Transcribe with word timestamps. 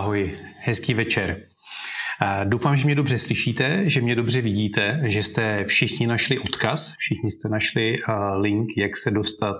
Ahoj, 0.00 0.32
hezký 0.58 0.94
večer. 0.94 1.48
Doufám, 2.44 2.76
že 2.76 2.84
mě 2.84 2.94
dobře 2.94 3.18
slyšíte, 3.18 3.90
že 3.90 4.00
mě 4.00 4.14
dobře 4.14 4.40
vidíte, 4.40 5.00
že 5.04 5.22
jste 5.22 5.64
všichni 5.64 6.06
našli 6.06 6.38
odkaz, 6.38 6.94
všichni 6.98 7.30
jste 7.30 7.48
našli 7.48 7.96
link, 8.40 8.68
jak 8.76 8.96
se 8.96 9.10
dostat 9.10 9.56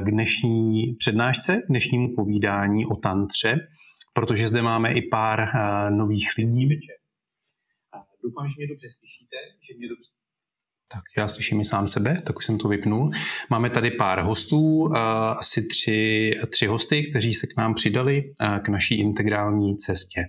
k 0.00 0.10
dnešní 0.10 0.94
přednášce, 0.98 1.56
k 1.56 1.68
dnešnímu 1.68 2.14
povídání 2.16 2.86
o 2.86 2.96
tantře, 2.96 3.68
protože 4.14 4.48
zde 4.48 4.62
máme 4.62 4.92
i 4.92 5.02
pár 5.02 5.48
nových 5.90 6.28
lidí. 6.38 6.68
Doufám, 8.24 8.48
že 8.48 8.54
mě 8.56 8.66
dobře 8.66 8.88
slyšíte, 8.90 9.36
že 9.68 9.78
mě 9.78 9.88
dobře 9.88 10.10
tak 10.88 11.02
já 11.18 11.28
slyším 11.28 11.60
i 11.60 11.64
sám 11.64 11.86
sebe, 11.86 12.16
tak 12.26 12.36
už 12.36 12.44
jsem 12.44 12.58
to 12.58 12.68
vypnul. 12.68 13.10
Máme 13.50 13.70
tady 13.70 13.90
pár 13.90 14.20
hostů, 14.20 14.96
asi 15.38 15.66
tři, 15.68 16.32
tři 16.50 16.66
hosty, 16.66 17.10
kteří 17.10 17.34
se 17.34 17.46
k 17.46 17.56
nám 17.56 17.74
přidali 17.74 18.32
k 18.62 18.68
naší 18.68 19.00
integrální 19.00 19.76
cestě. 19.76 20.24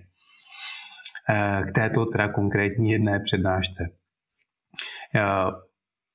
K 1.68 1.72
této 1.74 2.06
teda 2.06 2.28
konkrétní 2.28 2.90
jedné 2.90 3.20
přednášce. 3.20 3.90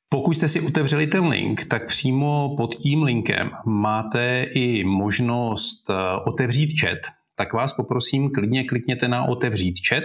Pokud 0.10 0.34
jste 0.34 0.48
si 0.48 0.62
otevřeli 0.62 1.08
ten 1.08 1.28
link, 1.28 1.66
tak 1.66 1.88
přímo 1.88 2.56
pod 2.58 2.76
tím 2.76 3.04
linkem 3.04 3.52
máte 3.66 4.44
i 4.44 4.84
možnost 4.84 5.90
otevřít 6.28 6.82
chat. 6.82 7.00
Tak 7.36 7.54
vás 7.54 7.74
poprosím, 7.74 8.32
klidně 8.32 8.64
klikněte 8.64 9.08
na 9.08 9.26
otevřít 9.26 9.76
chat 9.90 10.04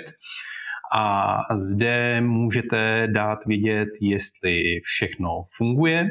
a 0.95 1.39
zde 1.55 2.21
můžete 2.21 3.09
dát 3.13 3.39
vědět, 3.47 3.89
jestli 4.01 4.81
všechno 4.85 5.43
funguje, 5.57 6.09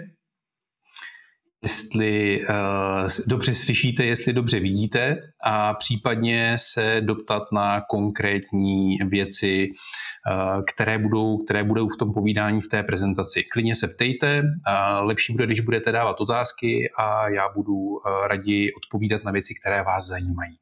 jestli 1.63 2.41
uh, 2.41 3.07
dobře 3.27 3.55
slyšíte, 3.55 4.05
jestli 4.05 4.33
dobře 4.33 4.59
vidíte 4.59 5.17
a 5.43 5.73
případně 5.73 6.53
se 6.59 7.01
doptat 7.01 7.43
na 7.53 7.81
konkrétní 7.89 8.97
věci, 9.09 9.67
uh, 9.67 10.63
které, 10.73 10.97
budou, 10.97 11.37
které 11.37 11.63
budou 11.63 11.87
v 11.87 11.97
tom 11.99 12.13
povídání 12.13 12.61
v 12.61 12.67
té 12.67 12.83
prezentaci. 12.83 13.43
Klidně 13.53 13.75
se 13.75 13.87
ptejte, 13.87 14.41
uh, 14.41 15.07
lepší 15.07 15.33
bude, 15.33 15.45
když 15.45 15.59
budete 15.59 15.91
dávat 15.91 16.21
otázky 16.21 16.91
a 16.97 17.29
já 17.29 17.49
budu 17.55 17.73
uh, 17.73 17.99
raději 18.27 18.73
odpovídat 18.73 19.23
na 19.23 19.31
věci, 19.31 19.53
které 19.61 19.83
vás 19.83 20.05
zajímají. 20.07 20.57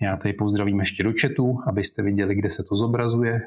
Já 0.00 0.16
tady 0.16 0.34
pozdravím 0.34 0.80
ještě 0.80 1.02
do 1.02 1.12
chatu, 1.20 1.54
abyste 1.68 2.02
viděli, 2.02 2.34
kde 2.34 2.50
se 2.50 2.62
to 2.68 2.76
zobrazuje. 2.76 3.40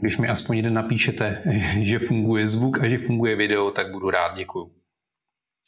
Když 0.00 0.18
mi 0.18 0.28
aspoň 0.28 0.56
jeden 0.56 0.74
napíšete, 0.74 1.42
že 1.82 1.98
funguje 1.98 2.46
zvuk 2.46 2.80
a 2.80 2.88
že 2.88 2.98
funguje 2.98 3.36
video, 3.36 3.70
tak 3.70 3.92
budu 3.92 4.10
rád, 4.10 4.36
děkuju. 4.36 4.74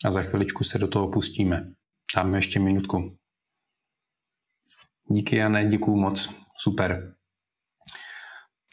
A 0.05 0.11
za 0.11 0.23
chviličku 0.23 0.65
se 0.65 0.79
do 0.79 0.89
toho 0.89 1.09
pustíme. 1.09 1.73
Dáme 2.17 2.39
ještě 2.39 2.61
minutku. 2.61 3.17
Díky, 5.11 5.37
Jane, 5.37 5.67
děkuju 5.67 5.97
moc. 5.97 6.35
Super. 6.59 7.15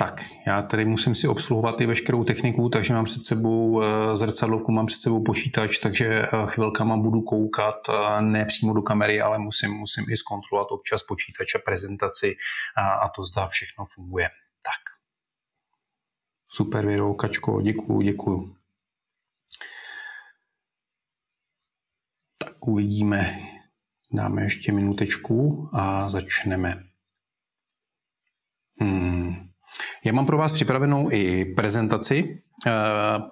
Tak, 0.02 0.22
já 0.48 0.62
tady 0.62 0.86
musím 0.86 1.16
si 1.16 1.28
obsluhovat 1.28 1.82
i 1.82 1.86
veškerou 1.86 2.24
techniku, 2.24 2.70
takže 2.70 2.94
mám 2.94 3.06
před 3.06 3.24
sebou 3.24 3.82
eh, 3.82 4.16
zrcadlovku, 4.16 4.72
mám 4.72 4.86
před 4.86 5.02
sebou 5.02 5.24
počítač, 5.24 5.78
takže 5.78 6.06
eh, 6.06 6.28
chvilkama 6.46 6.98
budu 6.98 7.22
koukat 7.22 7.76
eh, 7.90 8.22
ne 8.22 8.46
přímo 8.46 8.74
do 8.74 8.82
kamery, 8.82 9.22
ale 9.22 9.40
musím, 9.40 9.72
musím 9.72 10.06
i 10.10 10.18
zkontrolovat 10.18 10.72
občas 10.72 11.04
počítač 11.04 11.56
a 11.56 11.60
prezentaci 11.66 12.36
a, 12.78 12.94
a 12.94 13.10
to 13.10 13.24
zdá 13.24 13.48
všechno 13.48 13.86
funguje. 13.96 14.30
Tak. 14.62 14.96
Super 16.48 16.86
video, 16.86 17.14
Kačko, 17.14 17.62
děkuju, 17.62 18.02
děkuju. 18.02 18.56
Tak 22.38 22.68
uvidíme. 22.68 23.40
Dáme 24.12 24.44
ještě 24.44 24.72
minutečku 24.72 25.70
a 25.74 26.10
začneme. 26.10 26.84
Hmm. 28.82 29.19
Já 30.06 30.14
mám 30.14 30.26
pro 30.26 30.38
vás 30.38 30.54
připravenou 30.54 31.12
i 31.12 31.46
prezentaci, 31.46 32.42
eh, 32.68 32.72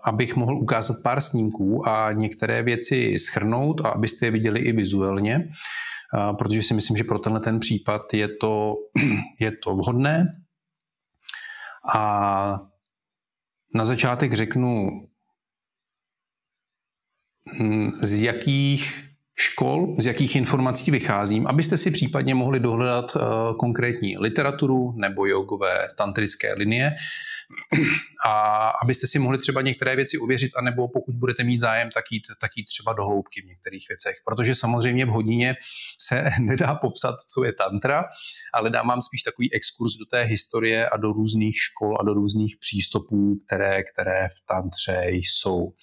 abych 0.04 0.36
mohl 0.36 0.58
ukázat 0.58 0.98
pár 1.04 1.22
snímků 1.22 1.88
a 1.88 2.12
některé 2.12 2.64
věci 2.64 3.20
schrnout 3.20 3.82
a 3.86 3.90
abyste 3.90 4.26
je 4.26 4.32
viděli 4.32 4.60
i 4.60 4.72
vizuálně, 4.72 5.36
eh, 5.36 6.34
protože 6.38 6.62
si 6.62 6.74
myslím, 6.74 6.98
že 6.98 7.04
pro 7.04 7.20
tenhle 7.20 7.42
ten 7.42 7.60
případ 7.60 8.14
je 8.14 8.28
to, 8.42 8.76
je 9.40 9.52
to 9.64 9.74
vhodné. 9.74 10.26
A 11.96 12.60
na 13.76 13.86
začátek 13.86 14.34
řeknu, 14.34 14.90
hm, 17.60 17.92
z 18.02 18.22
jakých 18.22 19.07
škol, 19.40 19.96
z 20.00 20.06
jakých 20.06 20.36
informací 20.36 20.92
vycházím, 20.92 21.48
abyste 21.48 21.78
si 21.78 21.92
případně 21.92 22.36
mohli 22.36 22.60
dohledat 22.60 23.16
uh, 23.16 23.22
konkrétní 23.60 24.18
literaturu 24.18 24.94
nebo 24.96 25.26
jogové 25.26 25.88
tantrické 25.98 26.54
linie 26.54 26.96
a 28.26 28.70
abyste 28.84 29.08
si 29.08 29.20
mohli 29.20 29.38
třeba 29.38 29.62
některé 29.62 29.96
věci 29.96 30.18
uvěřit, 30.18 30.52
anebo 30.58 30.88
pokud 30.88 31.16
budete 31.16 31.44
mít 31.44 31.58
zájem, 31.58 31.90
tak 31.94 32.06
jít, 32.12 32.24
tak 32.42 32.52
jít 32.56 32.66
třeba 32.66 32.94
do 32.94 33.06
hloubky 33.06 33.42
v 33.42 33.46
některých 33.46 33.86
věcech. 33.90 34.16
Protože 34.26 34.56
samozřejmě 34.56 35.06
v 35.06 35.10
hodině 35.10 35.56
se 36.00 36.30
nedá 36.40 36.76
popsat, 36.76 37.16
co 37.22 37.44
je 37.44 37.54
tantra, 37.54 38.04
ale 38.54 38.70
dám 38.70 38.88
vám 38.88 39.02
spíš 39.02 39.22
takový 39.22 39.54
exkurs 39.54 39.94
do 39.94 40.06
té 40.06 40.24
historie 40.24 40.90
a 40.90 40.98
do 40.98 41.12
různých 41.12 41.56
škol 41.56 41.98
a 42.00 42.04
do 42.04 42.14
různých 42.14 42.58
přístupů, 42.60 43.36
které, 43.46 43.84
které 43.84 44.28
v 44.28 44.48
tantře 44.48 45.06
jsou. 45.08 45.74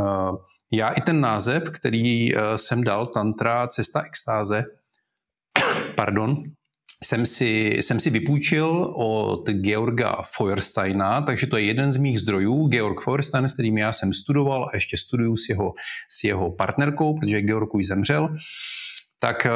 Uh, 0.00 0.36
já 0.72 0.88
i 0.88 1.00
ten 1.00 1.20
název, 1.20 1.70
který 1.70 2.36
eh, 2.36 2.58
jsem 2.58 2.84
dal, 2.84 3.06
Tantra, 3.06 3.68
cesta 3.68 4.02
extáze, 4.02 4.64
pardon, 5.94 6.42
jsem 7.04 7.26
si, 7.26 7.78
jsem 7.80 8.00
si 8.00 8.10
vypůjčil 8.10 8.94
od 8.96 9.48
Georga 9.48 10.16
Feuersteina, 10.36 11.22
takže 11.22 11.46
to 11.46 11.56
je 11.56 11.64
jeden 11.64 11.92
z 11.92 11.96
mých 11.96 12.20
zdrojů. 12.20 12.68
Georg 12.68 13.04
Feuerstein, 13.04 13.48
s 13.48 13.52
kterým 13.52 13.78
já 13.78 13.92
jsem 13.92 14.12
studoval 14.12 14.64
a 14.64 14.70
ještě 14.74 14.96
studuju 14.96 15.36
s 15.36 15.48
jeho, 15.48 15.72
s 16.08 16.24
jeho 16.24 16.50
partnerkou, 16.50 17.18
protože 17.18 17.40
Georg 17.40 17.74
už 17.74 17.86
zemřel 17.86 18.36
tak 19.22 19.46
eh, 19.46 19.50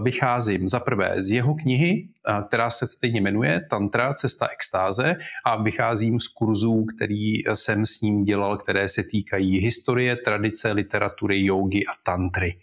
vycházím 0.00 0.68
za 0.68 0.80
prvé 0.80 1.14
z 1.16 1.30
jeho 1.30 1.54
knihy, 1.54 2.08
eh, 2.08 2.42
která 2.48 2.70
se 2.70 2.86
stejně 2.86 3.20
jmenuje 3.20 3.66
Tantra, 3.70 4.14
cesta 4.14 4.48
extáze 4.52 5.16
a 5.46 5.62
vycházím 5.62 6.20
z 6.20 6.28
kurzů, 6.28 6.84
který 6.84 7.34
jsem 7.54 7.86
s 7.86 8.00
ním 8.00 8.24
dělal, 8.24 8.58
které 8.58 8.88
se 8.88 9.02
týkají 9.02 9.58
historie, 9.58 10.16
tradice, 10.16 10.72
literatury, 10.72 11.44
jogy 11.44 11.86
a 11.86 11.92
tantry. 12.04 12.60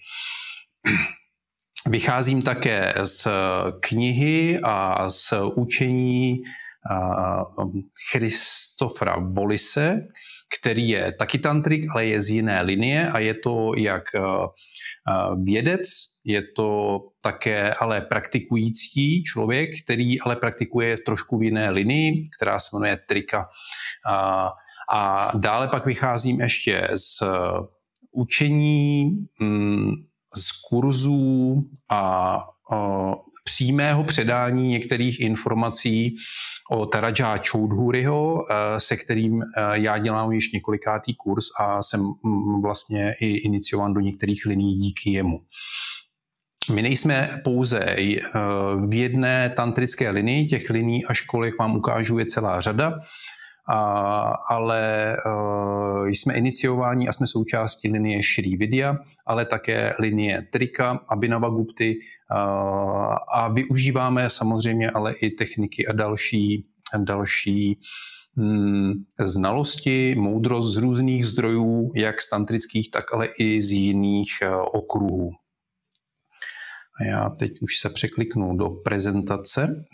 Vycházím 1.87 2.41
také 2.41 2.93
z 3.03 3.27
knihy 3.79 4.59
a 4.63 5.09
z 5.09 5.33
učení 5.55 6.37
eh, 6.91 6.95
Christofra 8.11 9.15
Volise, 9.19 10.07
který 10.59 10.89
je 10.89 11.13
taky 11.19 11.37
tantrik, 11.37 11.85
ale 11.91 12.05
je 12.05 12.21
z 12.21 12.29
jiné 12.29 12.61
linie 12.61 13.09
a 13.09 13.19
je 13.19 13.33
to 13.33 13.71
jak 13.77 14.03
vědec, 15.43 15.81
je 16.25 16.43
to 16.55 16.99
také 17.21 17.73
ale 17.73 18.01
praktikující 18.01 19.23
člověk, 19.23 19.69
který 19.83 20.21
ale 20.21 20.35
praktikuje 20.35 20.97
trošku 20.97 21.37
v 21.37 21.43
jiné 21.43 21.69
linii, 21.69 22.29
která 22.37 22.59
se 22.59 22.69
jmenuje 22.73 22.97
trika. 23.07 23.49
A, 24.09 24.51
a 24.91 25.31
dále 25.37 25.67
pak 25.67 25.85
vycházím 25.85 26.41
ještě 26.41 26.87
z 26.95 27.23
učení, 28.11 29.11
mm, 29.39 29.91
z 30.35 30.51
kurzů 30.69 31.63
a 31.89 32.37
přímého 33.47 34.03
předání 34.03 34.67
některých 34.67 35.19
informací 35.19 36.15
o 36.71 36.85
Taraja 36.85 37.39
Choudhuriho, 37.51 38.43
eh, 38.43 38.79
se 38.79 38.97
kterým 38.97 39.41
eh, 39.41 39.45
já 39.73 39.97
dělám 39.97 40.31
již 40.31 40.51
několikátý 40.51 41.15
kurz 41.15 41.45
a 41.59 41.81
jsem 41.81 41.99
mm, 41.99 42.61
vlastně 42.61 43.13
i 43.21 43.27
iniciován 43.27 43.93
do 43.93 43.99
některých 43.99 44.45
liní 44.45 44.75
díky 44.75 45.11
jemu. 45.11 45.39
My 46.71 46.81
nejsme 46.81 47.41
pouze 47.43 47.79
eh, 47.79 48.19
v 48.87 48.93
jedné 48.93 49.49
tantrické 49.49 50.09
linii, 50.09 50.45
těch 50.45 50.69
liní 50.69 51.05
a 51.05 51.13
škol, 51.13 51.45
jak 51.45 51.59
vám 51.59 51.75
ukážu, 51.75 52.19
je 52.19 52.25
celá 52.25 52.59
řada, 52.59 52.99
a, 53.69 53.79
ale 54.49 55.15
uh, 55.25 56.07
jsme 56.07 56.33
iniciováni 56.33 57.07
a 57.07 57.13
jsme 57.13 57.27
součástí 57.27 57.91
linie 57.91 58.19
Shri 58.23 58.57
Vidya, 58.57 58.97
ale 59.25 59.45
také 59.45 59.93
linie 59.99 60.47
Trika, 60.51 60.99
Abhinava 61.09 61.49
Gupty 61.49 61.95
uh, 61.95 62.37
a 63.33 63.49
využíváme 63.53 64.29
samozřejmě 64.29 64.91
ale 64.91 65.13
i 65.13 65.29
techniky 65.29 65.87
a 65.87 65.93
další, 65.93 66.67
další 66.97 67.79
hm, 68.39 68.93
znalosti, 69.19 70.15
moudrost 70.19 70.73
z 70.73 70.77
různých 70.77 71.25
zdrojů, 71.25 71.91
jak 71.95 72.21
z 72.21 72.29
tantrických, 72.29 72.91
tak 72.91 73.13
ale 73.13 73.27
i 73.39 73.61
z 73.61 73.71
jiných 73.71 74.31
uh, 74.41 74.61
okruhů. 74.73 75.31
A 76.99 77.03
já 77.03 77.29
teď 77.29 77.51
už 77.61 77.79
se 77.79 77.89
překliknu 77.89 78.57
do 78.57 78.69
prezentace. 78.69 79.85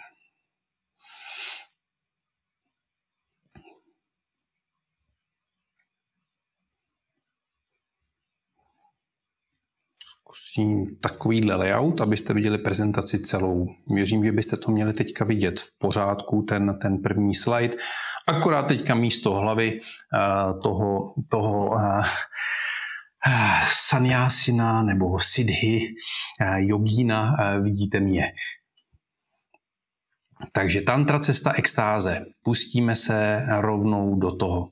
Zkusím 10.23 10.85
takovýhle 11.01 11.55
layout, 11.55 12.01
abyste 12.01 12.33
viděli 12.33 12.57
prezentaci 12.57 13.19
celou. 13.19 13.67
Věřím, 13.87 14.25
že 14.25 14.31
byste 14.31 14.57
to 14.57 14.71
měli 14.71 14.93
teďka 14.93 15.25
vidět 15.25 15.59
v 15.59 15.77
pořádku, 15.77 16.41
ten, 16.41 16.79
ten 16.81 16.97
první 16.97 17.35
slide. 17.35 17.75
Akorát 18.27 18.63
teďka 18.63 18.95
místo 18.95 19.33
hlavy 19.33 19.79
uh, 19.79 20.61
toho, 20.61 21.13
toho 21.29 21.69
uh, 21.69 22.05
sanyasina 23.89 24.83
nebo 24.83 25.19
siddhi, 25.19 25.79
uh, 26.41 26.57
jogína, 26.57 27.35
vidíte 27.61 27.99
mě. 27.99 28.31
Takže 30.51 30.81
tantra 30.81 31.19
cesta 31.19 31.53
extáze. 31.53 32.25
Pustíme 32.43 32.95
se 32.95 33.45
rovnou 33.59 34.15
do 34.15 34.35
toho. 34.35 34.69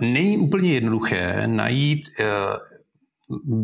Není 0.00 0.38
úplně 0.38 0.72
jednoduché 0.72 1.42
najít 1.46 2.08
eh, 2.20 2.24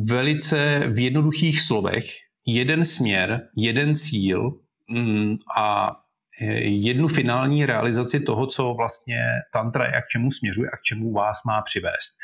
velice 0.04 0.82
v 0.88 0.98
jednoduchých 0.98 1.60
slovech 1.60 2.04
jeden 2.46 2.84
směr, 2.84 3.48
jeden 3.56 3.96
cíl 3.96 4.60
mm, 4.90 5.36
a 5.56 5.96
eh, 6.40 6.52
jednu 6.60 7.08
finální 7.08 7.66
realizaci 7.66 8.20
toho, 8.20 8.46
co 8.46 8.74
vlastně 8.74 9.22
tantra 9.52 9.84
je 9.84 9.92
a 9.92 10.02
k 10.02 10.08
čemu 10.08 10.30
směřuje 10.30 10.70
a 10.70 10.76
k 10.76 10.82
čemu 10.82 11.12
vás 11.12 11.38
má 11.46 11.62
přivést. 11.62 12.16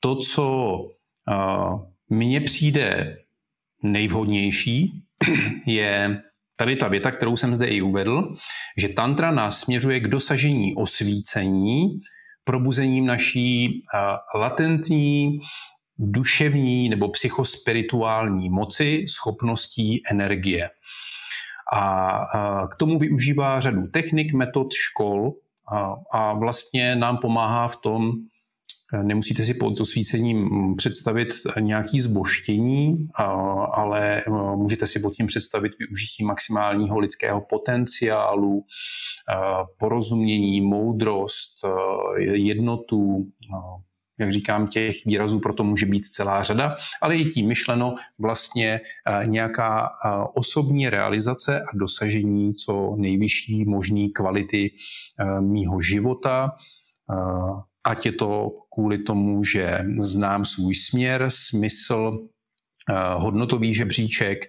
To, 0.00 0.16
co 0.16 0.76
eh, 1.30 1.34
mně 2.08 2.40
přijde 2.40 3.16
nejvhodnější, 3.82 5.02
je 5.66 6.22
tady 6.56 6.76
ta 6.76 6.88
věta, 6.88 7.10
kterou 7.10 7.36
jsem 7.36 7.56
zde 7.56 7.66
i 7.66 7.82
uvedl, 7.82 8.36
že 8.76 8.88
tantra 8.88 9.30
nás 9.30 9.60
směřuje 9.60 10.00
k 10.00 10.08
dosažení 10.08 10.74
osvícení, 10.76 12.00
probuzením 12.50 13.06
naší 13.06 13.82
latentní 14.34 15.38
duševní 15.98 16.88
nebo 16.88 17.08
psychospirituální 17.08 18.50
moci, 18.50 19.04
schopností, 19.08 20.02
energie. 20.10 20.70
A 21.72 22.20
k 22.72 22.76
tomu 22.76 22.98
využívá 22.98 23.60
řadu 23.60 23.86
technik, 23.86 24.34
metod, 24.34 24.66
škol 24.72 25.30
a 26.12 26.32
vlastně 26.32 26.96
nám 26.96 27.18
pomáhá 27.18 27.68
v 27.68 27.76
tom, 27.76 28.10
Nemusíte 29.02 29.42
si 29.42 29.54
pod 29.54 29.80
osvícením 29.80 30.48
představit 30.76 31.28
nějaký 31.60 32.00
zboštění, 32.00 33.08
ale 33.72 34.22
můžete 34.56 34.86
si 34.86 35.00
pod 35.00 35.14
tím 35.14 35.26
představit 35.26 35.72
využití 35.78 36.24
maximálního 36.24 36.98
lidského 36.98 37.40
potenciálu, 37.40 38.64
porozumění, 39.78 40.60
moudrost, 40.60 41.64
jednotu, 42.30 43.26
jak 44.18 44.32
říkám, 44.32 44.66
těch 44.66 44.96
výrazů 45.06 45.40
proto 45.40 45.64
může 45.64 45.86
být 45.86 46.06
celá 46.06 46.42
řada, 46.42 46.76
ale 47.02 47.16
je 47.16 47.24
tím 47.24 47.48
myšleno 47.48 47.94
vlastně 48.18 48.80
nějaká 49.24 49.88
osobní 50.34 50.90
realizace 50.90 51.60
a 51.60 51.76
dosažení 51.76 52.54
co 52.54 52.94
nejvyšší 52.96 53.64
možné 53.64 54.08
kvality 54.14 54.70
mýho 55.40 55.80
života, 55.80 56.52
ať 57.84 58.06
je 58.06 58.12
to 58.12 58.50
kvůli 58.74 58.98
tomu, 58.98 59.44
že 59.44 59.84
znám 59.98 60.44
svůj 60.44 60.74
směr, 60.74 61.26
smysl, 61.28 62.12
eh, 62.90 62.94
hodnotový 63.14 63.74
žebříček, 63.74 64.46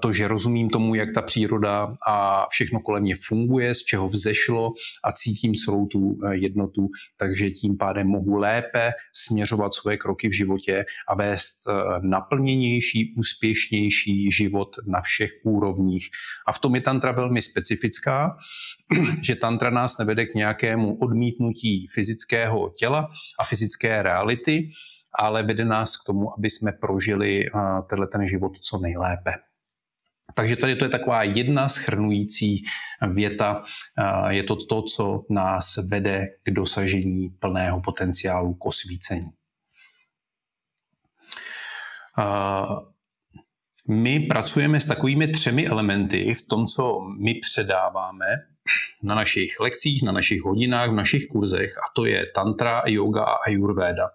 to, 0.00 0.12
že 0.12 0.28
rozumím 0.28 0.70
tomu, 0.70 0.94
jak 0.94 1.08
ta 1.14 1.22
příroda 1.22 1.96
a 2.08 2.46
všechno 2.50 2.80
kolem 2.80 3.02
mě 3.02 3.16
funguje, 3.26 3.74
z 3.74 3.84
čeho 3.84 4.08
vzešlo 4.08 4.72
a 5.04 5.12
cítím 5.12 5.54
celou 5.54 5.86
tu 5.86 6.16
eh, 6.24 6.36
jednotu, 6.36 6.88
takže 7.16 7.50
tím 7.50 7.76
pádem 7.76 8.06
mohu 8.06 8.36
lépe 8.36 8.92
směřovat 9.12 9.74
svoje 9.74 9.96
kroky 9.96 10.28
v 10.28 10.32
životě 10.32 10.84
a 11.08 11.14
vést 11.14 11.54
naplněnější, 12.02 13.14
úspěšnější 13.18 14.30
život 14.30 14.68
na 14.86 15.00
všech 15.00 15.30
úrovních. 15.44 16.08
A 16.48 16.52
v 16.52 16.58
tom 16.58 16.74
je 16.74 16.80
tantra 16.80 17.12
velmi 17.12 17.42
specifická, 17.42 18.36
že 19.22 19.36
tantra 19.36 19.70
nás 19.70 19.98
nevede 19.98 20.26
k 20.26 20.34
nějakému 20.34 20.98
odmítnutí 20.98 21.86
fyzického 21.94 22.70
těla 22.78 23.08
a 23.40 23.44
fyzické 23.44 24.02
reality, 24.02 24.70
ale 25.18 25.42
vede 25.42 25.64
nás 25.64 25.96
k 25.96 26.06
tomu, 26.06 26.38
aby 26.38 26.50
jsme 26.50 26.72
prožili 26.80 27.44
tenhle 27.88 28.06
ten 28.06 28.26
život 28.26 28.52
co 28.58 28.78
nejlépe. 28.78 29.30
Takže 30.34 30.56
tady 30.56 30.76
to 30.76 30.84
je 30.84 30.88
taková 30.88 31.22
jedna 31.22 31.68
schrnující 31.68 32.64
věta. 33.12 33.64
Je 34.28 34.42
to 34.42 34.66
to, 34.66 34.82
co 34.82 35.24
nás 35.30 35.76
vede 35.90 36.26
k 36.44 36.50
dosažení 36.50 37.28
plného 37.28 37.80
potenciálu 37.80 38.54
k 38.54 38.66
osvícení. 38.66 39.30
My 43.88 44.20
pracujeme 44.20 44.80
s 44.80 44.86
takovými 44.86 45.28
třemi 45.28 45.66
elementy 45.66 46.34
v 46.34 46.48
tom, 46.48 46.66
co 46.66 47.00
my 47.20 47.34
předáváme 47.34 48.26
na 49.02 49.14
našich 49.14 49.60
lekcích, 49.60 50.02
na 50.02 50.12
našich 50.12 50.42
hodinách, 50.42 50.90
v 50.90 50.94
našich 50.94 51.26
kurzech 51.26 51.78
a 51.78 51.82
to 51.96 52.04
je 52.04 52.26
tantra, 52.34 52.82
yoga 52.86 53.24
a 53.24 53.34
ayurveda. 53.46 54.08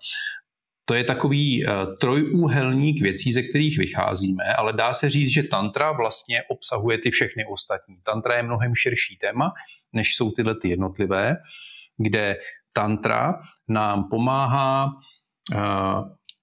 To 0.90 0.96
je 0.96 1.04
takový 1.04 1.66
uh, 1.66 1.72
trojúhelník 2.02 3.02
věcí, 3.02 3.34
ze 3.34 3.42
kterých 3.42 3.78
vycházíme, 3.78 4.44
ale 4.58 4.74
dá 4.74 4.94
se 4.94 5.10
říct, 5.10 5.30
že 5.30 5.44
tantra 5.44 5.92
vlastně 5.92 6.44
obsahuje 6.50 6.98
ty 6.98 7.12
všechny 7.12 7.46
ostatní. 7.54 7.96
Tantra 8.06 8.38
je 8.38 8.44
mnohem 8.44 8.76
širší 8.76 9.18
téma, 9.22 9.52
než 9.94 10.16
jsou 10.16 10.32
tyhle 10.32 10.56
ty 10.62 10.70
jednotlivé, 10.70 11.36
kde 11.98 12.38
tantra 12.74 13.34
nám 13.70 14.10
pomáhá 14.10 14.86
uh, 14.86 15.62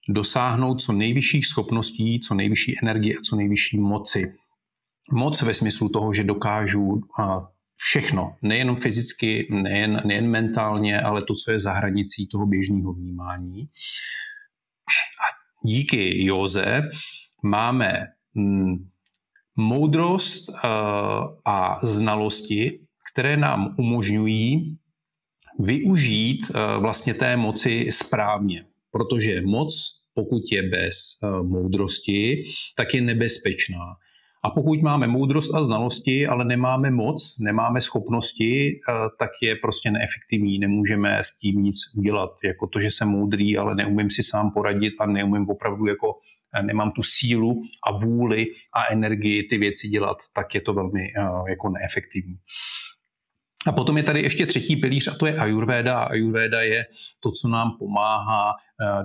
dosáhnout 0.08 0.82
co 0.82 0.92
nejvyšších 0.92 1.46
schopností, 1.46 2.20
co 2.20 2.34
nejvyšší 2.34 2.74
energie 2.82 3.14
a 3.18 3.22
co 3.22 3.36
nejvyšší 3.36 3.78
moci. 3.78 4.22
Moc 5.12 5.42
ve 5.42 5.54
smyslu 5.54 5.88
toho, 5.88 6.14
že 6.14 6.24
dokážu 6.24 7.00
všechno, 7.76 8.36
nejen 8.42 8.76
fyzicky, 8.76 9.48
nejen, 9.50 10.02
nejen 10.04 10.30
mentálně, 10.30 11.00
ale 11.00 11.22
to, 11.22 11.34
co 11.34 11.52
je 11.52 11.58
za 11.60 11.72
hranicí 11.72 12.28
toho 12.28 12.46
běžného 12.46 12.92
vnímání. 12.92 13.68
Díky 15.66 16.26
Joze 16.26 16.82
máme 17.42 17.92
mm, 18.34 18.74
moudrost 19.56 20.48
uh, 20.48 20.58
a 21.44 21.78
znalosti, 21.82 22.80
které 23.12 23.36
nám 23.36 23.74
umožňují 23.78 24.76
využít 25.58 26.40
uh, 26.50 26.82
vlastně 26.82 27.14
té 27.14 27.36
moci 27.36 27.88
správně. 27.90 28.64
Protože 28.90 29.40
moc, 29.40 29.74
pokud 30.14 30.42
je 30.52 30.62
bez 30.62 30.96
uh, 31.22 31.46
moudrosti, 31.48 32.44
tak 32.76 32.94
je 32.94 33.00
nebezpečná. 33.00 33.96
A 34.46 34.50
pokud 34.50 34.82
máme 34.82 35.06
moudrost 35.06 35.54
a 35.54 35.62
znalosti, 35.62 36.26
ale 36.26 36.44
nemáme 36.44 36.90
moc, 36.90 37.36
nemáme 37.38 37.80
schopnosti, 37.80 38.70
eh, 38.70 38.92
tak 39.18 39.30
je 39.42 39.56
prostě 39.56 39.90
neefektivní. 39.90 40.58
Nemůžeme 40.58 41.18
s 41.18 41.38
tím 41.38 41.62
nic 41.62 41.76
udělat. 41.96 42.30
Jako 42.44 42.66
to, 42.66 42.80
že 42.80 42.86
jsem 42.86 43.08
moudrý, 43.08 43.58
ale 43.58 43.74
neumím 43.74 44.10
si 44.10 44.22
sám 44.22 44.50
poradit 44.50 44.94
a 45.00 45.06
neumím 45.06 45.50
opravdu 45.50 45.86
jako 45.86 46.14
eh, 46.58 46.62
nemám 46.62 46.90
tu 46.90 47.02
sílu 47.02 47.62
a 47.88 47.98
vůli 47.98 48.46
a 48.74 48.92
energii 48.92 49.42
ty 49.42 49.58
věci 49.58 49.88
dělat, 49.88 50.16
tak 50.34 50.54
je 50.54 50.60
to 50.60 50.74
velmi 50.74 51.02
eh, 51.02 51.50
jako 51.50 51.68
neefektivní. 51.68 52.36
A 53.66 53.72
potom 53.72 53.96
je 53.96 54.02
tady 54.02 54.22
ještě 54.22 54.46
třetí 54.46 54.76
pilíř 54.76 55.08
a 55.08 55.18
to 55.18 55.26
je 55.26 55.36
Ayurveda. 55.36 56.02
Ayurveda 56.02 56.62
je 56.62 56.86
to, 57.20 57.30
co 57.30 57.48
nám 57.48 57.76
pomáhá 57.78 58.54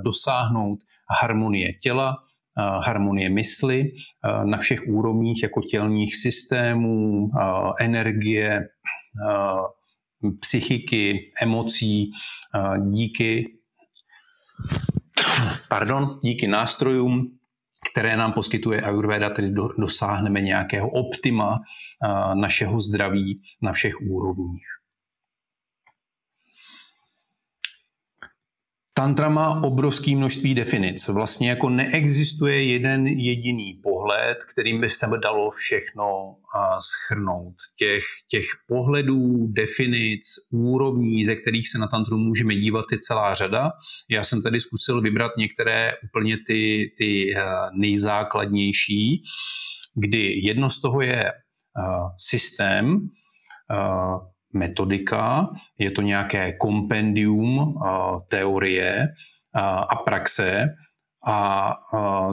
dosáhnout 0.03 0.79
harmonie 1.21 1.74
těla, 1.74 2.17
harmonie 2.58 3.29
mysli 3.29 3.91
na 4.46 4.58
všech 4.58 4.88
úrovních 4.88 5.43
jako 5.43 5.62
tělních 5.62 6.15
systémů, 6.15 7.29
energie, 7.79 8.60
psychiky, 10.39 11.31
emocí, 11.41 12.12
díky, 12.89 13.46
pardon, 15.70 16.20
díky 16.24 16.48
nástrojům, 16.48 17.38
které 17.91 18.17
nám 18.17 18.34
poskytuje 18.34 18.81
Ayurveda, 18.81 19.29
tedy 19.29 19.53
dosáhneme 19.77 20.41
nějakého 20.41 20.89
optima 20.89 21.60
našeho 22.34 22.81
zdraví 22.81 23.41
na 23.62 23.72
všech 23.72 24.01
úrovních. 24.01 24.80
Tantra 29.01 29.29
má 29.29 29.63
obrovské 29.63 30.15
množství 30.15 30.55
definic. 30.55 31.08
Vlastně 31.08 31.50
jako 31.50 31.70
neexistuje 31.70 32.63
jeden 32.63 33.08
jediný 33.08 33.79
pohled, 33.84 34.38
kterým 34.43 34.81
by 34.81 34.89
se 34.89 35.08
dalo 35.24 35.51
všechno 35.51 36.36
schrnout. 36.79 37.55
Těch, 37.77 38.03
těch 38.29 38.46
pohledů, 38.67 39.48
definic, 39.48 40.22
úrovní, 40.53 41.25
ze 41.25 41.36
kterých 41.36 41.70
se 41.70 41.77
na 41.77 41.88
tantru 41.88 42.17
můžeme 42.17 42.55
dívat, 42.55 42.86
je 42.91 42.98
celá 43.00 43.34
řada. 43.34 43.72
Já 44.10 44.24
jsem 44.24 44.41
tady 44.43 44.60
zkusil 44.60 45.01
vybrat 45.01 45.31
některé 45.38 45.91
úplně 46.03 46.38
ty, 46.48 46.91
ty 46.98 47.34
nejzákladnější, 47.74 49.24
kdy 49.96 50.41
jedno 50.43 50.70
z 50.70 50.81
toho 50.81 51.01
je 51.01 51.31
systém, 52.17 53.00
metodika, 54.53 55.50
je 55.79 55.91
to 55.91 56.01
nějaké 56.01 56.53
kompendium 56.53 57.75
teorie 58.27 59.08
a 59.89 59.96
praxe, 59.96 60.67
a 61.27 61.74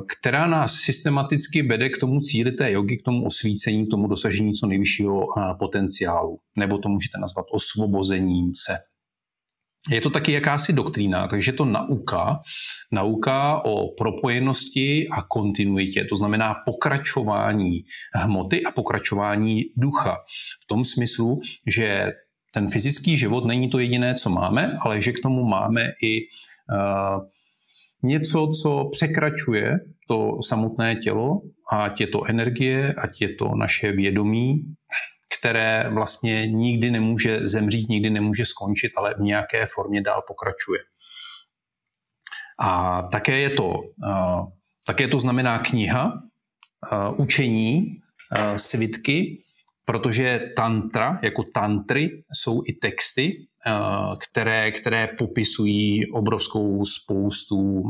která 0.08 0.46
nás 0.46 0.74
systematicky 0.74 1.62
vede 1.62 1.88
k 1.88 1.98
tomu 2.00 2.20
cíli 2.20 2.52
té 2.52 2.72
jogy, 2.72 2.96
k 2.96 3.04
tomu 3.04 3.24
osvícení, 3.24 3.86
k 3.86 3.90
tomu 3.90 4.06
dosažení 4.06 4.52
co 4.52 4.66
nejvyššího 4.66 5.26
potenciálu. 5.58 6.38
Nebo 6.56 6.78
to 6.78 6.88
můžete 6.88 7.18
nazvat 7.18 7.46
osvobozením 7.52 8.52
se. 8.66 8.76
Je 9.90 10.00
to 10.00 10.10
taky 10.10 10.32
jakási 10.32 10.72
doktrína, 10.72 11.28
takže 11.28 11.52
to 11.52 11.64
nauka, 11.64 12.40
nauka 12.92 13.64
o 13.64 13.94
propojenosti 13.98 15.08
a 15.08 15.22
kontinuitě, 15.22 16.04
to 16.04 16.16
znamená 16.16 16.54
pokračování 16.66 17.80
hmoty 18.14 18.64
a 18.64 18.70
pokračování 18.70 19.62
ducha. 19.76 20.16
V 20.64 20.66
tom 20.66 20.84
smyslu, 20.84 21.40
že 21.66 22.12
ten 22.54 22.68
fyzický 22.68 23.16
život 23.16 23.44
není 23.44 23.70
to 23.70 23.78
jediné, 23.78 24.14
co 24.14 24.30
máme, 24.30 24.76
ale 24.80 25.02
že 25.02 25.12
k 25.12 25.22
tomu 25.22 25.44
máme 25.44 25.82
i 26.02 26.20
uh, 26.20 27.24
něco, 28.02 28.50
co 28.62 28.88
překračuje 28.92 29.74
to 30.08 30.42
samotné 30.42 30.96
tělo, 30.96 31.40
ať 31.72 32.00
je 32.00 32.06
to 32.06 32.24
energie, 32.24 32.94
ať 32.94 33.20
je 33.20 33.34
to 33.34 33.54
naše 33.54 33.92
vědomí, 33.92 34.54
které 35.38 35.90
vlastně 35.90 36.46
nikdy 36.46 36.90
nemůže 36.90 37.48
zemřít, 37.48 37.88
nikdy 37.88 38.10
nemůže 38.10 38.46
skončit, 38.46 38.92
ale 38.96 39.14
v 39.14 39.20
nějaké 39.20 39.66
formě 39.74 40.02
dál 40.02 40.22
pokračuje. 40.26 40.80
A 42.60 43.02
také 43.02 43.38
je 43.38 43.50
to, 43.50 43.74
také 44.86 45.08
to 45.08 45.18
znamená 45.18 45.58
kniha, 45.58 46.22
učení, 47.16 47.86
svitky, 48.56 49.42
protože 49.84 50.52
tantra, 50.56 51.18
jako 51.22 51.42
tantry, 51.54 52.24
jsou 52.32 52.62
i 52.66 52.72
texty, 52.72 53.46
které, 54.18 54.72
které 54.72 55.06
popisují 55.18 56.12
obrovskou 56.12 56.84
spoustu 56.84 57.82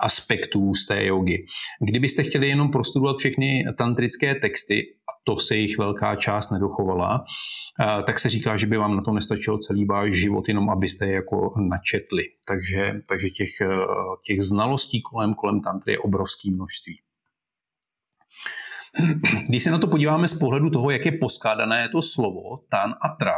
aspektů 0.00 0.74
z 0.74 0.86
té 0.86 1.06
jogy. 1.06 1.46
Kdybyste 1.80 2.22
chtěli 2.22 2.48
jenom 2.48 2.70
prostudovat 2.70 3.16
všechny 3.16 3.64
tantrické 3.78 4.34
texty, 4.34 4.82
a 4.82 5.12
to 5.24 5.38
se 5.38 5.56
jich 5.56 5.78
velká 5.78 6.16
část 6.16 6.50
nedochovala, 6.50 7.24
tak 8.06 8.18
se 8.18 8.28
říká, 8.28 8.56
že 8.56 8.66
by 8.66 8.76
vám 8.76 8.96
na 8.96 9.02
to 9.02 9.12
nestačil 9.12 9.58
celý 9.58 9.84
váš 9.84 10.12
život, 10.12 10.48
jenom 10.48 10.70
abyste 10.70 11.06
je 11.06 11.12
jako 11.12 11.54
načetli. 11.68 12.22
Takže, 12.48 12.92
takže 13.08 13.30
těch, 13.30 13.48
těch 14.26 14.42
znalostí 14.42 15.02
kolem, 15.02 15.34
kolem 15.34 15.60
tantry 15.60 15.92
je 15.92 15.98
obrovské 15.98 16.50
množství. 16.50 17.00
Když 19.48 19.62
se 19.62 19.70
na 19.70 19.78
to 19.78 19.86
podíváme 19.86 20.28
z 20.28 20.38
pohledu 20.38 20.70
toho, 20.70 20.90
jak 20.90 21.06
je 21.06 21.12
poskládané 21.12 21.88
to 21.88 22.02
slovo 22.02 22.58
tan 22.70 22.94
a 23.02 23.08
tra, 23.08 23.34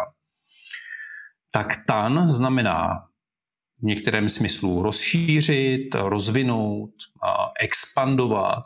tak 1.50 1.66
tan 1.86 2.28
znamená 2.28 3.07
v 3.78 3.82
některém 3.82 4.28
smyslu 4.28 4.82
rozšířit, 4.82 5.94
rozvinout, 5.94 6.90
expandovat, 7.60 8.64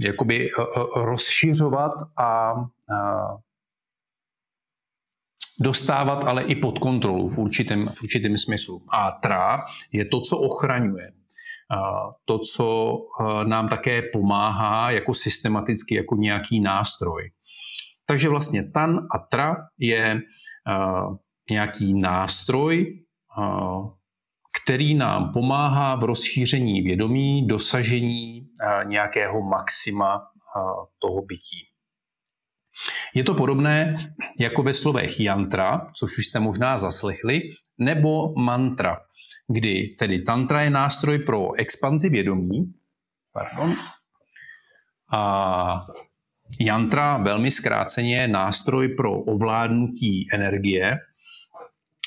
jakoby 0.00 0.48
rozšiřovat 0.96 1.92
a 2.18 2.54
dostávat 5.60 6.24
ale 6.24 6.42
i 6.42 6.54
pod 6.54 6.78
kontrolu 6.78 7.28
v 7.28 7.38
určitém, 7.38 7.88
v 7.88 8.02
určitém 8.02 8.36
smyslu. 8.36 8.86
A 8.92 9.10
tra 9.10 9.64
je 9.92 10.04
to, 10.04 10.20
co 10.20 10.38
ochraňuje. 10.38 11.12
To, 12.24 12.38
co 12.38 12.96
nám 13.46 13.68
také 13.68 14.02
pomáhá 14.02 14.90
jako 14.90 15.14
systematicky, 15.14 15.94
jako 15.94 16.16
nějaký 16.16 16.60
nástroj. 16.60 17.30
Takže 18.06 18.28
vlastně 18.28 18.70
tan 18.70 18.98
a 19.14 19.18
tra 19.18 19.56
je 19.78 20.20
nějaký 21.50 22.00
nástroj, 22.00 23.03
který 24.62 24.94
nám 24.94 25.32
pomáhá 25.32 25.96
v 25.96 26.04
rozšíření 26.04 26.82
vědomí, 26.82 27.46
dosažení 27.46 28.48
nějakého 28.84 29.42
maxima 29.42 30.22
toho 30.98 31.22
bytí. 31.22 31.68
Je 33.14 33.24
to 33.24 33.34
podobné 33.34 33.96
jako 34.40 34.62
ve 34.62 34.72
slovech 34.72 35.20
yantra, 35.20 35.86
což 35.98 36.18
už 36.18 36.26
jste 36.26 36.40
možná 36.40 36.78
zaslechli, 36.78 37.40
nebo 37.78 38.34
mantra, 38.34 39.00
kdy 39.48 39.96
tedy 39.98 40.22
tantra 40.22 40.62
je 40.62 40.70
nástroj 40.70 41.18
pro 41.18 41.54
expanzi 41.54 42.08
vědomí, 42.08 42.74
pardon, 43.32 43.74
a 45.12 45.86
yantra 46.60 47.16
velmi 47.16 47.50
zkráceně 47.50 48.16
je 48.16 48.28
nástroj 48.28 48.88
pro 48.88 49.20
ovládnutí 49.20 50.28
energie, 50.34 50.96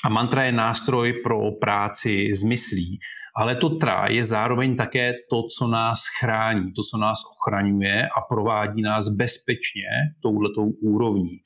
a 0.06 0.10
mantra 0.10 0.44
je 0.44 0.52
nástroj 0.52 1.14
pro 1.24 1.52
práci 1.52 2.30
s 2.34 2.44
myslí. 2.44 3.00
Ale 3.38 3.56
to 3.56 3.70
tra 3.70 4.06
je 4.10 4.24
zároveň 4.24 4.76
také 4.76 5.14
to, 5.30 5.44
co 5.58 5.68
nás 5.68 6.00
chrání, 6.20 6.74
to, 6.74 6.82
co 6.92 6.98
nás 6.98 7.20
ochraňuje 7.38 8.08
a 8.08 8.22
provádí 8.30 8.82
nás 8.82 9.10
bezpečně 9.10 9.90
touhletou 10.22 10.70
úrovní. 10.82 11.38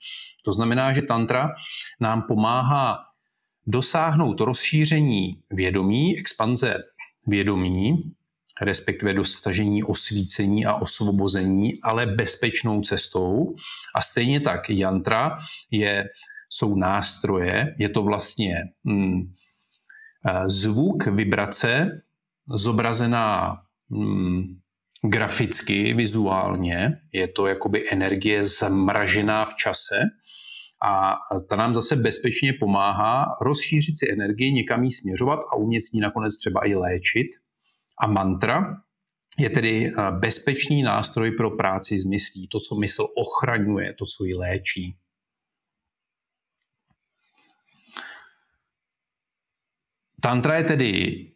To 0.45 0.51
znamená, 0.51 0.93
že 0.93 1.01
tantra 1.01 1.49
nám 1.99 2.23
pomáhá 2.27 2.97
dosáhnout 3.67 4.41
rozšíření 4.41 5.43
vědomí, 5.51 6.19
expanze 6.19 6.77
vědomí, 7.27 8.13
respektive 8.61 9.13
dosažení 9.13 9.83
osvícení 9.83 10.65
a 10.65 10.75
osvobození, 10.75 11.81
ale 11.83 12.05
bezpečnou 12.05 12.81
cestou. 12.81 13.53
A 13.95 14.01
stejně 14.01 14.39
tak 14.39 14.69
jantra 14.69 15.37
je 15.71 16.05
jsou 16.53 16.75
nástroje, 16.75 17.75
je 17.79 17.89
to 17.89 18.03
vlastně 18.03 18.55
mm, 18.83 19.21
eh, 20.27 20.49
zvuk, 20.49 21.07
vibrace, 21.07 22.01
zobrazená 22.55 23.57
mm, 23.89 24.43
graficky, 25.03 25.93
vizuálně, 25.93 26.97
je 27.13 27.27
to 27.27 27.47
jakoby 27.47 27.91
energie 27.91 28.43
zamražená 28.43 29.45
v 29.45 29.55
čase 29.55 29.95
a 30.83 31.15
ta 31.49 31.55
nám 31.55 31.73
zase 31.73 31.95
bezpečně 31.95 32.53
pomáhá 32.59 33.25
rozšířit 33.41 33.99
si 33.99 34.11
energii, 34.11 34.53
někam 34.53 34.83
jí 34.83 34.91
směřovat 34.91 35.39
a 35.53 35.55
umět 35.55 35.81
s 35.81 35.91
ní 35.91 35.99
nakonec 35.99 36.37
třeba 36.37 36.67
i 36.67 36.75
léčit. 36.75 37.27
A 38.03 38.07
mantra 38.07 38.77
je 39.37 39.49
tedy 39.49 39.87
eh, 39.87 40.11
bezpečný 40.11 40.83
nástroj 40.83 41.31
pro 41.31 41.51
práci 41.51 41.99
s 41.99 42.05
myslí, 42.05 42.47
to, 42.47 42.59
co 42.59 42.75
mysl 42.75 43.07
ochraňuje, 43.17 43.93
to, 43.93 44.05
co 44.05 44.25
ji 44.25 44.35
léčí. 44.35 44.97
Tantra 50.21 50.55
je 50.55 50.63
tedy 50.63 51.27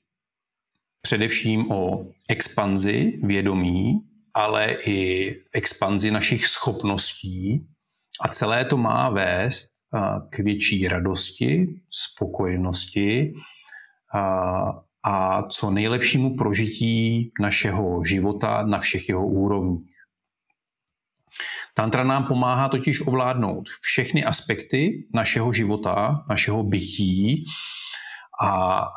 především 1.02 1.72
o 1.72 2.06
expanzi 2.30 3.20
vědomí, 3.24 4.00
ale 4.34 4.78
i 4.86 5.30
expanzi 5.54 6.12
našich 6.12 6.48
schopností 6.48 7.68
a 8.22 8.28
celé 8.28 8.66
to 8.66 8.78
má 8.78 9.10
vést 9.10 9.72
k 10.30 10.40
větší 10.40 10.88
radosti, 10.88 11.68
spokojenosti 11.92 13.34
a 15.06 15.44
co 15.44 15.72
nejlepšímu 15.72 16.36
prožití 16.36 17.32
našeho 17.42 18.06
života 18.06 18.64
na 18.66 18.80
všech 18.80 19.10
jeho 19.10 19.28
úrovních. 19.28 19.96
Tantra 21.74 22.04
nám 22.04 22.24
pomáhá 22.24 22.70
totiž 22.70 23.08
ovládnout 23.08 23.70
všechny 23.82 24.24
aspekty 24.24 25.08
našeho 25.14 25.54
života, 25.54 26.26
našeho 26.30 26.64
bytí, 26.64 27.46
a 28.44 28.88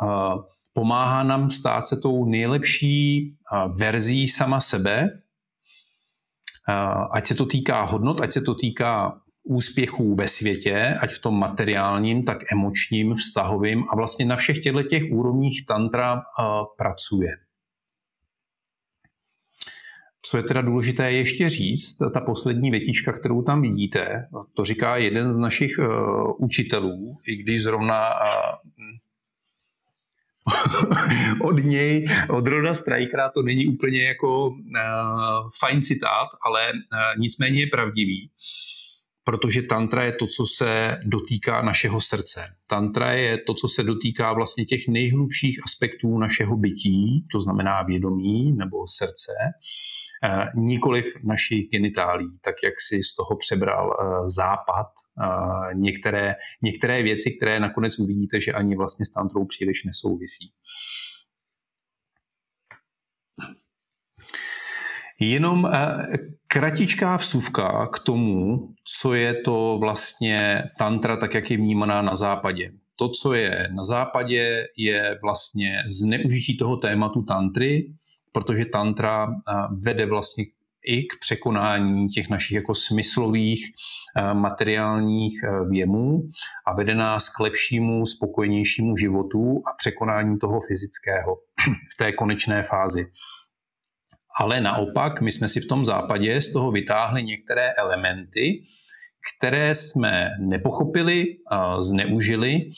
pomáhá 0.73 1.23
nám 1.23 1.51
stát 1.51 1.87
se 1.87 1.97
tou 1.97 2.25
nejlepší 2.25 3.35
verzí 3.77 4.29
sama 4.29 4.61
sebe, 4.61 5.09
ať 7.11 7.27
se 7.27 7.35
to 7.35 7.47
týká 7.47 7.83
hodnot, 7.83 8.21
ať 8.21 8.33
se 8.33 8.41
to 8.41 8.55
týká 8.55 9.21
úspěchů 9.43 10.15
ve 10.15 10.29
světě, 10.29 10.99
ať 11.01 11.11
v 11.11 11.23
tom 11.23 11.39
materiálním, 11.39 12.25
tak 12.25 12.39
emočním, 12.53 13.15
vztahovým 13.15 13.85
a 13.91 13.97
vlastně 13.97 14.25
na 14.25 14.37
všech 14.37 14.63
těchto 14.63 14.83
těch 14.83 15.03
úrovních 15.13 15.67
tantra 15.67 16.23
pracuje. 16.79 17.31
Co 20.23 20.37
je 20.37 20.43
teda 20.43 20.61
důležité 20.61 21.13
ještě 21.13 21.49
říct, 21.49 21.97
ta 22.15 22.21
poslední 22.21 22.71
větička, 22.71 23.13
kterou 23.13 23.43
tam 23.43 23.63
vidíte, 23.63 24.29
to 24.55 24.65
říká 24.65 24.97
jeden 24.97 25.33
z 25.33 25.37
našich 25.37 25.79
uh, 25.79 25.87
učitelů, 26.39 27.17
i 27.27 27.37
když 27.37 27.63
zrovna 27.63 28.09
uh, 28.09 28.25
od 31.43 31.65
něj, 31.65 32.07
od 32.31 32.47
Roda 32.47 32.75
Strikera, 32.75 33.31
to 33.31 33.43
není 33.43 33.67
úplně 33.67 34.05
jako 34.05 34.49
uh, 34.49 34.57
fajn 35.61 35.83
citát, 35.83 36.29
ale 36.47 36.73
uh, 36.73 37.21
nicméně 37.21 37.61
je 37.61 37.67
pravdivý, 37.67 38.31
protože 39.25 39.63
tantra 39.63 40.05
je 40.05 40.13
to, 40.13 40.27
co 40.27 40.47
se 40.57 40.99
dotýká 41.05 41.63
našeho 41.63 42.01
srdce. 42.01 42.45
Tantra 42.67 43.13
je 43.13 43.39
to, 43.39 43.55
co 43.55 43.69
se 43.69 43.83
dotýká 43.83 44.33
vlastně 44.33 44.65
těch 44.65 44.89
nejhlubších 44.89 45.61
aspektů 45.65 46.19
našeho 46.19 46.57
bytí, 46.57 47.27
to 47.33 47.41
znamená 47.41 47.83
vědomí 47.83 48.53
nebo 48.53 48.77
srdce, 48.87 49.33
uh, 50.25 50.63
nikoliv 50.65 51.05
našich 51.25 51.71
genitálí, 51.71 52.39
tak 52.45 52.55
jak 52.65 52.75
si 52.89 53.03
z 53.03 53.15
toho 53.15 53.37
přebral 53.37 53.87
uh, 53.87 54.27
západ 54.27 54.87
některé, 55.75 56.35
některé 56.63 57.03
věci, 57.03 57.31
které 57.31 57.61
nakonec 57.61 57.99
uvidíte, 57.99 58.41
že 58.41 58.53
ani 58.53 58.77
vlastně 58.77 59.07
s 59.07 59.11
tantrou 59.11 59.45
příliš 59.45 59.85
nesouvisí. 59.85 60.53
Jenom 65.21 65.67
eh, 65.67 66.07
kratičká 66.47 67.17
vsuvka 67.17 67.87
k 67.87 67.99
tomu, 67.99 68.69
co 68.85 69.15
je 69.15 69.35
to 69.35 69.79
vlastně 69.81 70.63
tantra, 70.79 71.17
tak 71.17 71.35
jak 71.35 71.51
je 71.51 71.57
vnímaná 71.57 72.03
na 72.03 72.17
západě. 72.17 72.71
To, 72.97 73.09
co 73.09 73.35
je 73.35 73.69
na 73.75 73.85
západě, 73.85 74.67
je 74.77 75.19
vlastně 75.23 75.83
zneužití 75.87 76.57
toho 76.57 76.77
tématu 76.77 77.23
tantry, 77.23 77.93
protože 78.33 78.65
tantra 78.65 79.27
eh, 79.27 79.53
vede 79.79 80.07
vlastně 80.07 80.45
i 80.87 81.03
k 81.03 81.13
překonání 81.21 82.09
těch 82.09 82.29
našich 82.29 82.55
jako 82.55 82.75
smyslových 82.75 83.67
eh, 84.17 84.35
materiálních 84.35 85.41
věmů 85.71 86.23
a 86.67 86.75
vede 86.75 86.95
nás 86.95 87.29
k 87.29 87.41
lepšímu, 87.41 88.07
spokojenějšímu 88.07 88.97
životu 88.97 89.63
a 89.67 89.77
překonání 89.79 90.39
toho 90.39 90.61
fyzického 90.69 91.37
v 91.95 91.97
té 91.99 92.13
konečné 92.13 92.63
fázi. 92.63 93.07
Ale 94.41 94.61
naopak, 94.61 95.21
my 95.21 95.33
jsme 95.33 95.49
si 95.49 95.61
v 95.61 95.69
tom 95.69 95.85
západě 95.85 96.41
z 96.41 96.53
toho 96.53 96.71
vytáhli 96.71 97.23
některé 97.23 97.73
elementy, 97.79 98.63
které 99.37 99.75
jsme 99.75 100.31
nepochopili, 100.41 101.25
zneužili 101.79 102.71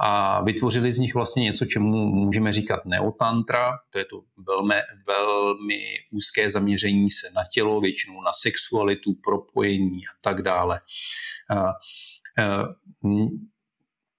a 0.00 0.42
vytvořili 0.44 0.92
z 0.92 0.98
nich 0.98 1.14
vlastně 1.14 1.42
něco, 1.42 1.66
čemu 1.66 2.06
můžeme 2.06 2.52
říkat 2.52 2.86
neotantra. 2.86 3.72
To 3.90 3.98
je 3.98 4.04
to 4.04 4.20
velmi, 4.46 4.74
velmi 5.06 5.78
úzké 6.10 6.50
zaměření 6.50 7.10
se 7.10 7.26
na 7.36 7.42
tělo, 7.52 7.80
většinou 7.80 8.22
na 8.22 8.32
sexualitu, 8.32 9.14
propojení 9.24 9.98
a 10.06 10.10
tak 10.20 10.42
dále. 10.42 10.80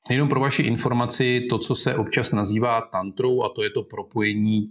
Jenom 0.10 0.30
pro 0.30 0.40
vaši 0.40 0.64
informaci, 0.64 1.48
to, 1.50 1.60
co 1.60 1.76
se 1.76 1.96
občas 1.96 2.32
nazývá 2.32 2.82
tantrou, 2.82 3.44
a 3.44 3.50
to 3.56 3.64
je 3.64 3.70
to 3.70 3.84
propojení 3.84 4.68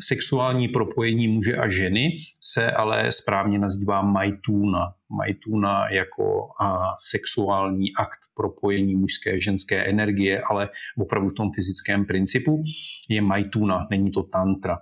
sexuální 0.00 0.68
propojení 0.68 1.28
muže 1.28 1.56
a 1.56 1.68
ženy 1.68 2.10
se 2.40 2.72
ale 2.72 3.12
správně 3.12 3.58
nazývá 3.58 4.02
majtuna. 4.02 4.94
Majtuna 5.08 5.88
jako 5.88 6.48
a, 6.60 6.94
sexuální 7.10 7.96
akt 7.96 8.20
propojení 8.34 8.96
mužské 8.96 9.32
a 9.32 9.40
ženské 9.40 9.84
energie, 9.84 10.42
ale 10.42 10.68
opravdu 10.98 11.28
v 11.30 11.34
tom 11.34 11.52
fyzickém 11.54 12.04
principu 12.04 12.64
je 13.08 13.22
majtuna, 13.22 13.86
není 13.90 14.10
to 14.10 14.22
tantra. 14.22 14.78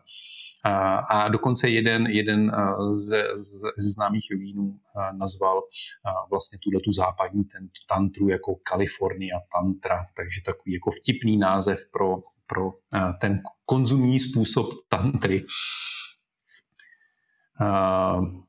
A, 0.64 0.96
a 0.96 1.28
dokonce 1.28 1.68
jeden, 1.68 2.06
jeden 2.06 2.52
ze, 2.92 3.24
ze 3.78 3.90
známých 3.90 4.30
jogínů 4.30 4.76
nazval 5.18 5.60
vlastně 6.30 6.58
tuhle 6.62 6.80
tu 6.80 6.92
západní 6.92 7.42
tantru 7.88 8.28
jako 8.28 8.56
California 8.68 9.38
tantra, 9.52 10.06
takže 10.16 10.40
takový 10.46 10.74
jako 10.74 10.90
vtipný 10.90 11.36
název 11.36 11.78
pro 11.92 12.16
pro 12.52 12.72
eh, 12.94 13.12
ten 13.20 13.40
konzumní 13.66 14.20
způsob 14.20 14.66
tantry. 14.88 15.44
Eh, 17.60 18.42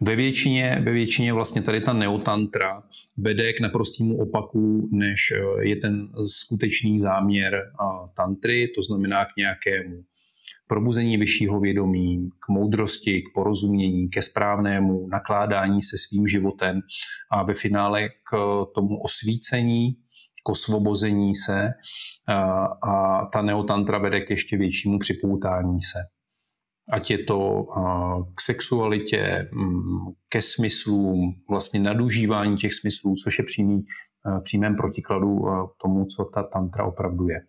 ve 0.00 0.16
většině, 0.16 0.80
ve 0.84 0.92
většině 0.92 1.32
vlastně 1.32 1.62
tady 1.62 1.80
ta 1.80 1.92
neotantra 1.92 2.82
vede 3.16 3.52
k 3.52 3.60
naprostému 3.60 4.18
opaku, 4.18 4.88
než 4.92 5.30
eh, 5.30 5.68
je 5.68 5.76
ten 5.76 6.08
skutečný 6.28 6.98
záměr 6.98 7.72
tantry, 8.16 8.72
to 8.76 8.82
znamená 8.82 9.24
k 9.24 9.36
nějakému 9.36 10.04
probuzení 10.66 11.16
vyššího 11.16 11.60
vědomí, 11.60 12.28
k 12.38 12.48
moudrosti, 12.48 13.22
k 13.22 13.34
porozumění, 13.34 14.08
ke 14.08 14.22
správnému 14.22 15.08
nakládání 15.08 15.82
se 15.82 15.98
svým 15.98 16.28
životem 16.28 16.80
a 17.30 17.42
ve 17.42 17.54
finále 17.54 18.08
k 18.08 18.30
tomu 18.74 19.02
osvícení 19.02 19.96
k 20.42 20.48
osvobození 20.48 21.34
se 21.34 21.70
a 22.88 23.26
ta 23.26 23.42
neotantra 23.42 23.98
vede 23.98 24.20
k 24.20 24.30
ještě 24.30 24.56
většímu 24.56 24.98
připoutání 24.98 25.82
se. 25.82 25.98
Ať 26.92 27.10
je 27.10 27.18
to 27.24 27.66
k 28.34 28.40
sexualitě, 28.40 29.48
mm, 29.52 30.12
ke 30.28 30.42
smyslům, 30.42 31.34
vlastně 31.50 31.80
nadužívání 31.80 32.56
těch 32.56 32.74
smyslů, 32.74 33.14
což 33.24 33.38
je 33.38 33.44
přímý, 33.44 33.84
přímém 34.42 34.76
protikladu 34.76 35.38
tomu, 35.82 36.04
co 36.04 36.24
ta 36.34 36.42
tantra 36.42 36.84
opravdu 36.84 37.28
je. 37.28 37.40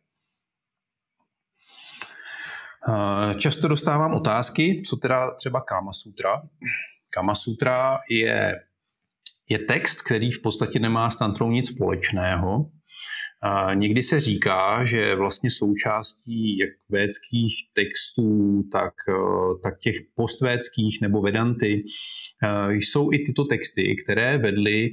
Často 3.35 3.67
dostávám 3.67 4.13
otázky, 4.13 4.81
co 4.85 4.97
teda 4.97 5.31
třeba 5.35 5.61
Kama 5.61 5.93
Sutra. 5.93 6.41
Kama 7.09 7.35
Sutra 7.35 7.99
je, 8.09 8.55
je 9.49 9.59
text, 9.59 10.01
který 10.01 10.31
v 10.31 10.41
podstatě 10.41 10.79
nemá 10.79 11.09
s 11.09 11.17
tantrou 11.17 11.51
nic 11.51 11.67
společného. 11.67 12.69
Někdy 13.73 14.03
se 14.03 14.19
říká, 14.19 14.83
že 14.83 15.15
vlastně 15.15 15.51
součástí 15.51 16.57
jak 16.57 16.69
védských 16.89 17.55
textů, 17.73 18.63
tak, 18.71 18.93
eh, 19.09 19.59
tak 19.63 19.79
těch 19.79 19.95
postvédských 20.15 21.01
nebo 21.01 21.21
vedanty 21.21 21.83
eh, 22.43 22.73
jsou 22.73 23.13
i 23.13 23.19
tyto 23.19 23.45
texty, 23.45 23.95
které 24.03 24.37
vedly 24.37 24.89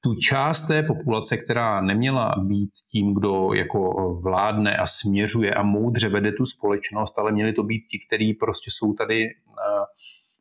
tu 0.00 0.14
část 0.14 0.66
té 0.66 0.82
populace, 0.82 1.36
která 1.36 1.80
neměla 1.80 2.34
být 2.38 2.70
tím, 2.92 3.14
kdo 3.14 3.52
jako 3.54 4.14
vládne 4.24 4.76
a 4.76 4.86
směřuje 4.86 5.54
a 5.54 5.62
moudře 5.62 6.08
vede 6.08 6.32
tu 6.32 6.44
společnost, 6.44 7.18
ale 7.18 7.32
měli 7.32 7.52
to 7.52 7.62
být 7.62 7.82
ti, 7.90 7.98
kteří 8.06 8.34
prostě 8.34 8.70
jsou 8.70 8.94
tady 8.94 9.24
eh, 9.24 9.34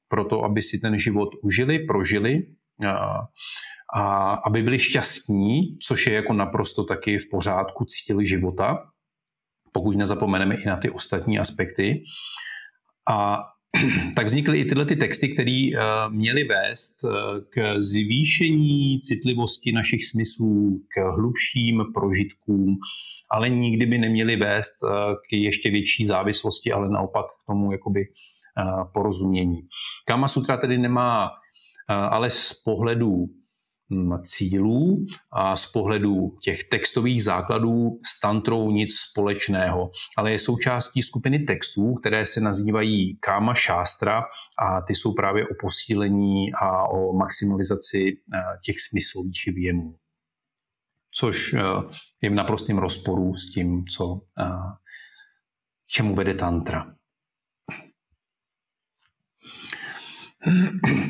proto, 0.07 0.43
aby 0.43 0.61
si 0.61 0.79
ten 0.79 0.99
život 0.99 1.29
užili, 1.41 1.79
prožili 1.79 2.43
a 3.93 4.33
aby 4.33 4.63
byli 4.63 4.79
šťastní, 4.79 5.77
což 5.81 6.07
je 6.07 6.13
jako 6.13 6.33
naprosto 6.33 6.83
taky 6.83 7.17
v 7.17 7.29
pořádku 7.31 7.85
cíl 7.85 8.23
života, 8.23 8.83
pokud 9.71 9.97
nezapomeneme 9.97 10.55
i 10.55 10.67
na 10.67 10.77
ty 10.77 10.89
ostatní 10.89 11.39
aspekty. 11.39 12.03
A 13.09 13.39
tak 14.15 14.25
vznikly 14.25 14.59
i 14.59 14.65
tyhle 14.65 14.85
ty 14.85 14.95
texty, 14.95 15.33
které 15.33 15.69
uh, 15.73 16.13
měly 16.13 16.43
vést 16.43 17.03
uh, 17.03 17.11
k 17.49 17.79
zvýšení 17.79 18.99
citlivosti 19.01 19.71
našich 19.71 20.05
smyslů, 20.05 20.81
k 20.95 21.11
hlubším 21.15 21.83
prožitkům, 21.93 22.77
ale 23.31 23.49
nikdy 23.49 23.85
by 23.85 23.97
neměly 23.97 24.35
vést 24.35 24.83
uh, 24.83 24.89
k 25.29 25.33
ještě 25.33 25.69
větší 25.69 26.05
závislosti, 26.05 26.71
ale 26.71 26.89
naopak 26.89 27.25
k 27.25 27.45
tomu 27.47 27.71
jakoby 27.71 28.05
porozumění. 28.93 29.61
Kama 30.05 30.27
Sutra 30.27 30.57
tedy 30.57 30.77
nemá 30.77 31.29
ale 31.87 32.29
z 32.29 32.53
pohledu 32.53 33.25
cílů 34.23 35.05
a 35.31 35.55
z 35.55 35.71
pohledu 35.71 36.37
těch 36.43 36.63
textových 36.63 37.23
základů 37.23 37.89
s 38.05 38.19
tantrou 38.19 38.71
nic 38.71 38.95
společného, 38.95 39.91
ale 40.17 40.31
je 40.31 40.39
součástí 40.39 41.01
skupiny 41.01 41.39
textů, 41.39 41.93
které 41.93 42.25
se 42.25 42.41
nazývají 42.41 43.17
Kama 43.19 43.53
Shastra 43.53 44.23
a 44.59 44.81
ty 44.87 44.95
jsou 44.95 45.13
právě 45.13 45.43
o 45.43 45.55
posílení 45.61 46.53
a 46.61 46.89
o 46.89 47.13
maximalizaci 47.13 48.07
eh, 48.07 48.39
těch 48.65 48.75
smyslových 48.89 49.55
věmů. 49.55 49.95
Což 51.15 51.53
eh, 51.53 51.59
je 52.21 52.29
v 52.29 52.33
naprostém 52.33 52.77
rozporu 52.77 53.35
s 53.35 53.51
tím, 53.51 53.85
co, 53.85 54.21
eh, 54.39 54.45
čemu 55.87 56.15
vede 56.15 56.33
tantra. 56.33 56.98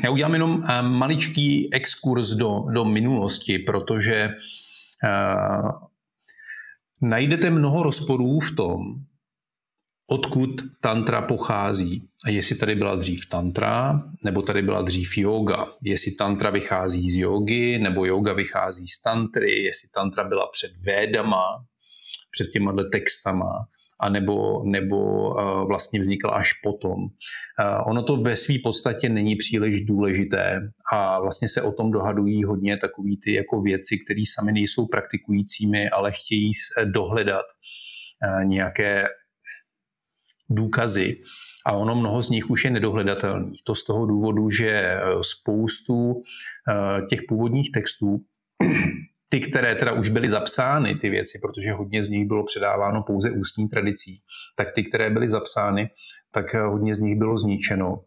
Já 0.04 0.10
udělám 0.10 0.32
jenom 0.32 0.64
eh, 0.68 0.82
maličký 0.82 1.74
exkurs 1.74 2.28
do, 2.28 2.64
do 2.72 2.84
minulosti, 2.84 3.58
protože 3.58 4.28
uh, 5.04 5.70
najdete 7.02 7.50
mnoho 7.50 7.82
rozporů 7.82 8.40
v 8.40 8.56
tom, 8.56 8.80
odkud 10.10 10.50
tantra 10.80 11.22
pochází. 11.22 12.08
A 12.24 12.30
jestli 12.30 12.56
tady 12.56 12.74
byla 12.74 12.96
dřív 12.96 13.28
tantra, 13.28 14.02
nebo 14.24 14.42
tady 14.42 14.62
byla 14.62 14.82
dřív 14.82 15.18
yoga. 15.18 15.66
Jestli 15.84 16.14
tantra 16.14 16.50
vychází 16.50 17.10
z 17.10 17.16
jogy, 17.16 17.78
nebo 17.78 18.04
yoga 18.04 18.32
vychází 18.32 18.88
z 18.88 19.00
tantry, 19.02 19.62
jestli 19.62 19.88
tantra 19.94 20.24
byla 20.24 20.48
před 20.52 20.70
védama, 20.86 21.64
před 22.30 22.46
těma 22.52 22.72
textama 22.92 23.66
a 24.00 24.08
nebo, 24.08 24.64
nebo 24.64 25.28
uh, 25.30 25.68
vlastně 25.68 26.00
vznikla 26.00 26.30
až 26.30 26.52
potom. 26.52 27.02
Uh, 27.02 27.08
ono 27.86 28.02
to 28.02 28.16
ve 28.16 28.36
své 28.36 28.54
podstatě 28.62 29.08
není 29.08 29.36
příliš 29.36 29.84
důležité 29.84 30.60
a 30.92 31.20
vlastně 31.20 31.48
se 31.48 31.62
o 31.62 31.72
tom 31.72 31.90
dohadují 31.90 32.44
hodně 32.44 32.76
takový 32.76 33.20
ty 33.24 33.32
jako 33.34 33.62
věci, 33.62 33.98
které 34.04 34.22
sami 34.34 34.52
nejsou 34.52 34.86
praktikujícími, 34.86 35.90
ale 35.90 36.12
chtějí 36.12 36.50
dohledat 36.84 37.44
uh, 37.44 38.44
nějaké 38.44 39.06
důkazy 40.50 41.16
a 41.66 41.72
ono 41.72 41.94
mnoho 41.94 42.22
z 42.22 42.30
nich 42.30 42.50
už 42.50 42.64
je 42.64 42.70
nedohledatelných. 42.70 43.60
To 43.64 43.74
z 43.74 43.84
toho 43.84 44.06
důvodu, 44.06 44.50
že 44.50 45.00
spoustu 45.20 46.22
těch 47.10 47.20
původních 47.28 47.72
textů 47.72 48.20
ty, 49.32 49.40
které 49.40 49.74
teda 49.74 49.92
už 49.92 50.08
byly 50.08 50.28
zapsány, 50.28 50.94
ty 50.94 51.10
věci, 51.10 51.38
protože 51.42 51.72
hodně 51.72 52.02
z 52.02 52.08
nich 52.08 52.28
bylo 52.28 52.44
předáváno 52.44 53.02
pouze 53.02 53.30
ústní 53.30 53.68
tradicí, 53.68 54.20
tak 54.56 54.68
ty, 54.74 54.84
které 54.84 55.10
byly 55.10 55.28
zapsány, 55.28 55.90
tak 56.32 56.54
hodně 56.54 56.94
z 56.94 56.98
nich 56.98 57.18
bylo 57.18 57.38
zničeno 57.38 58.00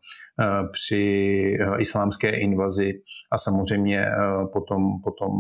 při 0.72 1.58
islámské 1.80 2.40
invazi 2.40 2.94
a 3.32 3.38
samozřejmě 3.38 4.06
potom, 4.54 5.02
potom 5.04 5.32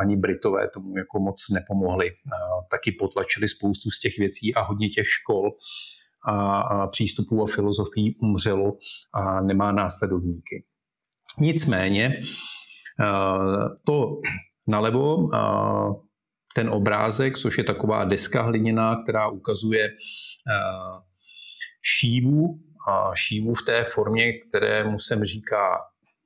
ani 0.00 0.16
Britové 0.16 0.68
tomu 0.74 0.98
jako 0.98 1.20
moc 1.20 1.36
nepomohli. 1.52 2.10
Taky 2.70 2.92
potlačili 2.92 3.48
spoustu 3.48 3.90
z 3.90 4.00
těch 4.00 4.18
věcí 4.18 4.54
a 4.54 4.62
hodně 4.62 4.88
těch 4.88 5.06
škol 5.08 5.50
a 6.28 6.86
přístupů 6.86 7.42
a 7.42 7.46
filozofií 7.54 8.16
umřelo 8.22 8.72
a 9.14 9.40
nemá 9.40 9.72
následovníky. 9.72 10.64
Nicméně 11.38 12.20
to 13.86 14.20
nalevo. 14.68 15.26
Ten 16.54 16.70
obrázek, 16.70 17.38
což 17.38 17.58
je 17.58 17.64
taková 17.64 18.04
deska 18.04 18.42
hliněná, 18.42 19.02
která 19.02 19.28
ukazuje 19.28 19.88
šívu, 21.82 22.58
šívu 23.14 23.54
v 23.54 23.62
té 23.62 23.84
formě, 23.84 24.32
kterému 24.32 24.98
jsem 24.98 25.24
říká 25.24 25.78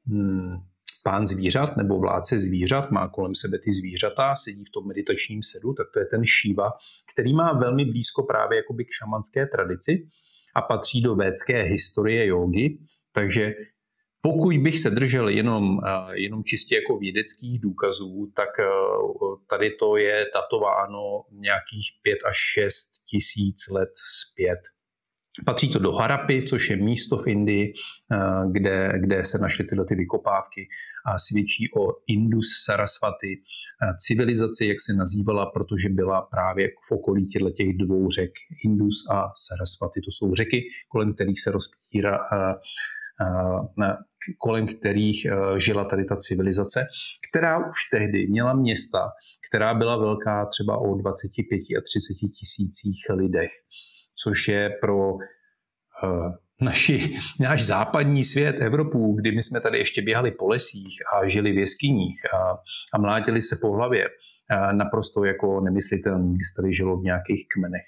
hmm, 0.06 0.56
pán 1.04 1.26
zvířat 1.26 1.76
nebo 1.76 1.98
vládce 1.98 2.38
zvířat, 2.38 2.90
má 2.90 3.08
kolem 3.08 3.34
sebe 3.34 3.58
ty 3.64 3.72
zvířata, 3.72 4.36
sedí 4.36 4.64
v 4.64 4.70
tom 4.74 4.86
meditačním 4.86 5.42
sedu, 5.42 5.72
tak 5.72 5.86
to 5.94 6.00
je 6.00 6.06
ten 6.06 6.24
šíva, 6.24 6.70
který 7.12 7.34
má 7.34 7.52
velmi 7.52 7.84
blízko 7.84 8.22
právě 8.22 8.56
jakoby 8.56 8.84
k 8.84 8.92
šamanské 8.98 9.46
tradici 9.46 10.08
a 10.56 10.62
patří 10.62 11.02
do 11.02 11.14
védské 11.14 11.62
historie 11.62 12.26
jogy, 12.26 12.78
takže 13.12 13.52
pokud 14.22 14.58
bych 14.58 14.78
se 14.78 14.90
držel 14.90 15.28
jenom, 15.28 15.80
eh, 15.86 16.20
jenom 16.20 16.44
čistě 16.44 16.74
jako 16.74 16.98
vědeckých 16.98 17.60
důkazů, 17.60 18.32
tak 18.36 18.48
eh, 18.60 18.66
tady 19.50 19.70
to 19.70 19.96
je 19.96 20.26
datováno 20.34 21.00
nějakých 21.32 21.86
5 22.02 22.18
až 22.24 22.36
6 22.36 22.90
tisíc 23.10 23.68
let 23.70 23.90
zpět. 24.20 24.58
Patří 25.46 25.72
to 25.72 25.78
do 25.78 25.92
Harapy, 25.92 26.44
což 26.48 26.70
je 26.70 26.76
místo 26.76 27.16
v 27.16 27.26
Indii, 27.26 27.72
eh, 28.12 28.16
kde, 28.52 28.92
kde 29.00 29.24
se 29.24 29.38
našly 29.38 29.64
tyhle 29.64 29.84
ty 29.84 29.94
vykopávky 29.94 30.68
a 31.06 31.18
svědčí 31.18 31.68
o 31.78 31.82
Indus 32.06 32.46
Sarasvati, 32.64 33.42
civilizaci, 34.06 34.66
jak 34.66 34.80
se 34.80 34.92
nazývala, 34.92 35.46
protože 35.46 35.88
byla 35.88 36.22
právě 36.22 36.68
v 36.88 36.92
okolí 36.92 37.28
těchto 37.28 37.50
těch 37.50 37.76
dvou 37.76 38.10
řek, 38.10 38.30
Indus 38.64 38.96
a 39.10 39.32
Sarasvati. 39.46 40.00
To 40.00 40.10
jsou 40.10 40.34
řeky, 40.34 40.62
kolem 40.88 41.14
kterých 41.14 41.40
se 41.40 41.50
rozptírá 41.50 42.18
kolem 44.38 44.66
kterých 44.66 45.26
žila 45.56 45.84
tady 45.84 46.04
ta 46.04 46.16
civilizace, 46.16 46.86
která 47.30 47.58
už 47.58 47.76
tehdy 47.90 48.26
měla 48.26 48.54
města, 48.54 49.10
která 49.48 49.74
byla 49.74 49.96
velká 49.96 50.46
třeba 50.46 50.78
o 50.78 50.94
25 50.94 51.56
a 51.56 51.80
30 51.84 52.28
tisících 52.40 53.06
lidech 53.14 53.50
což 54.24 54.48
je 54.48 54.70
pro 54.80 55.12
uh, 55.14 55.20
naši, 56.60 57.16
náš 57.40 57.66
západní 57.66 58.24
svět, 58.24 58.56
Evropu, 58.60 59.12
kdy 59.12 59.32
my 59.32 59.42
jsme 59.42 59.60
tady 59.60 59.78
ještě 59.78 60.02
běhali 60.02 60.30
po 60.30 60.48
lesích 60.48 60.94
a 61.14 61.28
žili 61.28 61.52
v 61.52 61.58
jeskyních 61.58 62.34
a, 62.34 62.56
a 62.94 62.98
mlátili 62.98 63.42
se 63.42 63.56
po 63.60 63.72
hlavě, 63.72 64.08
naprosto 64.72 65.24
jako 65.24 65.60
nemyslitelný, 65.60 66.34
když 66.34 66.46
tady 66.56 66.72
žilo 66.72 66.96
v 66.96 67.04
nějakých 67.04 67.46
kmenech. 67.54 67.86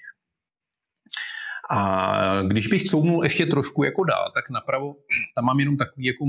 A 1.71 2.41
když 2.47 2.67
bych 2.67 2.83
couvnul 2.83 3.23
ještě 3.23 3.45
trošku 3.45 3.83
jako 3.83 4.03
dál, 4.03 4.31
tak 4.35 4.49
napravo 4.49 4.95
tam 5.35 5.45
mám 5.45 5.59
jenom 5.59 5.77
takový 5.77 6.05
jako 6.05 6.25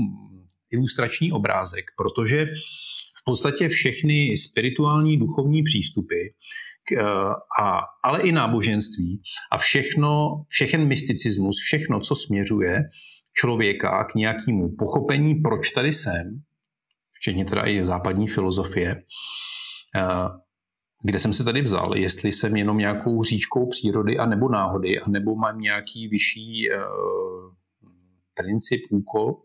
ilustrační 0.71 1.31
obrázek, 1.31 1.85
protože 1.97 2.45
v 3.21 3.23
podstatě 3.25 3.69
všechny 3.69 4.37
spirituální 4.37 5.17
duchovní 5.17 5.63
přístupy 5.63 6.15
Eh, 6.91 7.03
a, 7.61 7.79
ale 8.03 8.21
i 8.21 8.31
náboženství 8.31 9.21
a 9.51 9.57
všechno, 9.57 10.43
všechen 10.47 10.87
mysticismus, 10.87 11.55
všechno, 11.59 11.99
co 11.99 12.15
směřuje 12.15 12.83
člověka 13.33 14.03
k 14.03 14.15
nějakému 14.15 14.75
pochopení, 14.79 15.35
proč 15.35 15.69
tady 15.69 15.91
jsem, 15.91 16.41
včetně 17.11 17.45
teda 17.45 17.67
i 17.67 17.85
západní 17.85 18.27
filozofie, 18.27 19.03
eh, 19.95 20.03
kde 21.03 21.19
jsem 21.19 21.33
se 21.33 21.43
tady 21.43 21.61
vzal, 21.61 21.97
jestli 21.97 22.31
jsem 22.31 22.55
jenom 22.55 22.77
nějakou 22.77 23.23
říčkou 23.23 23.69
přírody 23.69 24.17
a 24.17 24.25
nebo 24.25 24.49
náhody, 24.49 24.99
a 24.99 25.09
nebo 25.09 25.35
mám 25.35 25.59
nějaký 25.59 26.07
vyšší 26.07 26.69
uh, 26.69 27.53
princip, 28.33 28.81
úkol, 28.91 29.41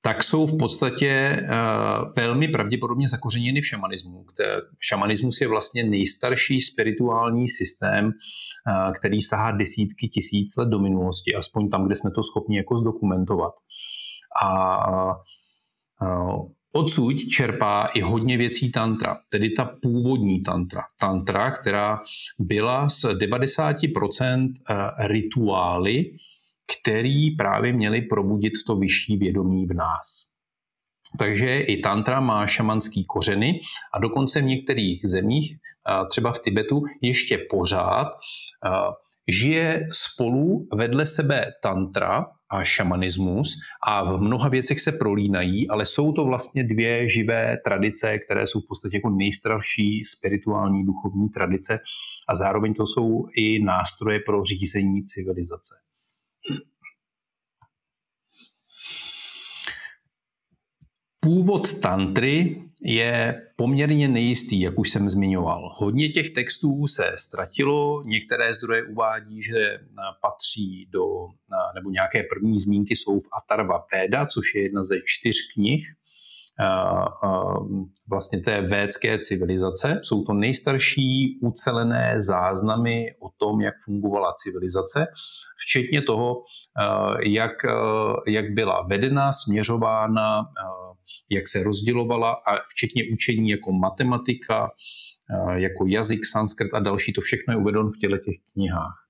tak 0.00 0.22
jsou 0.22 0.46
v 0.46 0.58
podstatě 0.58 1.42
uh, 1.42 2.12
velmi 2.16 2.48
pravděpodobně 2.48 3.08
zakořeněny 3.08 3.60
v 3.60 3.66
šamanismu. 3.66 4.26
Šamanismus 4.80 5.40
je 5.40 5.48
vlastně 5.48 5.84
nejstarší 5.84 6.60
spirituální 6.60 7.48
systém, 7.48 8.04
uh, 8.06 8.92
který 8.94 9.22
sahá 9.22 9.50
desítky 9.52 10.08
tisíc 10.08 10.56
let 10.56 10.68
do 10.68 10.78
minulosti, 10.78 11.34
aspoň 11.34 11.70
tam, 11.70 11.86
kde 11.86 11.96
jsme 11.96 12.10
to 12.10 12.22
schopni 12.22 12.56
jako 12.56 12.78
zdokumentovat. 12.78 13.52
A 14.42 14.76
uh, 16.02 16.52
odsud 16.72 17.16
čerpá 17.30 17.86
i 17.94 18.00
hodně 18.00 18.36
věcí 18.36 18.72
tantra, 18.72 19.18
tedy 19.28 19.50
ta 19.50 19.70
původní 19.82 20.42
tantra. 20.42 20.82
Tantra, 21.00 21.50
která 21.50 22.00
byla 22.38 22.88
z 22.88 23.04
90% 23.04 24.52
rituály, 24.98 26.04
který 26.80 27.36
právě 27.36 27.72
měli 27.72 28.02
probudit 28.02 28.52
to 28.66 28.76
vyšší 28.76 29.16
vědomí 29.16 29.66
v 29.66 29.74
nás. 29.74 30.32
Takže 31.18 31.60
i 31.60 31.80
tantra 31.80 32.20
má 32.20 32.46
šamanský 32.46 33.04
kořeny 33.04 33.60
a 33.94 33.98
dokonce 33.98 34.40
v 34.40 34.44
některých 34.44 35.00
zemích, 35.04 35.56
třeba 36.10 36.32
v 36.32 36.38
Tibetu, 36.38 36.82
ještě 37.02 37.38
pořád 37.50 38.08
žije 39.28 39.86
spolu 39.90 40.66
vedle 40.76 41.06
sebe 41.06 41.46
tantra 41.62 42.26
a 42.50 42.64
šamanismus 42.64 43.54
a 43.86 44.16
v 44.16 44.20
mnoha 44.20 44.48
věcech 44.48 44.80
se 44.80 44.92
prolínají, 44.92 45.68
ale 45.68 45.84
jsou 45.86 46.12
to 46.12 46.24
vlastně 46.24 46.64
dvě 46.64 47.08
živé 47.08 47.56
tradice, 47.64 48.18
které 48.18 48.46
jsou 48.46 48.60
v 48.60 48.68
podstatě 48.68 48.96
jako 48.96 49.10
nejstarší 49.10 50.04
spirituální 50.04 50.86
duchovní 50.86 51.28
tradice 51.28 51.78
a 52.28 52.34
zároveň 52.34 52.74
to 52.74 52.86
jsou 52.86 53.26
i 53.36 53.64
nástroje 53.64 54.20
pro 54.26 54.44
řízení 54.44 55.02
civilizace. 55.02 55.74
Původ 61.24 61.80
tantry 61.80 62.62
je 62.84 63.42
poměrně 63.56 64.08
nejistý, 64.08 64.60
jak 64.60 64.78
už 64.78 64.90
jsem 64.90 65.08
zmiňoval. 65.08 65.72
Hodně 65.74 66.08
těch 66.08 66.30
textů 66.30 66.86
se 66.86 67.12
ztratilo, 67.16 68.02
některé 68.02 68.54
zdroje 68.54 68.82
uvádí, 68.84 69.42
že 69.42 69.78
patří 70.22 70.88
do, 70.92 71.04
nebo 71.74 71.90
nějaké 71.90 72.22
první 72.34 72.58
zmínky 72.58 72.96
jsou 72.96 73.20
v 73.20 73.28
Atarva 73.42 73.84
Veda, 73.92 74.26
což 74.26 74.54
je 74.54 74.62
jedna 74.62 74.82
ze 74.82 74.96
čtyř 75.04 75.36
knih 75.54 75.86
vlastně 78.10 78.40
té 78.40 78.60
védské 78.60 79.18
civilizace. 79.18 80.00
Jsou 80.02 80.24
to 80.24 80.32
nejstarší 80.32 81.38
ucelené 81.42 82.14
záznamy 82.16 83.14
o 83.20 83.28
tom, 83.36 83.60
jak 83.60 83.74
fungovala 83.84 84.32
civilizace 84.32 85.06
včetně 85.66 86.02
toho, 86.02 86.42
jak, 87.26 87.52
jak 88.26 88.50
byla 88.54 88.86
vedena, 88.88 89.32
směřována, 89.32 90.40
jak 91.30 91.48
se 91.48 91.62
rozdělovala 91.62 92.32
a 92.32 92.58
včetně 92.70 93.02
učení 93.12 93.50
jako 93.50 93.72
matematika, 93.72 94.70
jako 95.54 95.86
jazyk, 95.86 96.26
sanskrt 96.26 96.74
a 96.74 96.80
další, 96.80 97.12
to 97.12 97.20
všechno 97.20 97.54
je 97.54 97.58
uvedeno 97.58 97.88
v 97.88 97.98
těle 98.00 98.18
těch 98.18 98.36
knihách. 98.52 99.08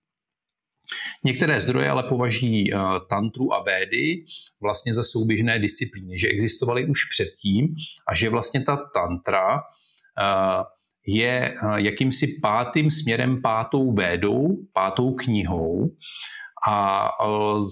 Některé 1.24 1.60
zdroje 1.60 1.90
ale 1.90 2.02
považují 2.02 2.70
tantru 3.08 3.54
a 3.54 3.62
védy 3.62 4.24
vlastně 4.60 4.94
za 4.94 5.02
souběžné 5.04 5.58
disciplíny, 5.58 6.18
že 6.18 6.28
existovaly 6.28 6.86
už 6.86 7.04
předtím 7.04 7.74
a 8.08 8.14
že 8.14 8.28
vlastně 8.28 8.60
ta 8.60 8.76
tantra 8.94 9.60
je 11.06 11.54
jakýmsi 11.76 12.26
pátým 12.42 12.90
směrem, 12.90 13.42
pátou 13.42 13.92
védou, 13.94 14.48
pátou 14.72 15.14
knihou, 15.14 15.96
a 16.70 17.08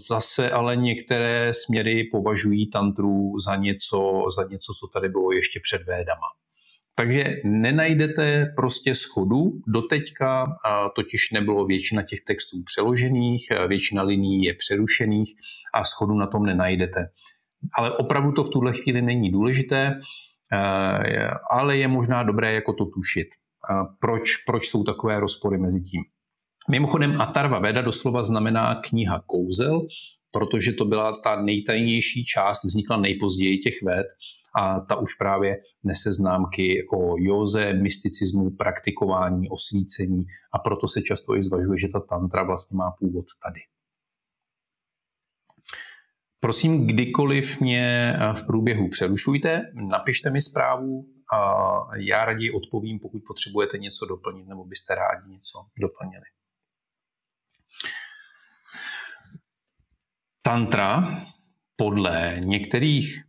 zase 0.09 0.51
ale 0.51 0.77
některé 0.77 1.55
směry 1.55 2.09
považují 2.13 2.71
tantru 2.71 3.41
za 3.45 3.57
něco, 3.57 4.23
za 4.37 4.43
něco, 4.51 4.73
co 4.81 4.87
tady 4.95 5.09
bylo 5.09 5.33
ještě 5.33 5.61
před 5.63 5.83
Védama. 5.87 6.27
Takže 6.97 7.37
nenajdete 7.45 8.53
prostě 8.57 8.95
schodu. 8.95 9.53
Doteďka 9.67 10.47
totiž 10.97 11.31
nebylo 11.31 11.67
většina 11.67 12.03
těch 12.03 12.19
textů 12.27 12.57
přeložených, 12.65 13.47
většina 13.69 14.03
liní 14.03 14.43
je 14.43 14.55
přerušených 14.55 15.35
a 15.75 15.85
schodu 15.85 16.15
na 16.15 16.27
tom 16.27 16.43
nenajdete. 16.43 17.01
Ale 17.79 17.97
opravdu 17.97 18.33
to 18.33 18.45
v 18.45 18.51
tuhle 18.51 18.73
chvíli 18.73 19.03
není 19.03 19.31
důležité, 19.31 20.01
ale 21.51 21.77
je 21.77 21.89
možná 21.89 22.23
dobré 22.23 22.53
jako 22.53 22.73
to 22.73 22.85
tušit. 22.85 23.29
Proč, 24.01 24.37
proč 24.37 24.69
jsou 24.69 24.85
takové 24.85 25.21
rozpory 25.21 25.59
mezi 25.59 25.81
tím? 25.81 26.03
Mimochodem 26.71 27.21
Atarva 27.21 27.59
Veda 27.59 27.83
doslova 27.83 28.25
znamená 28.25 28.75
kniha 28.75 29.23
kouzel, 29.27 29.81
protože 30.31 30.73
to 30.73 30.85
byla 30.85 31.21
ta 31.21 31.43
nejtajnější 31.43 32.25
část, 32.25 32.65
vznikla 32.65 32.97
nejpozději 32.97 33.59
těch 33.59 33.75
ved 33.83 34.07
a 34.57 34.81
ta 34.81 34.97
už 34.97 35.15
právě 35.15 35.57
nese 35.85 36.13
známky 36.13 36.87
o 36.95 37.15
józe, 37.19 37.73
mysticismu, 37.73 38.51
praktikování, 38.51 39.49
osvícení 39.49 40.25
a 40.55 40.59
proto 40.59 40.89
se 40.89 41.03
často 41.03 41.37
i 41.37 41.43
zvažuje, 41.43 41.79
že 41.79 41.89
ta 41.93 42.01
tantra 42.01 42.43
vlastně 42.43 42.77
má 42.77 42.91
původ 42.99 43.27
tady. 43.45 43.61
Prosím, 46.41 46.87
kdykoliv 46.87 47.61
mě 47.61 48.15
v 48.33 48.47
průběhu 48.47 48.89
přerušujte, 48.89 49.63
napište 49.75 50.31
mi 50.31 50.41
zprávu 50.41 51.05
a 51.35 51.39
já 51.97 52.25
raději 52.25 52.51
odpovím, 52.51 52.99
pokud 52.99 53.23
potřebujete 53.27 53.79
něco 53.79 54.07
doplnit 54.07 54.49
nebo 54.49 54.65
byste 54.65 54.95
rádi 54.95 55.31
něco 55.31 55.59
doplnili. 55.81 56.25
Tantra 60.43 61.09
podle 61.77 62.37
některých 62.45 63.25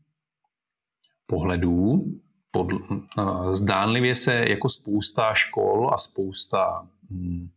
pohledů 1.25 2.06
pod, 2.51 2.67
uh, 2.71 3.54
zdánlivě 3.54 4.15
se 4.15 4.49
jako 4.49 4.69
spousta 4.69 5.34
škol 5.34 5.93
a 5.93 5.97
spousta 5.97 6.88
um, 7.10 7.51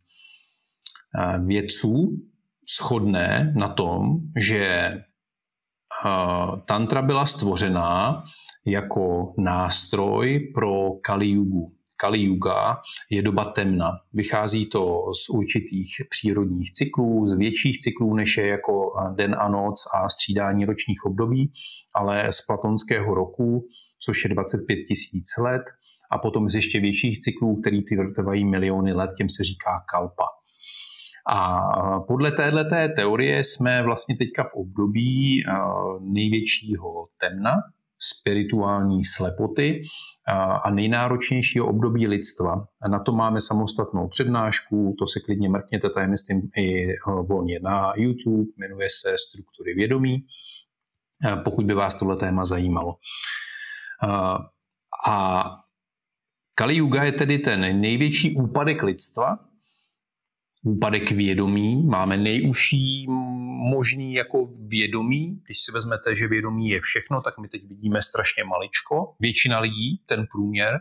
vědců 1.46 2.18
shodne 2.76 3.52
na 3.56 3.68
tom, 3.68 4.20
že 4.36 4.94
uh, 6.04 6.60
tantra 6.60 7.02
byla 7.02 7.26
stvořená 7.26 8.24
jako 8.66 9.34
nástroj 9.38 10.52
pro 10.54 10.90
Kali 10.92 11.26
Yugu. 11.26 11.73
Kali 11.96 12.18
Yuga 12.18 12.76
je 13.10 13.22
doba 13.22 13.44
temna. 13.44 13.90
Vychází 14.12 14.66
to 14.66 15.02
z 15.24 15.30
určitých 15.30 15.88
přírodních 16.10 16.72
cyklů, 16.72 17.26
z 17.26 17.32
větších 17.32 17.80
cyklů, 17.80 18.14
než 18.14 18.36
je 18.36 18.46
jako 18.46 18.92
den 19.14 19.36
a 19.38 19.48
noc 19.48 19.84
a 19.94 20.08
střídání 20.08 20.64
ročních 20.64 21.04
období, 21.06 21.52
ale 21.94 22.32
z 22.32 22.46
platonského 22.46 23.14
roku, 23.14 23.66
což 24.04 24.24
je 24.24 24.30
25 24.30 24.76
tisíc 24.88 25.36
let, 25.38 25.62
a 26.10 26.18
potom 26.18 26.48
z 26.48 26.54
ještě 26.54 26.80
větších 26.80 27.20
cyklů, 27.20 27.60
který 27.60 27.84
ty 27.84 27.96
trvají 28.16 28.44
miliony 28.44 28.92
let, 28.92 29.10
těm 29.18 29.30
se 29.30 29.44
říká 29.44 29.70
kalpa. 29.92 30.26
A 31.30 31.60
podle 32.00 32.32
této 32.32 32.64
teorie 32.96 33.44
jsme 33.44 33.82
vlastně 33.82 34.16
teďka 34.16 34.44
v 34.44 34.54
období 34.54 35.42
největšího 36.00 37.06
temna, 37.20 37.50
spirituální 38.12 39.04
slepoty 39.04 39.82
a 40.64 40.70
nejnáročnějšího 40.70 41.66
období 41.66 42.06
lidstva. 42.06 42.66
A 42.82 42.88
na 42.88 42.98
to 42.98 43.12
máme 43.12 43.40
samostatnou 43.40 44.08
přednášku, 44.08 44.96
to 44.98 45.06
se 45.06 45.20
klidně 45.20 45.48
mrkněte, 45.48 45.90
tady 45.90 46.08
myslím 46.08 46.42
i 46.56 46.90
eh, 46.90 46.94
volně 47.28 47.60
na 47.62 47.92
YouTube, 47.96 48.50
jmenuje 48.56 48.88
se 48.90 49.14
Struktury 49.28 49.74
vědomí, 49.74 50.26
pokud 51.44 51.64
by 51.66 51.74
vás 51.74 51.98
tohle 51.98 52.16
téma 52.16 52.44
zajímalo. 52.44 52.94
A 55.08 55.44
Kali 56.54 56.74
Yuga 56.74 57.04
je 57.04 57.12
tedy 57.12 57.38
ten 57.38 57.80
největší 57.80 58.36
úpadek 58.36 58.82
lidstva, 58.82 59.38
úpadek 60.64 61.10
vědomí, 61.10 61.82
máme 61.82 62.16
nejužší 62.16 63.06
možný 63.70 64.14
jako 64.14 64.48
vědomí. 64.66 65.40
Když 65.44 65.60
si 65.60 65.72
vezmete, 65.72 66.16
že 66.16 66.28
vědomí 66.28 66.68
je 66.68 66.80
všechno, 66.80 67.20
tak 67.20 67.38
my 67.38 67.48
teď 67.48 67.68
vidíme 67.68 68.02
strašně 68.02 68.44
maličko, 68.44 69.14
většina 69.20 69.58
lidí, 69.58 70.00
ten 70.06 70.26
průměr. 70.32 70.80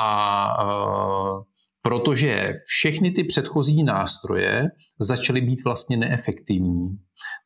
A 0.00 0.48
e, 0.60 1.44
protože 1.82 2.52
všechny 2.66 3.10
ty 3.10 3.24
předchozí 3.24 3.82
nástroje 3.82 4.62
začaly 4.98 5.40
být 5.40 5.64
vlastně 5.64 5.96
neefektivní. 5.96 6.98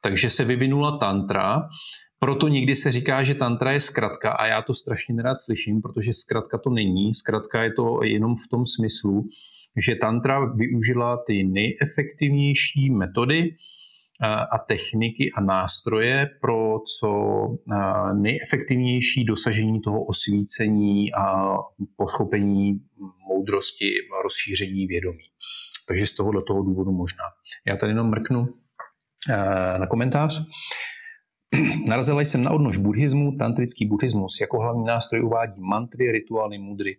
Takže 0.02 0.30
se 0.30 0.44
vyvinula 0.44 0.98
tantra, 0.98 1.68
proto 2.18 2.48
někdy 2.48 2.76
se 2.76 2.92
říká, 2.92 3.24
že 3.24 3.34
tantra 3.34 3.72
je 3.72 3.80
zkratka 3.80 4.32
a 4.32 4.46
já 4.46 4.62
to 4.62 4.74
strašně 4.74 5.14
nerad 5.14 5.34
slyším, 5.34 5.82
protože 5.82 6.12
zkratka 6.12 6.58
to 6.58 6.70
není. 6.70 7.14
Zkratka 7.14 7.62
je 7.62 7.72
to 7.72 8.02
jenom 8.02 8.36
v 8.36 8.48
tom 8.50 8.66
smyslu, 8.66 9.24
že 9.84 9.94
tantra 9.94 10.44
využila 10.54 11.18
ty 11.26 11.44
nejefektivnější 11.44 12.90
metody 12.90 13.56
a 14.52 14.58
techniky 14.58 15.32
a 15.36 15.40
nástroje 15.40 16.26
pro 16.40 16.78
co 16.98 17.08
nejefektivnější 18.14 19.24
dosažení 19.24 19.80
toho 19.80 20.04
osvícení 20.04 21.14
a 21.14 21.54
pochopení 21.96 22.80
moudrosti 23.28 23.84
rozšíření 24.22 24.86
vědomí. 24.86 25.24
Takže 25.88 26.06
z 26.06 26.16
tohohle 26.16 26.42
toho 26.42 26.62
důvodu 26.62 26.92
možná. 26.92 27.24
Já 27.66 27.76
tady 27.76 27.90
jenom 27.90 28.10
mrknu 28.10 28.48
na 29.78 29.86
komentář. 29.86 30.40
Narazila 31.88 32.20
jsem 32.20 32.42
na 32.42 32.50
odnož 32.50 32.76
buddhismu, 32.76 33.32
tantrický 33.38 33.86
buddhismus. 33.86 34.40
Jako 34.40 34.60
hlavní 34.60 34.84
nástroj 34.84 35.24
uvádí 35.24 35.60
mantry, 35.60 36.12
rituály, 36.12 36.58
mudry 36.58 36.96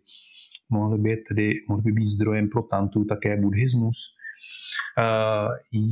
mohly 0.70 0.98
by, 0.98 1.18
tedy, 1.18 1.54
mohly 1.70 1.84
by 1.84 1.92
být 1.92 2.06
zdrojem 2.06 2.50
pro 2.50 2.64
tantru 2.64 3.06
také 3.06 3.38
buddhismus. 3.38 3.96
Eh, 5.00 5.50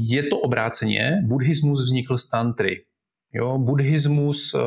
je 0.10 0.24
to 0.24 0.38
obráceně, 0.40 1.12
buddhismus 1.26 1.84
vznikl 1.84 2.18
z 2.18 2.30
tantry. 2.30 2.86
Jo, 3.34 3.58
buddhismus, 3.58 4.54
eh, 4.56 4.60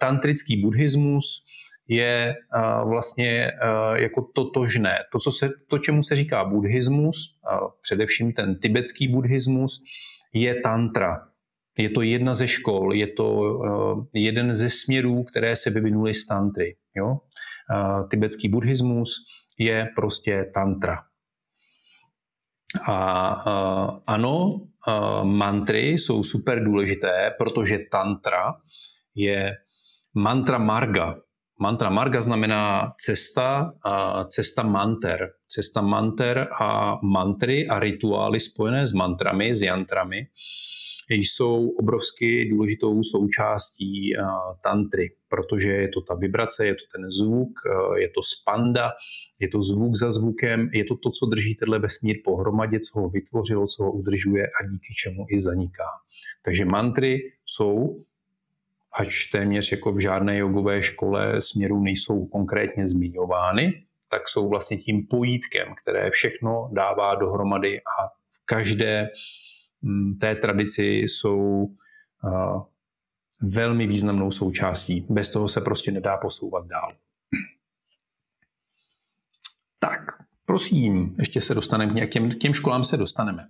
tantrický 0.00 0.62
buddhismus 0.62 1.44
je 1.88 2.34
eh, 2.34 2.84
vlastně 2.84 3.50
jako 3.94 4.28
totožné. 4.34 4.94
To, 5.12 5.18
co 5.18 5.30
se, 5.30 5.50
to, 5.70 5.78
čemu 5.78 6.02
se 6.02 6.16
říká 6.16 6.44
buddhismus, 6.44 7.38
především 7.82 8.32
ten 8.32 8.58
tibetský 8.58 9.08
buddhismus, 9.08 9.82
je 10.34 10.60
tantra. 10.60 11.20
Je 11.78 11.90
to 11.90 12.02
jedna 12.02 12.34
ze 12.34 12.48
škol, 12.48 12.94
je 12.94 13.06
to 13.06 13.42
jeden 14.14 14.54
ze 14.54 14.70
směrů, 14.70 15.24
které 15.24 15.56
se 15.56 15.70
vyvinuly 15.70 16.14
z 16.14 16.26
tantry. 16.26 16.76
Jo? 16.96 17.18
tibetský 18.10 18.48
buddhismus 18.48 19.10
je 19.58 19.88
prostě 19.96 20.50
tantra. 20.54 20.98
A 22.90 23.28
ano, 24.06 24.60
mantry 25.22 25.88
jsou 25.88 26.22
super 26.22 26.64
důležité, 26.64 27.34
protože 27.38 27.78
tantra 27.90 28.54
je 29.14 29.52
mantra 30.14 30.58
marga. 30.58 31.16
Mantra 31.60 31.90
marga 31.90 32.22
znamená 32.22 32.92
cesta, 32.98 33.72
cesta 34.26 34.62
manter. 34.62 35.28
Cesta 35.48 35.80
manter 35.80 36.48
a 36.60 36.98
mantry 37.02 37.68
a 37.68 37.78
rituály 37.78 38.40
spojené 38.40 38.86
s 38.86 38.92
mantrami, 38.92 39.54
s 39.54 39.62
jantrami 39.62 40.26
jsou 41.08 41.68
obrovsky 41.68 42.44
důležitou 42.50 43.02
součástí 43.02 44.12
tantry, 44.62 45.12
protože 45.28 45.68
je 45.68 45.88
to 45.88 46.00
ta 46.00 46.14
vibrace, 46.14 46.66
je 46.66 46.74
to 46.74 46.84
ten 46.96 47.10
zvuk, 47.10 47.52
je 47.96 48.08
to 48.08 48.20
spanda, 48.22 48.92
je 49.40 49.48
to 49.48 49.62
zvuk 49.62 49.96
za 49.96 50.12
zvukem, 50.12 50.70
je 50.72 50.84
to 50.84 50.96
to, 50.96 51.10
co 51.10 51.26
drží 51.26 51.54
tenhle 51.54 51.78
vesmír 51.78 52.16
pohromadě, 52.24 52.80
co 52.80 53.00
ho 53.00 53.08
vytvořilo, 53.08 53.66
co 53.66 53.84
ho 53.84 53.92
udržuje 53.92 54.46
a 54.46 54.66
díky 54.66 54.94
čemu 54.94 55.26
i 55.28 55.40
zaniká. 55.40 55.88
Takže 56.44 56.64
mantry 56.64 57.18
jsou, 57.46 58.04
ač 58.98 59.24
téměř 59.24 59.72
jako 59.72 59.92
v 59.92 60.02
žádné 60.02 60.38
jogové 60.38 60.82
škole 60.82 61.40
směru 61.40 61.82
nejsou 61.82 62.26
konkrétně 62.26 62.86
zmiňovány, 62.86 63.84
tak 64.10 64.28
jsou 64.28 64.48
vlastně 64.48 64.76
tím 64.76 65.06
pojítkem, 65.06 65.74
které 65.82 66.10
všechno 66.10 66.70
dává 66.72 67.14
dohromady 67.14 67.80
a 67.80 68.08
v 68.08 68.44
každé 68.44 69.08
Mm, 69.08 69.43
té 70.20 70.34
tradici 70.34 70.84
jsou 70.84 71.68
velmi 73.40 73.86
významnou 73.86 74.30
součástí. 74.30 75.06
Bez 75.10 75.30
toho 75.30 75.48
se 75.48 75.60
prostě 75.60 75.92
nedá 75.92 76.16
posouvat 76.16 76.66
dál. 76.66 76.96
Tak, 79.78 80.00
prosím, 80.44 81.16
ještě 81.18 81.40
se 81.40 81.54
dostaneme 81.54 82.06
k 82.06 82.12
těm, 82.12 82.30
k 82.30 82.38
těm 82.38 82.54
školám 82.54 82.84
se 82.84 82.96
dostaneme. 82.96 83.48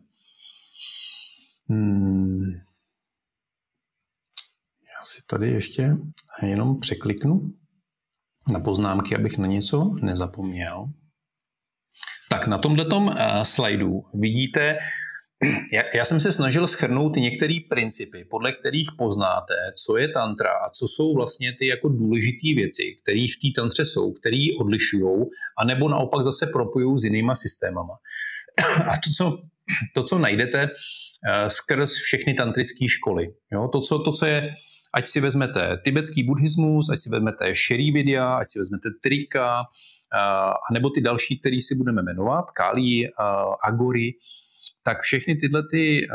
Hmm. 1.69 2.53
Já 4.91 5.03
si 5.05 5.23
tady 5.27 5.51
ještě 5.51 5.97
jenom 6.43 6.81
překliknu 6.81 7.55
na 8.53 8.61
poznámky, 8.61 9.17
abych 9.17 9.39
na 9.39 9.47
něco 9.47 9.95
nezapomněl. 10.03 10.87
Tak 12.31 12.47
na 12.47 12.59
tomto 12.59 12.97
uh, 12.97 13.43
slajdu 13.43 14.05
vidíte 14.15 14.79
já, 15.73 15.83
já 15.95 16.05
jsem 16.05 16.21
se 16.21 16.33
snažil 16.33 16.67
schrnout 16.67 17.17
některé 17.17 17.55
principy, 17.69 18.25
podle 18.31 18.53
kterých 18.53 18.89
poznáte, 18.99 19.55
co 19.87 19.97
je 19.97 20.09
tantra 20.09 20.51
a 20.51 20.71
co 20.71 20.87
jsou 20.89 21.15
vlastně 21.15 21.57
ty 21.59 21.67
jako 21.67 21.89
důležité 21.89 22.49
věci, 22.57 22.83
které 23.03 23.27
v 23.27 23.41
té 23.43 23.61
tantře 23.61 23.85
jsou, 23.85 24.13
které 24.13 24.47
odlišují, 24.61 25.25
anebo 25.59 25.89
naopak 25.89 26.25
zase 26.25 26.47
propojují 26.47 26.99
s 26.99 27.05
jinýma 27.05 27.35
systémama. 27.35 27.95
A 28.91 28.97
to, 29.05 29.11
co, 29.17 29.43
to, 29.95 30.05
co 30.05 30.19
najdete 30.19 30.65
uh, 30.65 31.49
skrz 31.49 31.93
všechny 31.93 32.35
tantrické 32.35 32.89
školy, 32.89 33.35
jo? 33.53 33.69
To, 33.69 33.81
co, 33.81 33.99
to, 33.99 34.13
co 34.13 34.27
je, 34.27 34.51
ať 34.95 35.07
si 35.07 35.21
vezmete 35.21 35.81
tibetský 35.85 36.23
buddhismus, 36.23 36.91
ať 36.91 36.99
si 36.99 37.11
vezmete 37.11 37.53
Vidya, 37.69 38.39
ať 38.39 38.47
si 38.49 38.59
vezmete 38.59 38.89
Trika, 39.03 39.61
uh, 39.61 40.55
anebo 40.71 40.91
ty 40.91 41.01
další, 41.01 41.39
který 41.41 41.61
si 41.61 41.75
budeme 41.75 42.03
jmenovat, 42.03 42.51
Kali, 42.51 43.11
uh, 43.11 43.55
Agory, 43.63 44.15
tak 44.85 45.01
všechny 45.01 45.37
tyhle, 45.37 45.63
ty, 45.71 46.09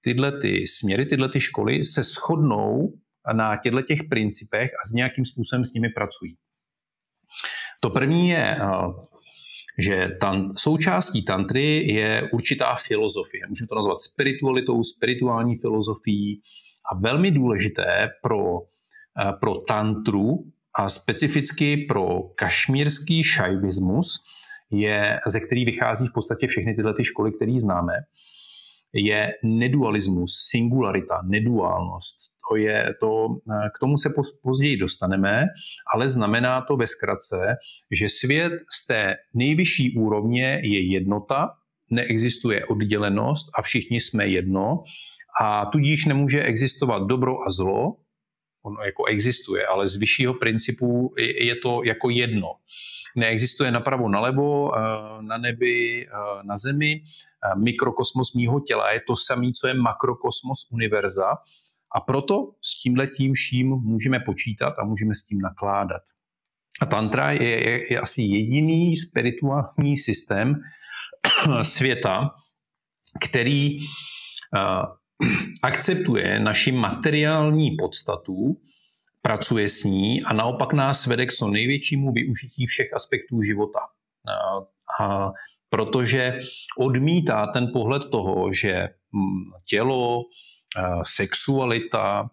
tyhle 0.00 0.40
ty 0.40 0.66
směry, 0.66 1.06
tyhle 1.06 1.28
ty 1.28 1.40
školy 1.40 1.84
se 1.84 2.02
shodnou 2.02 2.92
na 3.32 3.56
těchto 3.56 3.82
těch 3.82 3.98
principech 4.10 4.70
a 4.70 4.88
s 4.88 4.92
nějakým 4.92 5.24
způsobem 5.24 5.64
s 5.64 5.72
nimi 5.72 5.88
pracují. 5.88 6.36
To 7.80 7.90
první 7.90 8.28
je, 8.28 8.58
že 9.78 10.08
tan, 10.20 10.52
součástí 10.56 11.24
tantry 11.24 11.92
je 11.92 12.28
určitá 12.32 12.74
filozofie. 12.74 13.42
Můžeme 13.48 13.68
to 13.68 13.74
nazvat 13.74 13.98
spiritualitou, 13.98 14.82
spirituální 14.82 15.58
filozofií, 15.58 16.42
A 16.92 16.98
velmi 17.00 17.30
důležité 17.30 18.08
pro, 18.22 18.60
eh, 19.20 19.32
pro 19.40 19.54
tantru 19.54 20.44
a 20.74 20.88
specificky 20.88 21.76
pro 21.76 22.20
kašmírský 22.34 23.22
šajvismus, 23.22 24.24
je, 24.70 25.20
ze 25.26 25.40
který 25.40 25.64
vychází 25.64 26.06
v 26.06 26.12
podstatě 26.12 26.46
všechny 26.46 26.74
tyhle 26.74 26.94
ty 26.94 27.04
školy, 27.04 27.32
které 27.32 27.60
známe, 27.60 27.92
je 28.94 29.32
nedualismus, 29.42 30.30
singularita, 30.50 31.22
neduálnost. 31.24 32.16
To 32.50 32.56
je 32.56 32.94
to, 33.00 33.26
eh, 33.50 33.68
k 33.76 33.78
tomu 33.78 33.96
se 33.96 34.10
později 34.42 34.76
dostaneme, 34.76 35.46
ale 35.94 36.08
znamená 36.08 36.60
to 36.60 36.76
ve 36.76 36.86
zkratce, 36.86 37.56
že 37.90 38.08
svět 38.08 38.52
z 38.70 38.86
té 38.86 39.14
nejvyšší 39.34 39.98
úrovně 39.98 40.60
je 40.62 40.92
jednota, 40.92 41.50
neexistuje 41.90 42.66
oddělenost 42.66 43.50
a 43.58 43.62
všichni 43.62 44.00
jsme 44.00 44.26
jedno 44.26 44.82
a 45.40 45.66
tudíž 45.66 46.04
nemůže 46.04 46.42
existovat 46.42 47.02
dobro 47.02 47.32
a 47.46 47.50
zlo, 47.50 47.96
ono 48.64 48.82
jako 48.84 49.04
existuje, 49.04 49.66
ale 49.66 49.88
z 49.88 49.96
vyššího 49.96 50.34
principu 50.34 51.14
je 51.18 51.56
to 51.56 51.82
jako 51.84 52.10
jedno. 52.10 52.48
Neexistuje 53.16 53.70
napravo, 53.70 54.08
nalevo, 54.08 54.74
eh, 54.74 55.22
na 55.22 55.38
nebi, 55.38 56.06
eh, 56.06 56.42
na 56.42 56.56
zemi. 56.56 57.02
Eh, 57.02 57.58
mikrokosmos 57.58 58.34
mýho 58.34 58.60
těla 58.60 58.92
je 58.92 59.00
to 59.06 59.16
samé, 59.16 59.52
co 59.52 59.68
je 59.68 59.74
makrokosmos 59.74 60.58
univerza. 60.70 61.30
A 61.94 62.00
proto 62.00 62.58
s 62.62 62.82
tímhletím 62.82 63.32
vším 63.32 63.68
můžeme 63.68 64.20
počítat 64.20 64.74
a 64.78 64.84
můžeme 64.84 65.14
s 65.14 65.26
tím 65.26 65.38
nakládat. 65.38 66.02
A 66.80 66.86
tantra 66.86 67.30
je, 67.30 67.68
je, 67.68 67.92
je 67.92 68.00
asi 68.00 68.22
jediný 68.22 68.96
spirituální 68.96 69.96
systém 69.96 70.54
světa, 71.62 72.30
který 73.20 73.78
akceptuje 75.62 76.40
naši 76.40 76.72
materiální 76.72 77.76
podstatu, 77.78 78.56
pracuje 79.24 79.68
s 79.68 79.84
ní 79.84 80.22
a 80.22 80.32
naopak 80.32 80.72
nás 80.72 81.06
vede 81.06 81.26
k 81.26 81.32
co 81.32 81.48
největšímu 81.48 82.12
využití 82.12 82.66
všech 82.66 82.92
aspektů 82.94 83.42
života. 83.42 83.80
A, 85.00 85.32
protože 85.68 86.40
odmítá 86.78 87.46
ten 87.46 87.72
pohled 87.72 88.02
toho, 88.10 88.52
že 88.52 88.72
mm, 89.12 89.50
tělo, 89.68 90.22
sexualita, 91.02 92.30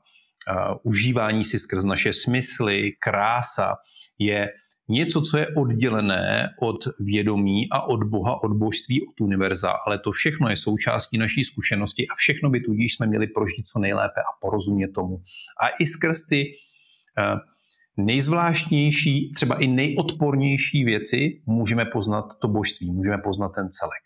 užívání 0.83 1.45
si 1.45 1.59
skrz 1.59 1.83
naše 1.83 2.13
smysly, 2.13 2.91
krása 2.99 3.75
je 4.19 4.49
něco, 4.89 5.21
co 5.21 5.37
je 5.37 5.47
oddělené 5.57 6.49
od 6.61 6.77
vědomí 6.99 7.69
a 7.71 7.81
od 7.81 8.03
Boha, 8.03 8.43
od 8.43 8.51
božství, 8.53 9.01
od 9.01 9.21
univerza, 9.21 9.71
ale 9.87 9.99
to 9.99 10.11
všechno 10.11 10.49
je 10.49 10.57
součástí 10.57 11.17
naší 11.17 11.43
zkušenosti 11.43 12.07
a 12.07 12.15
všechno 12.15 12.49
by 12.49 12.59
tudíž 12.59 12.95
jsme 12.95 13.07
měli 13.07 13.27
prožít 13.27 13.67
co 13.67 13.79
nejlépe 13.79 14.21
a 14.21 14.31
porozumět 14.41 14.87
tomu. 14.87 15.21
A 15.61 15.67
i 15.79 15.85
skrz 15.85 16.27
ty 16.27 16.45
nejzvláštnější, 17.97 19.31
třeba 19.35 19.55
i 19.55 19.67
nejodpornější 19.67 20.85
věci 20.85 21.41
můžeme 21.45 21.85
poznat 21.85 22.25
to 22.41 22.47
božství, 22.47 22.91
můžeme 22.91 23.17
poznat 23.17 23.51
ten 23.55 23.67
celek. 23.69 24.03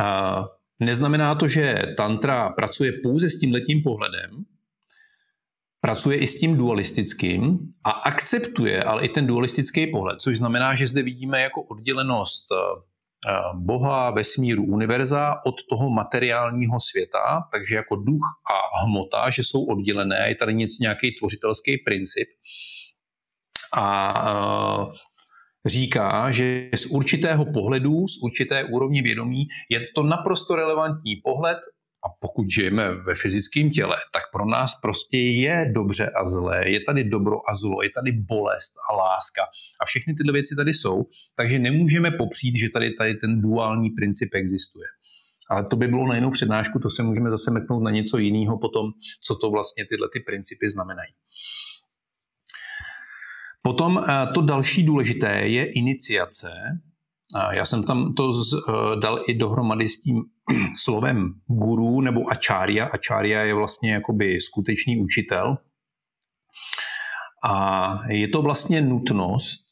Uh, 0.00 0.46
neznamená 0.80 1.34
to, 1.34 1.48
že 1.48 1.82
tantra 1.96 2.50
pracuje 2.50 2.92
pouze 3.02 3.30
s 3.30 3.40
tím 3.40 3.52
letním 3.52 3.82
pohledem, 3.82 4.30
pracuje 5.80 6.18
i 6.18 6.26
s 6.26 6.40
tím 6.40 6.56
dualistickým 6.56 7.58
a 7.84 7.90
akceptuje 7.90 8.84
ale 8.84 9.04
i 9.04 9.08
ten 9.08 9.26
dualistický 9.26 9.86
pohled, 9.86 10.20
což 10.20 10.38
znamená, 10.38 10.74
že 10.74 10.86
zde 10.86 11.02
vidíme 11.02 11.40
jako 11.40 11.62
oddělenost 11.62 12.46
eh, 12.52 12.56
eh, 12.56 12.93
Boha, 13.54 14.10
vesmíru, 14.10 14.64
univerza 14.64 15.34
od 15.46 15.54
toho 15.70 15.90
materiálního 15.90 16.80
světa, 16.80 17.40
takže 17.52 17.74
jako 17.74 17.96
duch 17.96 18.26
a 18.50 18.84
hmota, 18.84 19.30
že 19.30 19.42
jsou 19.42 19.64
oddělené, 19.64 20.28
je 20.28 20.34
tady 20.34 20.54
nějaký 20.80 21.14
tvořitelský 21.18 21.78
princip. 21.78 22.28
A 23.76 24.14
eh, 24.30 24.92
říká, 25.66 26.30
že 26.30 26.68
z 26.74 26.86
určitého 26.86 27.44
pohledu, 27.52 28.08
z 28.08 28.22
určité 28.22 28.64
úrovně 28.64 29.02
vědomí 29.02 29.44
je 29.70 29.80
to 29.94 30.02
naprosto 30.02 30.56
relevantní 30.56 31.16
pohled 31.24 31.58
a 32.06 32.08
pokud 32.20 32.50
žijeme 32.50 32.94
ve 32.94 33.14
fyzickém 33.14 33.70
těle, 33.70 33.96
tak 34.12 34.22
pro 34.32 34.46
nás 34.46 34.80
prostě 34.82 35.16
je 35.18 35.72
dobře 35.74 36.10
a 36.10 36.28
zlé, 36.28 36.70
je 36.70 36.80
tady 36.88 37.04
dobro 37.04 37.50
a 37.50 37.54
zlo, 37.54 37.82
je 37.82 37.90
tady 37.90 38.12
bolest 38.12 38.74
a 38.90 38.96
láska. 38.96 39.42
A 39.80 39.84
všechny 39.84 40.14
tyhle 40.14 40.32
věci 40.32 40.56
tady 40.56 40.74
jsou, 40.74 41.04
takže 41.36 41.58
nemůžeme 41.58 42.10
popřít, 42.10 42.56
že 42.56 42.68
tady, 42.70 42.94
tady 42.98 43.14
ten 43.14 43.40
duální 43.40 43.90
princip 43.90 44.28
existuje. 44.34 44.86
Ale 45.50 45.66
to 45.66 45.76
by 45.76 45.88
bylo 45.88 46.06
na 46.06 46.14
jinou 46.14 46.30
přednášku, 46.30 46.78
to 46.78 46.90
se 46.90 47.02
můžeme 47.02 47.30
zase 47.30 47.50
meknout 47.50 47.82
na 47.82 47.90
něco 47.90 48.18
jiného 48.18 48.58
potom, 48.58 48.86
co 49.22 49.36
to 49.36 49.50
vlastně 49.50 49.84
tyhle 49.86 50.08
ty 50.12 50.20
principy 50.20 50.70
znamenají. 50.70 51.12
Potom 53.62 53.98
eh, 53.98 54.26
to 54.34 54.42
další 54.42 54.82
důležité 54.82 55.48
je 55.48 55.64
iniciace, 55.72 56.50
já 57.52 57.64
jsem 57.64 57.84
tam 57.84 58.14
to 58.14 58.32
z, 58.32 58.54
eh, 58.54 59.00
dal 59.00 59.24
i 59.28 59.34
dohromady 59.34 59.88
s 59.88 60.00
tím 60.00 60.22
slovem 60.76 61.34
guru 61.46 62.00
nebo 62.00 62.30
ačária. 62.30 62.86
Ačária 62.86 63.40
je 63.40 63.54
vlastně 63.54 63.92
jakoby 63.92 64.40
skutečný 64.40 65.00
učitel. 65.00 65.56
A 67.44 67.98
je 68.08 68.28
to 68.28 68.42
vlastně 68.42 68.82
nutnost 68.82 69.64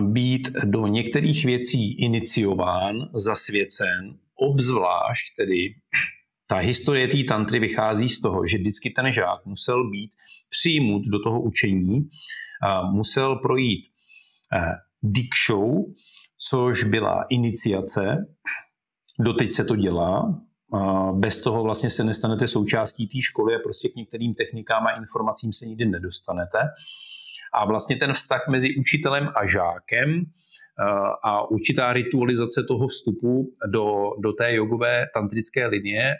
být 0.00 0.48
do 0.64 0.86
některých 0.86 1.44
věcí 1.44 1.98
iniciován, 1.98 2.96
zasvěcen, 3.14 4.18
obzvlášť 4.34 5.36
tedy 5.36 5.74
ta 6.46 6.56
historie 6.56 7.08
té 7.08 7.24
tantry 7.24 7.58
vychází 7.58 8.08
z 8.08 8.20
toho, 8.20 8.46
že 8.46 8.58
vždycky 8.58 8.90
ten 8.90 9.12
žák 9.12 9.46
musel 9.46 9.90
být 9.90 10.12
přijmut 10.50 11.02
do 11.06 11.18
toho 11.22 11.42
učení, 11.42 12.08
musel 12.92 13.36
projít 13.36 13.84
eh, 14.52 14.72
dikšou, 15.02 15.94
což 16.50 16.84
byla 16.84 17.24
iniciace. 17.30 18.26
Doteď 19.20 19.50
se 19.50 19.64
to 19.64 19.76
dělá. 19.76 20.40
Bez 21.12 21.42
toho 21.42 21.62
vlastně 21.62 21.90
se 21.90 22.04
nestanete 22.04 22.48
součástí 22.48 23.06
té 23.06 23.22
školy 23.22 23.54
a 23.54 23.58
prostě 23.62 23.88
k 23.88 23.94
některým 23.94 24.34
technikám 24.34 24.86
a 24.86 24.96
informacím 24.96 25.52
se 25.52 25.66
nikdy 25.66 25.84
nedostanete. 25.84 26.58
A 27.54 27.66
vlastně 27.66 27.96
ten 27.96 28.12
vztah 28.12 28.48
mezi 28.48 28.76
učitelem 28.76 29.28
a 29.36 29.46
žákem 29.46 30.22
a 31.24 31.50
určitá 31.50 31.92
ritualizace 31.92 32.64
toho 32.68 32.88
vstupu 32.88 33.54
do, 33.66 34.10
do 34.18 34.32
té 34.32 34.54
jogové 34.54 35.06
tantrické 35.14 35.66
linie 35.66 36.14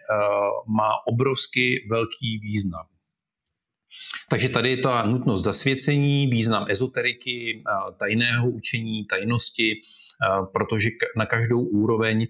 má 0.69 0.91
obrovsky 1.07 1.87
velký 1.91 2.39
význam. 2.43 2.87
Takže 4.31 4.49
tady 4.49 4.71
je 4.71 4.77
ta 4.77 5.07
nutnost 5.07 5.43
zasvěcení, 5.43 6.27
význam 6.27 6.67
ezoteriky, 6.69 7.63
tajného 7.99 8.51
učení, 8.51 9.05
tajnosti, 9.05 9.75
protože 10.53 10.89
na 11.17 11.27
každou 11.27 11.61
úroveň 11.61 12.27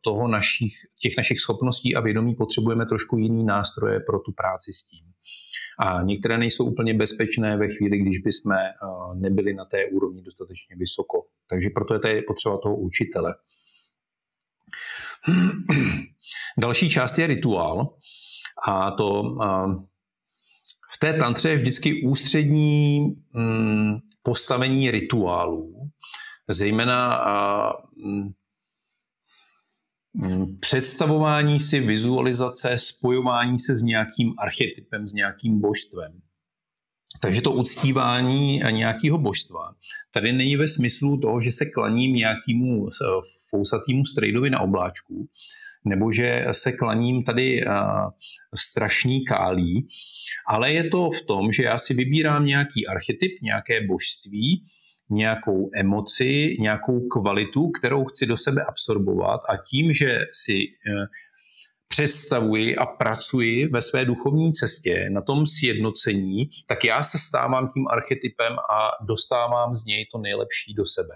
toho 0.00 0.28
našich, 0.28 0.72
těch 1.00 1.12
našich 1.16 1.40
schopností 1.40 1.96
a 1.96 2.00
vědomí 2.00 2.34
potřebujeme 2.34 2.86
trošku 2.86 3.18
jiný 3.18 3.44
nástroje 3.44 4.00
pro 4.00 4.18
tu 4.18 4.32
práci 4.32 4.72
s 4.72 4.88
tím. 4.88 5.04
A 5.78 6.02
některé 6.02 6.38
nejsou 6.38 6.64
úplně 6.64 6.94
bezpečné 6.94 7.56
ve 7.56 7.68
chvíli, 7.68 7.98
když 7.98 8.18
bychom 8.18 8.52
nebyli 9.14 9.54
na 9.54 9.64
té 9.64 9.86
úrovni 9.92 10.22
dostatečně 10.22 10.76
vysoko. 10.76 11.24
Takže 11.50 11.70
proto 11.70 11.94
je 11.94 12.00
to 12.00 12.08
potřeba 12.26 12.58
toho 12.58 12.76
učitele. 12.76 13.34
Další 16.58 16.90
část 16.90 17.18
je 17.18 17.26
rituál. 17.26 17.96
A 18.68 18.90
to 18.90 19.22
v 20.94 20.98
té 20.98 21.12
tantře 21.12 21.48
je 21.50 21.56
vždycky 21.56 22.02
ústřední 22.06 23.00
mm, 23.32 23.98
postavení 24.22 24.90
rituálů, 24.90 25.90
zejména 26.48 27.22
mm, 27.96 28.32
mm, 30.14 30.58
představování 30.60 31.60
si, 31.60 31.80
vizualizace, 31.80 32.78
spojování 32.78 33.58
se 33.58 33.76
s 33.76 33.82
nějakým 33.82 34.34
archetypem, 34.38 35.08
s 35.08 35.12
nějakým 35.12 35.60
božstvem. 35.60 36.20
Takže 37.20 37.42
to 37.42 37.52
uctívání 37.52 38.60
nějakého 38.70 39.18
božstva 39.18 39.74
tady 40.14 40.32
není 40.32 40.56
ve 40.56 40.68
smyslu 40.68 41.20
toho, 41.20 41.40
že 41.40 41.50
se 41.50 41.64
klaním 41.70 42.16
nějakému 42.16 42.88
fousatýmu 43.50 44.04
strejdovi 44.04 44.50
na 44.50 44.60
obláčku, 44.60 45.28
nebo 45.84 46.12
že 46.12 46.44
se 46.52 46.72
klaním 46.72 47.24
tady 47.24 47.64
strašný 48.54 49.24
kálí, 49.24 49.88
ale 50.48 50.72
je 50.72 50.90
to 50.90 51.10
v 51.10 51.22
tom, 51.22 51.52
že 51.52 51.62
já 51.62 51.78
si 51.78 51.94
vybírám 51.94 52.46
nějaký 52.46 52.86
archetyp, 52.86 53.32
nějaké 53.42 53.86
božství, 53.86 54.64
nějakou 55.10 55.70
emoci, 55.74 56.56
nějakou 56.60 57.08
kvalitu, 57.08 57.70
kterou 57.70 58.04
chci 58.04 58.26
do 58.26 58.36
sebe 58.36 58.64
absorbovat 58.64 59.40
a 59.48 59.56
tím, 59.56 59.92
že 59.92 60.18
si 60.32 60.62
eh, 60.62 61.06
představuji 61.88 62.76
a 62.76 62.86
pracuji 62.86 63.66
ve 63.66 63.82
své 63.82 64.04
duchovní 64.04 64.52
cestě 64.52 65.10
na 65.10 65.20
tom 65.20 65.46
sjednocení, 65.46 66.50
tak 66.68 66.84
já 66.84 67.02
se 67.02 67.18
stávám 67.18 67.68
tím 67.68 67.88
archetypem 67.88 68.52
a 68.52 69.04
dostávám 69.06 69.74
z 69.74 69.84
něj 69.84 70.06
to 70.12 70.18
nejlepší 70.18 70.74
do 70.74 70.86
sebe. 70.86 71.14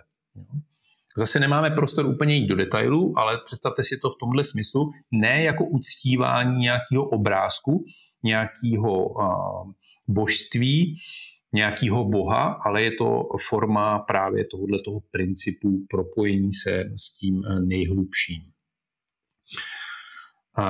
Zase 1.18 1.40
nemáme 1.40 1.70
prostor 1.70 2.06
úplně 2.06 2.36
jít 2.36 2.46
do 2.46 2.56
detailů, 2.56 3.14
ale 3.16 3.38
představte 3.44 3.82
si 3.82 3.98
to 3.98 4.10
v 4.10 4.18
tomhle 4.20 4.44
smyslu, 4.44 4.90
ne 5.12 5.42
jako 5.42 5.64
uctívání 5.64 6.58
nějakého 6.58 7.04
obrázku, 7.04 7.84
nějakého 8.22 9.08
uh, 9.08 9.72
božství, 10.08 10.96
nějakého 11.54 12.04
boha, 12.04 12.60
ale 12.64 12.82
je 12.82 12.90
to 12.90 13.22
forma 13.48 13.98
právě 13.98 14.44
tohoto 14.50 14.82
toho 14.84 15.00
principu 15.10 15.86
propojení 15.90 16.52
se 16.52 16.84
s 16.96 17.18
tím 17.18 17.42
nejhlubším. 17.66 18.42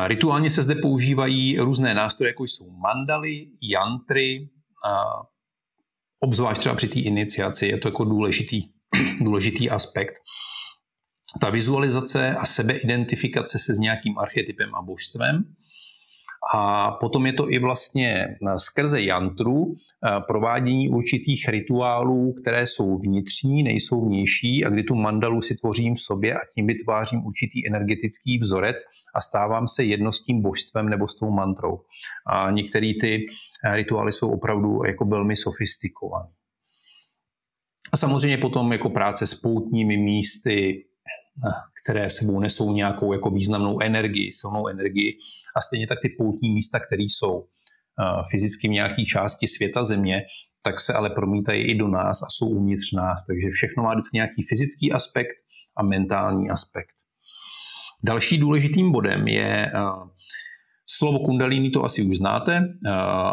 Rituálně 0.06 0.50
se 0.50 0.62
zde 0.62 0.74
používají 0.74 1.58
různé 1.58 1.94
nástroje, 1.94 2.30
jako 2.30 2.44
jsou 2.44 2.70
mandaly, 2.70 3.46
jantry, 3.62 4.48
obzvlášť 6.20 6.60
třeba 6.60 6.74
při 6.74 6.88
té 6.88 7.00
iniciaci 7.00 7.66
je 7.66 7.78
to 7.78 7.88
jako 7.88 8.04
důležitý, 8.04 8.62
důležitý 9.20 9.70
aspekt. 9.70 10.14
Ta 11.40 11.50
vizualizace 11.50 12.34
a 12.34 12.46
sebeidentifikace 12.46 13.58
se 13.58 13.74
s 13.74 13.78
nějakým 13.78 14.18
archetypem 14.18 14.74
a 14.74 14.82
božstvem. 14.82 15.54
A 16.54 16.90
potom 16.90 17.26
je 17.26 17.32
to 17.32 17.50
i 17.50 17.58
vlastně 17.58 18.26
skrze 18.56 19.02
jantru 19.02 19.74
provádění 20.26 20.88
určitých 20.88 21.48
rituálů, 21.48 22.32
které 22.32 22.66
jsou 22.66 22.98
vnitřní, 22.98 23.62
nejsou 23.62 24.06
vnější 24.06 24.64
a 24.64 24.68
kdy 24.68 24.82
tu 24.82 24.94
mandalu 24.94 25.40
si 25.40 25.54
tvořím 25.54 25.94
v 25.94 26.00
sobě 26.00 26.34
a 26.34 26.40
tím 26.54 26.66
vytvářím 26.66 27.26
určitý 27.26 27.68
energetický 27.68 28.38
vzorec 28.38 28.76
a 29.14 29.20
stávám 29.20 29.68
se 29.68 29.84
jedno 29.84 30.12
s 30.12 30.24
tím 30.24 30.42
božstvem 30.42 30.88
nebo 30.88 31.08
s 31.08 31.18
tou 31.18 31.30
mantrou. 31.30 31.78
A 32.26 32.50
některé 32.50 32.92
ty 33.00 33.26
rituály 33.74 34.12
jsou 34.12 34.30
opravdu 34.30 34.84
jako 34.86 35.04
velmi 35.04 35.36
sofistikované. 35.36 36.28
A 37.92 37.96
samozřejmě 37.96 38.38
potom 38.38 38.72
jako 38.72 38.90
práce 38.90 39.26
s 39.26 39.34
poutními 39.34 39.96
místy, 39.96 40.84
které 41.82 42.10
sebou 42.10 42.40
nesou 42.40 42.72
nějakou 42.72 43.12
jako 43.12 43.30
významnou 43.30 43.82
energii, 43.82 44.32
silnou 44.32 44.68
energii. 44.68 45.18
A 45.56 45.60
stejně 45.60 45.86
tak 45.86 45.98
ty 46.02 46.08
poutní 46.18 46.54
místa, 46.54 46.80
které 46.80 47.02
jsou 47.02 47.46
fyzicky 48.30 48.68
v 48.68 48.70
nějaké 48.70 49.04
části 49.04 49.46
světa 49.46 49.84
Země, 49.84 50.22
tak 50.62 50.80
se 50.80 50.92
ale 50.92 51.10
promítají 51.10 51.62
i 51.62 51.74
do 51.74 51.88
nás 51.88 52.22
a 52.22 52.26
jsou 52.30 52.48
uvnitř 52.48 52.92
nás. 52.92 53.26
Takže 53.26 53.48
všechno 53.52 53.82
má 53.82 53.94
vždycky 53.94 54.16
nějaký 54.16 54.42
fyzický 54.48 54.92
aspekt 54.92 55.36
a 55.76 55.82
mentální 55.82 56.50
aspekt. 56.50 56.94
Další 58.04 58.38
důležitým 58.38 58.92
bodem 58.92 59.28
je 59.28 59.72
Slovo 60.90 61.18
kundalini 61.18 61.70
to 61.70 61.84
asi 61.84 62.02
už 62.02 62.16
znáte 62.16 62.68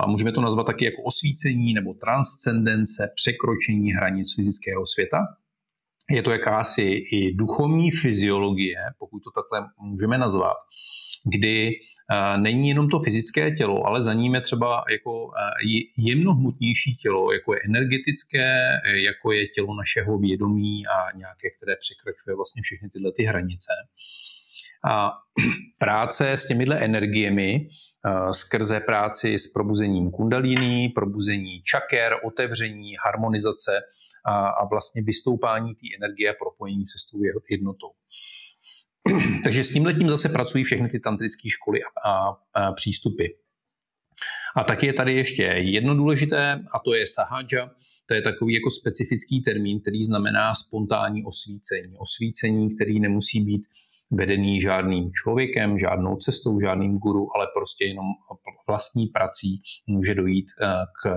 a 0.02 0.08
můžeme 0.08 0.32
to 0.32 0.42
nazvat 0.42 0.66
taky 0.66 0.86
jako 0.86 1.02
osvícení 1.04 1.74
nebo 1.74 1.94
transcendence, 1.94 3.10
překročení 3.16 3.92
hranic 3.92 4.36
fyzického 4.36 4.86
světa. 4.86 5.18
Je 6.12 6.22
to 6.22 6.32
jakási 6.32 6.84
i 7.12 7.34
duchovní 7.34 7.92
fyziologie, 7.92 8.78
pokud 9.00 9.20
to 9.20 9.32
takhle 9.32 9.70
můžeme 9.80 10.18
nazvat, 10.18 10.58
kdy 11.34 11.72
není 12.38 12.70
jenom 12.70 12.90
to 12.90 13.00
fyzické 13.00 13.52
tělo, 13.52 13.88
ale 13.88 14.02
za 14.02 14.14
ním 14.14 14.36
je 14.36 14.42
třeba 14.42 14.84
jako 14.92 15.32
jemnohmotnější 15.98 16.96
tělo, 16.96 17.32
jako 17.32 17.54
je 17.54 17.60
energetické, 17.66 18.56
jako 18.96 19.32
je 19.32 19.48
tělo 19.48 19.76
našeho 19.76 20.18
vědomí 20.18 20.88
a 20.88 21.18
nějaké, 21.18 21.50
které 21.58 21.76
překračuje 21.80 22.36
vlastně 22.36 22.62
všechny 22.62 22.90
tyhle 22.90 23.12
ty 23.12 23.24
hranice. 23.24 23.74
A 24.86 25.12
práce 25.78 26.32
s 26.32 26.48
těmihle 26.48 26.80
energiemi 26.80 27.68
skrze 28.32 28.80
práci 28.80 29.40
s 29.40 29.54
probuzením 29.54 30.12
kundalíní, 30.12 30.90
probuzení 30.90 31.62
čaker, 31.62 32.16
otevření, 32.24 32.94
harmonizace 33.06 33.82
a, 34.26 34.48
a 34.48 34.66
vlastně 34.66 35.02
vystoupání 35.02 35.76
té 35.76 35.88
energie 35.98 36.32
a 36.32 36.36
propojení 36.40 36.86
se 36.86 37.00
s 37.00 37.12
tou 37.12 37.18
jednotou. 37.50 37.92
Takže 39.44 39.64
s 39.64 39.70
tímhletím 39.70 40.10
zase 40.10 40.30
pracují 40.30 40.64
všechny 40.64 40.90
ty 40.90 41.00
tantrické 41.00 41.50
školy 41.50 41.80
a, 41.84 42.10
a, 42.10 42.38
a 42.54 42.72
přístupy. 42.72 43.26
A 44.56 44.64
taky 44.64 44.86
je 44.86 44.94
tady 44.94 45.14
ještě 45.14 45.44
jedno 45.44 45.96
důležité, 45.96 46.64
a 46.74 46.80
to 46.80 46.94
je 46.94 47.08
sahaja. 47.08 47.72
To 48.08 48.14
je 48.14 48.22
takový 48.22 48.54
jako 48.54 48.72
specifický 48.72 49.42
termín, 49.42 49.82
který 49.82 50.04
znamená 50.04 50.54
spontánní 50.54 51.24
osvícení. 51.26 51.98
Osvícení, 51.98 52.76
který 52.76 53.00
nemusí 53.00 53.42
být 53.42 53.62
vedený 54.12 54.62
žádným 54.62 55.12
člověkem, 55.12 55.80
žádnou 55.80 56.16
cestou, 56.18 56.60
žádným 56.60 56.98
guru, 56.98 57.36
ale 57.36 57.48
prostě 57.56 57.86
jenom 57.86 58.06
vlastní 58.68 59.08
prací 59.08 59.62
může 59.88 60.16
dojít 60.16 60.46
eh, 60.62 60.68
k 61.04 61.10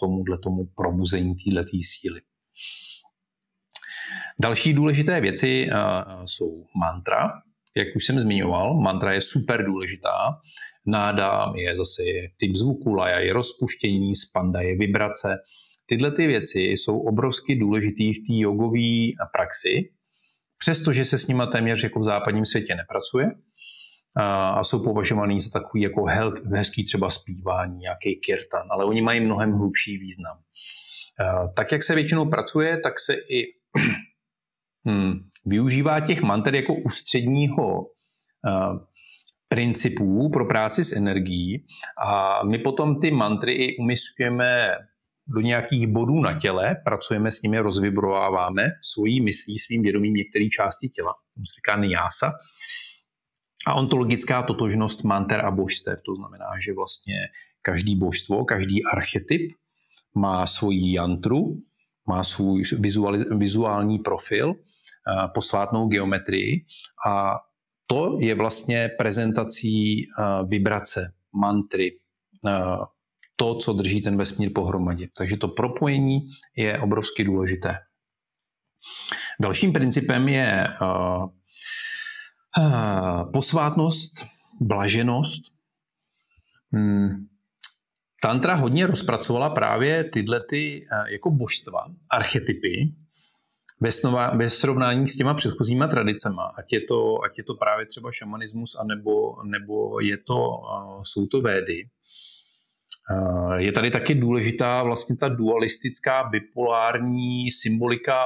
tomuhle 0.00 0.38
tomu 0.38 0.66
probuzení 0.76 1.34
této 1.34 1.70
síly. 1.82 2.20
Další 4.40 4.72
důležité 4.72 5.20
věci 5.20 5.68
eh, 5.72 5.76
jsou 6.24 6.64
mantra. 6.80 7.32
Jak 7.76 7.88
už 7.96 8.04
jsem 8.04 8.20
zmiňoval, 8.20 8.74
mantra 8.74 9.12
je 9.12 9.20
super 9.20 9.64
důležitá. 9.64 10.38
Náda 10.86 11.52
je 11.56 11.76
zase 11.76 12.02
typ 12.36 12.54
zvuku, 12.54 12.94
laja 12.94 13.18
je 13.18 13.32
rozpuštění, 13.32 14.14
spanda 14.14 14.60
je 14.60 14.76
vibrace. 14.76 15.36
Tyhle 15.86 16.10
ty 16.10 16.26
věci 16.26 16.60
jsou 16.60 16.98
obrovsky 16.98 17.56
důležité 17.56 18.02
v 18.02 18.26
té 18.26 18.34
jogové 18.34 19.26
praxi, 19.32 19.90
přestože 20.58 21.04
se 21.04 21.18
s 21.18 21.26
nimi 21.26 21.42
téměř 21.52 21.82
jako 21.82 22.00
v 22.00 22.04
západním 22.04 22.44
světě 22.44 22.74
nepracuje 22.74 23.30
a 24.16 24.64
jsou 24.64 24.84
považovaný 24.84 25.40
za 25.40 25.60
takový 25.60 25.82
jako 25.82 26.04
hezký 26.54 26.84
třeba 26.84 27.10
zpívání, 27.10 27.78
nějaký 27.78 28.20
kirtan, 28.26 28.66
ale 28.70 28.84
oni 28.84 29.02
mají 29.02 29.20
mnohem 29.20 29.52
hlubší 29.52 29.98
význam. 29.98 30.36
Tak, 31.56 31.72
jak 31.72 31.82
se 31.82 31.94
většinou 31.94 32.30
pracuje, 32.30 32.80
tak 32.80 33.00
se 33.00 33.14
i 33.14 33.44
hmm, 34.86 35.12
využívá 35.44 36.00
těch 36.00 36.22
manter 36.22 36.54
jako 36.54 36.74
ústředního 36.74 37.86
principů 39.48 40.30
pro 40.30 40.46
práci 40.46 40.84
s 40.84 40.92
energií 40.92 41.66
a 42.06 42.40
my 42.44 42.58
potom 42.58 43.00
ty 43.00 43.10
mantry 43.10 43.52
i 43.52 43.76
umysťujeme 43.76 44.70
do 45.28 45.40
nějakých 45.40 45.86
bodů 45.86 46.20
na 46.20 46.38
těle, 46.40 46.76
pracujeme 46.84 47.30
s 47.30 47.42
nimi, 47.42 47.58
rozvibrováváme 47.58 48.70
svojí 48.82 49.20
myslí, 49.20 49.58
svým 49.58 49.82
vědomím 49.82 50.14
některé 50.14 50.48
části 50.48 50.88
těla. 50.88 51.12
To 51.12 51.40
se 51.40 51.52
říká 51.56 51.80
nijása. 51.80 52.32
A 53.66 53.74
ontologická 53.74 54.42
totožnost 54.42 55.04
manter 55.04 55.46
a 55.46 55.50
božstev, 55.50 55.98
to 56.06 56.14
znamená, 56.14 56.46
že 56.64 56.72
vlastně 56.72 57.14
každý 57.62 57.96
božstvo, 57.96 58.44
každý 58.44 58.84
archetyp 58.84 59.52
má 60.14 60.46
svoji 60.46 60.94
jantru, 60.94 61.56
má 62.08 62.24
svůj 62.24 62.62
vizuální 63.30 63.98
profil, 63.98 64.54
posvátnou 65.34 65.88
geometrii 65.88 66.64
a 67.08 67.34
to 67.86 68.18
je 68.20 68.34
vlastně 68.34 68.90
prezentací 68.98 70.06
vibrace, 70.48 71.12
mantry, 71.40 71.98
to, 73.36 73.54
co 73.54 73.72
drží 73.72 74.02
ten 74.02 74.16
vesmír 74.16 74.50
pohromadě. 74.54 75.08
Takže 75.16 75.36
to 75.36 75.48
propojení 75.48 76.18
je 76.56 76.78
obrovsky 76.78 77.24
důležité. 77.24 77.78
Dalším 79.40 79.72
principem 79.72 80.28
je 80.28 80.68
posvátnost, 83.32 84.26
blaženost. 84.60 85.42
Hmm. 86.72 87.08
Tantra 88.22 88.54
hodně 88.54 88.86
rozpracovala 88.86 89.50
právě 89.50 90.04
tyhle 90.04 90.40
ty, 90.50 90.84
jako 91.10 91.30
božstva, 91.30 91.80
archetypy, 92.10 92.94
ve, 93.80 93.92
snova, 93.92 94.30
ve 94.30 94.50
srovnání 94.50 95.08
s 95.08 95.16
těma 95.16 95.34
předchozíma 95.34 95.86
tradicema, 95.86 96.52
ať 96.58 96.72
je 96.72 96.80
to, 96.80 97.24
ať 97.24 97.38
je 97.38 97.44
to 97.44 97.54
právě 97.54 97.86
třeba 97.86 98.12
šamanismus, 98.12 98.76
anebo, 98.80 99.42
nebo 99.42 100.00
je 100.00 100.16
to, 100.16 100.60
jsou 101.02 101.26
to 101.26 101.40
védy, 101.40 101.88
je 103.56 103.72
tady 103.72 103.90
taky 103.90 104.14
důležitá 104.14 104.82
vlastně 104.82 105.16
ta 105.16 105.28
dualistická 105.28 106.28
bipolární 106.30 107.50
symbolika 107.50 108.24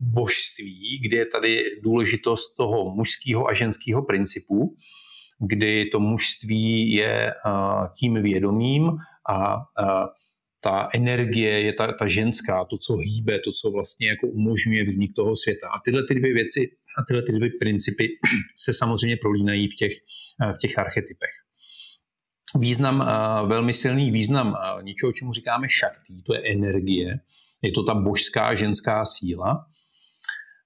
božství, 0.00 1.00
kdy 1.06 1.16
je 1.16 1.26
tady 1.26 1.64
důležitost 1.82 2.54
toho 2.56 2.94
mužského 2.94 3.48
a 3.48 3.54
ženského 3.54 4.02
principu, 4.02 4.76
kdy 5.48 5.90
to 5.92 6.00
mužství 6.00 6.92
je 6.92 7.34
tím 8.00 8.22
vědomím 8.22 8.90
a 9.30 9.56
ta 10.60 10.88
energie 10.94 11.60
je 11.60 11.72
ta, 11.72 11.92
ta 11.92 12.06
ženská, 12.08 12.64
to, 12.64 12.78
co 12.78 12.96
hýbe, 12.96 13.38
to, 13.44 13.52
co 13.52 13.70
vlastně 13.70 14.08
jako 14.08 14.26
umožňuje 14.26 14.84
vznik 14.84 15.12
toho 15.16 15.36
světa. 15.36 15.68
A 15.68 15.80
tyhle 15.84 16.02
ty 16.08 16.14
dvě 16.14 16.34
věci 16.34 16.60
a 16.98 17.04
tyhle 17.08 17.22
ty 17.22 17.32
dvě 17.32 17.50
principy 17.60 18.08
se 18.56 18.74
samozřejmě 18.74 19.16
prolínají 19.16 19.68
v 19.68 19.74
těch, 19.74 19.92
v 20.56 20.58
těch 20.58 20.78
archetypech. 20.78 21.30
Význam, 22.58 23.02
eh, 23.02 23.46
velmi 23.46 23.72
silný 23.72 24.10
význam 24.10 24.54
eh, 24.54 24.82
něčeho, 24.82 25.12
čemu 25.12 25.32
říkáme 25.32 25.68
šaktý, 25.68 26.22
to 26.22 26.34
je 26.34 26.52
energie, 26.52 27.20
je 27.62 27.72
to 27.72 27.82
ta 27.82 27.94
božská 27.94 28.54
ženská 28.54 29.04
síla, 29.04 29.66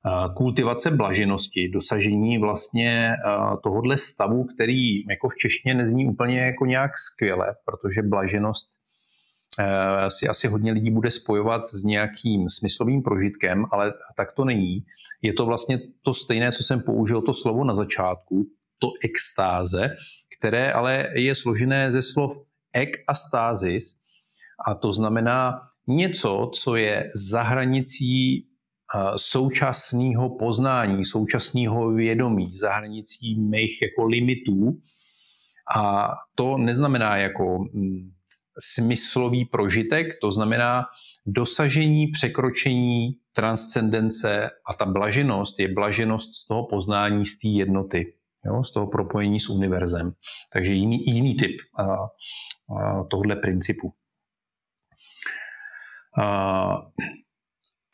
eh, 0.07 0.35
kultivace 0.37 0.91
blaženosti, 0.91 1.69
dosažení 1.69 2.39
vlastně 2.39 3.13
tohohle 3.63 3.99
stavu, 3.99 4.45
který 4.45 5.07
jako 5.09 5.29
v 5.29 5.37
češtině 5.37 5.75
nezní 5.75 6.07
úplně 6.07 6.41
jako 6.41 6.67
nějak 6.67 6.91
skvěle, 6.99 7.55
protože 7.65 8.03
blaženost 8.03 8.80
si 10.09 10.29
asi 10.29 10.49
hodně 10.49 10.73
lidí 10.73 10.91
bude 10.91 11.11
spojovat 11.11 11.69
s 11.69 11.85
nějakým 11.85 12.49
smyslovým 12.49 13.03
prožitkem, 13.03 13.65
ale 13.73 13.93
tak 14.17 14.33
to 14.33 14.45
není. 14.45 14.85
Je 15.23 15.33
to 15.33 15.47
vlastně 15.47 15.79
to 16.03 16.15
stejné, 16.15 16.53
co 16.53 16.63
jsem 16.63 16.81
použil 16.81 17.23
to 17.23 17.35
slovo 17.35 17.65
na 17.65 17.75
začátku, 17.75 18.47
to 18.79 18.89
extáze, 19.05 19.89
které 20.39 20.73
ale 20.73 21.09
je 21.15 21.35
složené 21.35 21.93
ze 21.93 22.03
slov 22.03 22.33
ek 22.73 22.91
a 23.09 23.15
stázis, 23.15 24.01
a 24.67 24.75
to 24.75 24.93
znamená 24.93 25.61
něco, 25.87 26.51
co 26.55 26.77
je 26.77 27.11
za 27.15 27.43
hranicí 27.43 28.47
současného 29.17 30.37
poznání, 30.39 31.05
současného 31.05 31.93
vědomí, 31.93 32.57
za 32.57 32.73
hranicí 32.73 33.41
mých 33.41 33.83
jako 33.83 34.05
limitů. 34.05 34.79
A 35.77 36.09
to 36.35 36.59
neznamená 36.59 37.17
jako 37.17 37.59
mm, 37.73 38.11
smyslový 38.61 39.45
prožitek, 39.45 40.07
to 40.21 40.31
znamená 40.31 40.85
dosažení, 41.27 42.07
překročení, 42.07 43.09
transcendence 43.33 44.51
a 44.71 44.75
ta 44.79 44.87
blaženost 44.87 45.61
je 45.61 45.75
blaženost 45.75 46.35
z 46.35 46.47
toho 46.47 46.67
poznání, 46.67 47.27
z 47.27 47.39
té 47.39 47.49
jednoty, 47.49 48.15
jo, 48.47 48.65
z 48.65 48.73
toho 48.73 48.87
propojení 48.87 49.41
s 49.41 49.49
univerzem. 49.49 50.13
Takže 50.53 50.73
jiný, 50.73 51.05
jiný 51.07 51.37
typ 51.37 51.57
a, 51.79 51.85
a 51.85 53.05
tohle 53.11 53.37
principu. 53.37 53.93
A, 56.19 56.77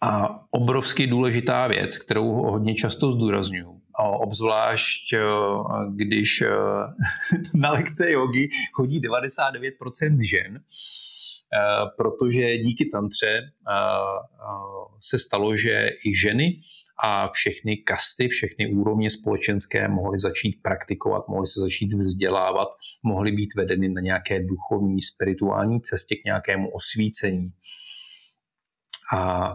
a 0.03 0.41
obrovsky 0.51 1.07
důležitá 1.07 1.67
věc, 1.67 1.99
kterou 1.99 2.33
hodně 2.33 2.75
často 2.75 3.13
zdůraznuju, 3.13 3.81
obzvlášť 4.05 5.13
eh, 5.13 5.23
když 5.95 6.41
eh, 6.43 6.51
na 7.55 7.73
lekce 7.73 8.11
jogy 8.11 8.49
chodí 8.73 9.01
99% 9.01 10.17
žen, 10.31 10.57
eh, 10.57 10.61
protože 11.97 12.59
díky 12.59 12.85
tantře 12.93 13.53
se 15.01 15.19
stalo, 15.19 15.57
že 15.57 15.89
i 16.05 16.17
ženy 16.17 16.61
a 17.03 17.29
všechny 17.29 17.77
kasty, 17.77 18.29
všechny 18.29 18.73
úrovně 18.73 19.11
společenské 19.11 19.89
mohly 19.89 20.19
začít 20.19 20.63
praktikovat, 20.63 21.29
mohly 21.29 21.47
se 21.47 21.61
začít 21.61 21.93
vzdělávat, 21.93 22.69
mohly 23.03 23.33
být 23.33 23.55
vedeny 23.57 23.89
na 23.89 24.01
nějaké 24.01 24.43
duchovní, 24.43 25.03
spirituální 25.03 25.81
cestě 25.81 26.17
k 26.17 26.25
nějakému 26.25 26.71
osvícení. 26.71 27.53
A 29.17 29.53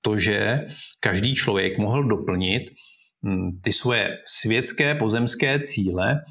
to, 0.00 0.18
že 0.18 0.68
každý 1.00 1.34
člověk 1.34 1.78
mohl 1.78 2.04
doplnit 2.04 2.62
ty 3.62 3.72
svoje 3.72 4.18
světské 4.26 4.94
pozemské 4.94 5.60
cíle 5.60 6.24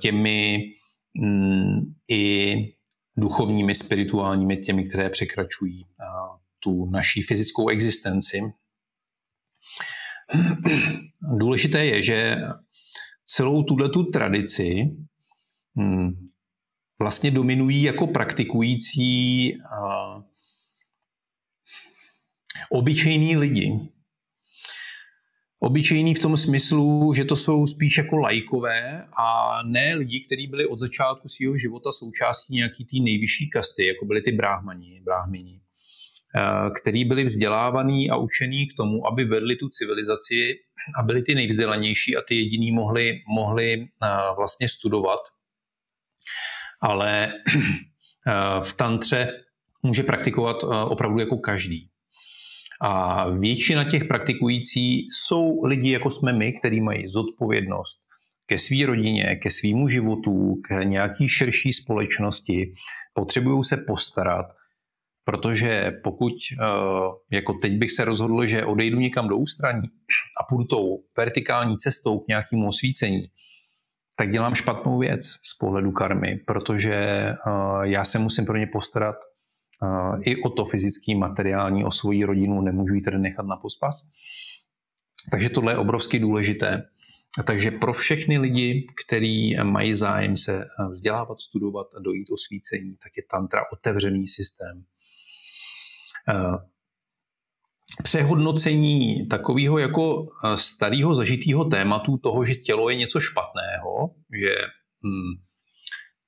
těmi 0.00 0.58
hm, 1.22 1.80
i 2.10 2.54
duchovními, 3.16 3.74
spirituálními, 3.74 4.56
těmi, 4.56 4.88
které 4.88 5.10
překračují 5.10 5.84
tu 6.60 6.90
naší 6.90 7.22
fyzickou 7.22 7.68
existenci. 7.68 8.40
Důležité 11.38 11.86
je, 11.86 12.02
že 12.02 12.36
celou 13.24 13.62
tuto 13.62 14.04
tradici 14.04 14.84
hm, 15.78 16.10
vlastně 16.98 17.30
dominují 17.30 17.82
jako 17.82 18.06
praktikující 18.06 19.52
obyčejní 22.70 23.36
lidi. 23.36 23.92
Obyčejní 25.64 26.14
v 26.14 26.18
tom 26.18 26.36
smyslu, 26.36 27.12
že 27.16 27.24
to 27.24 27.36
jsou 27.36 27.66
spíš 27.66 27.98
jako 27.98 28.16
lajkové 28.16 29.06
a 29.18 29.58
ne 29.62 29.94
lidi, 29.94 30.24
kteří 30.26 30.46
byli 30.46 30.66
od 30.66 30.78
začátku 30.78 31.28
svého 31.28 31.58
života 31.58 31.92
součástí 31.92 32.54
nějaký 32.54 32.84
té 32.84 32.96
nejvyšší 33.00 33.50
kasty, 33.50 33.86
jako 33.86 34.04
byli 34.04 34.22
ty 34.22 34.32
bráhmani, 34.32 35.00
bráhmini, 35.04 35.60
eh, 36.36 36.70
který 36.80 37.04
byli 37.04 37.24
vzdělávaní 37.24 38.10
a 38.10 38.16
učení 38.16 38.66
k 38.66 38.76
tomu, 38.76 39.06
aby 39.06 39.24
vedli 39.24 39.56
tu 39.56 39.68
civilizaci 39.68 40.54
a 40.98 41.02
byli 41.02 41.22
ty 41.22 41.34
nejvzdělanější 41.34 42.16
a 42.16 42.22
ty 42.28 42.34
jediní 42.34 42.72
mohli, 42.72 43.20
mohli 43.28 43.72
eh, 43.74 44.06
vlastně 44.36 44.68
studovat. 44.68 45.20
Ale 46.80 47.32
eh, 47.32 48.60
v 48.60 48.72
tantře 48.72 49.42
může 49.82 50.02
praktikovat 50.02 50.56
opravdu 50.64 51.18
jako 51.18 51.36
každý. 51.38 51.91
A 52.84 53.28
většina 53.30 53.84
těch 53.84 54.04
praktikující 54.04 55.06
jsou 55.10 55.64
lidi, 55.64 55.90
jako 55.90 56.10
jsme 56.10 56.32
my, 56.32 56.52
kteří 56.52 56.80
mají 56.80 57.08
zodpovědnost 57.08 57.98
ke 58.46 58.58
své 58.58 58.86
rodině, 58.86 59.36
ke 59.36 59.50
svýmu 59.50 59.88
životu, 59.88 60.60
k 60.68 60.84
nějaký 60.84 61.28
širší 61.28 61.72
společnosti, 61.72 62.74
potřebují 63.14 63.64
se 63.64 63.76
postarat, 63.86 64.46
protože 65.24 66.00
pokud, 66.04 66.32
eh, 66.32 66.66
jako 67.30 67.52
teď 67.52 67.72
bych 67.72 67.90
se 67.90 68.04
rozhodl, 68.04 68.46
že 68.46 68.64
odejdu 68.64 68.98
někam 68.98 69.28
do 69.28 69.36
ústraní 69.36 69.88
a 70.40 70.44
půjdu 70.48 70.64
tou 70.64 71.04
vertikální 71.16 71.76
cestou 71.76 72.18
k 72.18 72.28
nějakému 72.28 72.68
osvícení, 72.68 73.22
tak 74.16 74.30
dělám 74.30 74.54
špatnou 74.54 74.98
věc 74.98 75.24
z 75.24 75.58
pohledu 75.60 75.92
karmy, 75.92 76.40
protože 76.46 76.94
eh, 76.94 77.34
já 77.82 78.04
se 78.04 78.18
musím 78.18 78.46
pro 78.46 78.56
ně 78.56 78.66
postarat 78.66 79.16
i 80.20 80.42
o 80.42 80.50
to 80.50 80.64
fyzický, 80.64 81.14
materiální, 81.14 81.84
o 81.84 81.90
svoji 81.90 82.24
rodinu, 82.24 82.60
nemůžu 82.60 82.94
ji 82.94 83.00
tedy 83.00 83.18
nechat 83.18 83.46
na 83.46 83.56
pospas. 83.56 84.02
Takže 85.30 85.50
tohle 85.50 85.72
je 85.72 85.76
obrovsky 85.76 86.18
důležité. 86.18 86.82
Takže 87.46 87.70
pro 87.70 87.92
všechny 87.92 88.38
lidi, 88.38 88.86
kteří 89.06 89.56
mají 89.62 89.94
zájem 89.94 90.36
se 90.36 90.64
vzdělávat, 90.90 91.40
studovat 91.40 91.86
a 91.96 92.00
dojít 92.00 92.30
o 92.30 92.36
svícení, 92.36 92.96
tak 93.02 93.12
je 93.16 93.22
tantra 93.30 93.60
otevřený 93.72 94.28
systém. 94.28 94.84
Přehodnocení 98.02 99.28
takového 99.28 99.78
jako 99.78 100.26
starého 100.54 101.14
zažitého 101.14 101.64
tématu 101.64 102.18
toho, 102.18 102.44
že 102.44 102.54
tělo 102.54 102.90
je 102.90 102.96
něco 102.96 103.20
špatného, 103.20 104.14
že 104.40 104.54
hm, 105.04 105.42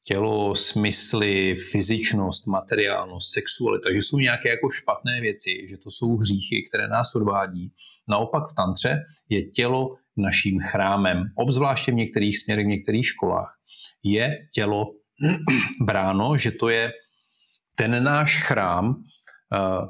tělo, 0.07 0.55
smysly, 0.55 1.57
fyzičnost, 1.57 2.47
materiálnost, 2.47 3.33
sexualita, 3.33 3.93
že 3.93 3.99
jsou 3.99 4.19
nějaké 4.19 4.49
jako 4.49 4.71
špatné 4.71 5.21
věci, 5.21 5.67
že 5.69 5.77
to 5.77 5.91
jsou 5.91 6.17
hříchy, 6.17 6.69
které 6.69 6.89
nás 6.89 7.15
odvádí. 7.15 7.73
Naopak 8.09 8.43
v 8.51 8.55
tantře 8.55 9.01
je 9.29 9.51
tělo 9.51 9.97
naším 10.17 10.61
chrámem, 10.61 11.25
obzvláště 11.37 11.93
v 11.93 11.95
některých 11.95 12.39
směrech, 12.39 12.67
v 12.67 12.69
některých 12.69 13.07
školách. 13.07 13.55
Je 14.03 14.39
tělo 14.55 14.85
bráno, 15.81 16.37
že 16.37 16.51
to 16.51 16.69
je 16.69 16.93
ten 17.75 18.05
náš 18.05 18.43
chrám, 18.43 18.95
eh, 19.55 19.87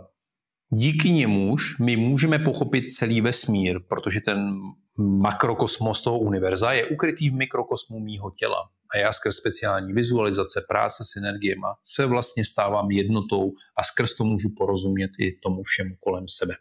díky 0.71 1.11
němuž 1.11 1.79
my 1.79 1.97
můžeme 1.97 2.39
pochopit 2.39 2.91
celý 2.91 3.21
vesmír, 3.21 3.81
protože 3.89 4.21
ten 4.21 4.59
makrokosmos 4.99 6.03
toho 6.03 6.19
univerza 6.19 6.73
je 6.73 6.87
ukrytý 6.87 7.31
v 7.31 7.35
mikrokosmu 7.35 8.01
mýho 8.01 8.31
těla 8.31 8.69
a 8.95 8.99
já 8.99 9.13
skrz 9.13 9.37
speciální 9.37 9.93
vizualizace, 9.93 10.65
práce 10.69 11.05
s 11.05 11.17
energiemi 11.17 11.67
se 11.85 12.07
vlastně 12.07 12.45
stávám 12.45 12.91
jednotou 12.91 13.53
a 13.77 13.83
skrz 13.83 14.15
to 14.15 14.25
můžu 14.25 14.49
porozumět 14.59 15.11
i 15.21 15.39
tomu 15.43 15.63
všemu 15.63 15.95
kolem 16.01 16.25
sebe. 16.29 16.55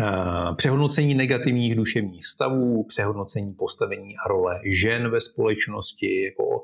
Eh, 0.00 0.54
přehodnocení 0.56 1.14
negativních 1.14 1.74
duševních 1.74 2.26
stavů, 2.26 2.84
přehodnocení 2.88 3.54
postavení 3.54 4.16
a 4.16 4.28
role 4.28 4.60
žen 4.64 5.10
ve 5.10 5.20
společnosti, 5.20 6.24
jako 6.24 6.62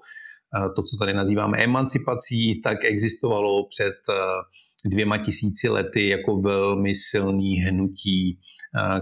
eh, 0.57 0.68
to, 0.76 0.82
co 0.82 0.97
tady 0.97 1.14
nazýváme 1.14 1.64
emancipací, 1.64 2.61
tak 2.62 2.84
existovalo 2.84 3.66
před 3.66 3.95
eh, 4.11 4.89
dvěma 4.89 5.18
tisíci 5.18 5.68
lety 5.68 6.09
jako 6.09 6.41
velmi 6.41 6.95
silný 6.95 7.57
hnutí, 7.57 8.41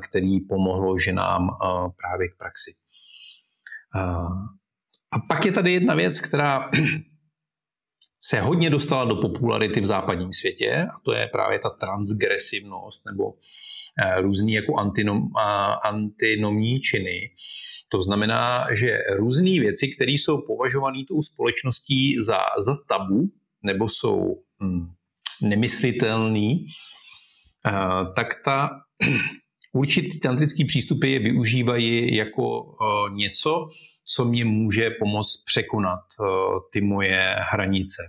který 0.09 0.41
pomohlo 0.41 0.99
ženám 0.99 1.49
právě 1.97 2.28
k 2.28 2.37
praxi. 2.39 2.70
A 5.12 5.18
pak 5.28 5.44
je 5.44 5.52
tady 5.52 5.72
jedna 5.72 5.94
věc, 5.94 6.20
která 6.20 6.70
se 8.20 8.40
hodně 8.40 8.70
dostala 8.70 9.04
do 9.04 9.16
popularity 9.16 9.80
v 9.80 9.86
západním 9.86 10.32
světě 10.32 10.86
a 10.94 11.00
to 11.04 11.12
je 11.12 11.28
právě 11.32 11.59
ta 11.59 11.70
transgresivnost 11.70 13.07
nebo 13.07 13.24
eh, 14.04 14.20
různý 14.20 14.52
jako 14.52 14.76
antinom, 14.76 15.22
antinomní 15.84 16.80
činy. 16.80 17.30
To 17.88 18.02
znamená, 18.02 18.66
že 18.74 18.98
různé 19.16 19.50
věci, 19.50 19.88
které 19.88 20.12
jsou 20.12 20.42
považované 20.46 20.98
tou 21.09 21.22
společností 21.22 22.16
za, 22.18 22.38
za 22.59 22.76
tabu 22.88 23.30
nebo 23.62 23.88
jsou 23.88 24.42
hm, 24.62 24.86
nemyslitelné, 25.42 26.50
eh, 27.66 27.72
tak 28.16 28.42
ta 28.44 28.70
určitý 29.72 30.20
tantrický 30.20 30.64
přístupy 30.64 31.12
je 31.12 31.18
využívají 31.18 32.16
jako 32.16 32.62
uh, 32.62 33.16
něco, 33.16 33.68
co 34.07 34.24
mě 34.24 34.44
může 34.44 34.90
pomoct 34.90 35.44
překonat 35.44 36.00
uh, 36.20 36.26
ty 36.72 36.80
moje 36.80 37.36
hranice. 37.38 38.02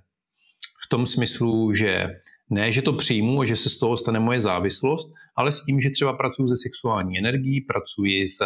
V 0.85 0.89
tom 0.89 1.05
smyslu, 1.05 1.73
že 1.73 2.07
ne, 2.49 2.71
že 2.71 2.81
to 2.81 2.93
přijmu 2.93 3.41
a 3.41 3.45
že 3.45 3.55
se 3.55 3.69
z 3.69 3.79
toho 3.79 3.97
stane 3.97 4.19
moje 4.19 4.41
závislost, 4.41 5.11
ale 5.35 5.51
s 5.51 5.65
tím, 5.65 5.81
že 5.81 5.89
třeba 5.89 6.13
pracuji 6.13 6.47
se 6.47 6.55
sexuální 6.55 7.17
energií, 7.17 7.61
pracuji 7.61 8.27
se, 8.27 8.45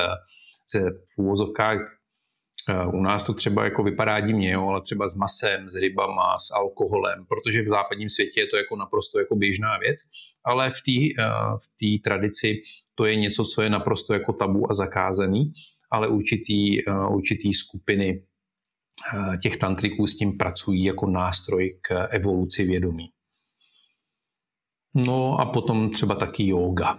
se 0.68 0.80
v 1.16 1.18
úvozovkách 1.18 1.78
U 2.94 3.02
nás 3.02 3.24
to 3.24 3.34
třeba 3.34 3.64
jako 3.64 3.84
vypadá 3.84 4.20
divně, 4.20 4.52
jo, 4.52 4.68
ale 4.68 4.82
třeba 4.82 5.08
s 5.08 5.16
masem, 5.16 5.70
s 5.70 5.76
rybama, 5.76 6.38
s 6.38 6.52
alkoholem, 6.52 7.26
protože 7.26 7.62
v 7.62 7.68
západním 7.68 8.10
světě 8.10 8.40
je 8.40 8.48
to 8.48 8.58
jako 8.58 8.76
naprosto 8.76 9.20
jako 9.20 9.36
běžná 9.36 9.78
věc, 9.78 9.98
ale 10.46 10.72
v 10.72 10.82
té 10.82 11.24
v 11.58 12.02
tradici 12.02 12.62
to 12.96 13.06
je 13.06 13.16
něco, 13.16 13.46
co 13.46 13.62
je 13.62 13.70
naprosto 13.70 14.14
jako 14.14 14.34
tabu 14.34 14.72
a 14.72 14.74
zakázaný, 14.74 15.54
ale 15.92 16.08
určitý, 16.08 16.86
určitý 17.10 17.54
skupiny 17.54 18.24
těch 19.42 19.58
tantriků 19.58 20.08
s 20.08 20.18
tím 20.18 20.38
pracují 20.38 20.84
jako 20.84 21.10
nástroj 21.10 21.80
k 21.82 22.08
evoluci 22.08 22.64
vědomí. 22.64 23.06
No 24.96 25.40
a 25.40 25.46
potom 25.46 25.90
třeba 25.90 26.16
taky 26.16 26.48
yoga. 26.48 26.98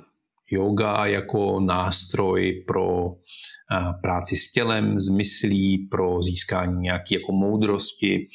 Yoga 0.51 1.07
jako 1.07 1.61
nástroj 1.61 2.65
pro 2.67 3.07
eh, 3.09 3.93
práci 4.03 4.37
s 4.37 4.53
tělem, 4.53 5.01
s 5.01 5.09
myslí, 5.09 5.89
pro 5.91 6.23
získání 6.23 6.81
nějaké 6.81 7.15
jako 7.15 7.33
moudrosti, 7.33 8.29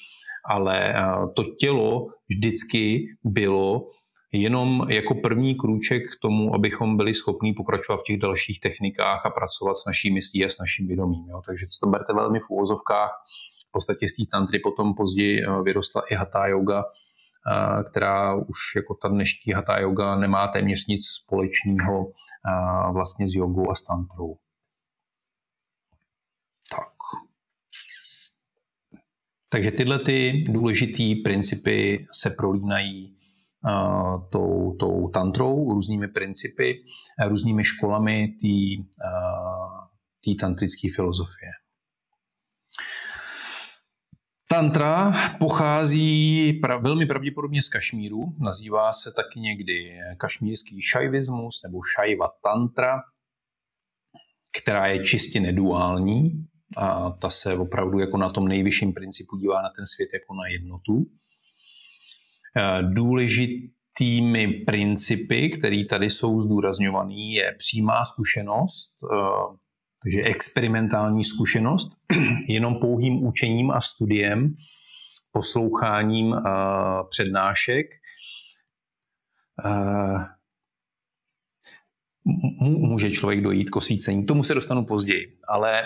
ale 0.49 0.89
eh, 0.89 1.03
to 1.35 1.43
tělo 1.59 2.05
vždycky 2.29 3.05
bylo 3.23 3.81
jenom 4.41 4.85
jako 4.89 5.15
první 5.15 5.55
krůček 5.55 6.03
k 6.03 6.19
tomu, 6.21 6.55
abychom 6.55 6.97
byli 6.97 7.13
schopni 7.13 7.53
pokračovat 7.53 7.97
v 7.97 8.03
těch 8.03 8.17
dalších 8.17 8.59
technikách 8.59 9.25
a 9.25 9.29
pracovat 9.29 9.73
s 9.73 9.85
naší 9.85 10.13
myslí 10.13 10.45
a 10.45 10.49
s 10.49 10.59
naším 10.59 10.87
vědomím. 10.87 11.29
Jo. 11.29 11.41
Takže 11.45 11.65
to 11.81 11.89
berte 11.89 12.13
velmi 12.13 12.39
v 12.39 12.49
úvozovkách. 12.49 13.11
V 13.67 13.71
podstatě 13.71 14.09
z 14.09 14.15
té 14.15 14.23
tantry 14.31 14.59
potom 14.59 14.93
později 14.95 15.43
eh, 15.43 15.61
vyrostla 15.63 16.01
i 16.11 16.15
hatha 16.15 16.47
yoga, 16.47 16.83
která 17.89 18.35
už 18.35 18.57
jako 18.75 18.95
ta 19.01 19.07
dnešní 19.07 19.53
hatha 19.53 19.79
yoga 19.79 20.15
nemá 20.15 20.47
téměř 20.47 20.87
nic 20.87 21.07
společného 21.07 22.11
vlastně 22.93 23.29
s 23.29 23.33
jogou 23.35 23.71
a 23.71 23.75
s 23.75 23.81
tantrou. 23.81 24.37
Tak. 26.71 26.93
Takže 29.49 29.71
tyhle 29.71 29.99
ty 29.99 30.43
důležité 30.47 31.21
principy 31.23 32.05
se 32.11 32.29
prolínají 32.29 33.16
tou, 34.31 34.75
tou 34.79 35.07
tantrou, 35.07 35.73
různými 35.73 36.07
principy, 36.07 36.73
různými 37.27 37.63
školami 37.63 38.27
té 40.25 40.31
tantrické 40.39 40.87
filozofie. 40.95 41.51
Tantra 44.49 45.13
pochází 45.39 46.53
pra, 46.53 46.77
velmi 46.77 47.05
pravděpodobně 47.05 47.61
z 47.61 47.69
Kašmíru, 47.69 48.19
nazývá 48.39 48.91
se 48.93 49.11
taky 49.15 49.39
někdy 49.39 49.99
kašmírský 50.17 50.81
šajvismus 50.81 51.61
nebo 51.63 51.79
šajva 51.95 52.27
tantra, 52.43 52.99
která 54.61 54.87
je 54.87 55.05
čistě 55.05 55.39
neduální 55.39 56.47
a 56.77 57.09
ta 57.09 57.29
se 57.29 57.57
opravdu 57.57 57.99
jako 57.99 58.17
na 58.17 58.29
tom 58.29 58.47
nejvyšším 58.47 58.93
principu 58.93 59.37
dívá 59.37 59.61
na 59.61 59.69
ten 59.75 59.85
svět 59.85 60.09
jako 60.13 60.33
na 60.33 60.47
jednotu. 60.47 61.05
E, 62.57 62.83
důležitými 62.83 64.47
principy, 64.47 65.49
které 65.49 65.83
tady 65.89 66.09
jsou 66.09 66.39
zdůrazňované, 66.39 67.33
je 67.33 67.55
přímá 67.57 68.05
zkušenost, 68.05 68.93
e, 69.03 69.17
takže 70.03 70.21
experimentální 70.23 71.23
zkušenost, 71.23 71.89
jenom 72.47 72.75
pouhým 72.75 73.25
učením 73.27 73.71
a 73.71 73.81
studiem, 73.81 74.55
posloucháním 75.31 76.27
uh, 76.27 76.41
přednášek. 77.09 77.85
Může 82.63 83.11
člověk 83.11 83.41
dojít 83.41 83.69
k 83.69 83.75
osvícení. 83.75 84.23
K 84.23 84.27
tomu 84.27 84.43
se 84.43 84.53
dostanu 84.53 84.85
později. 84.85 85.39
Ale 85.47 85.83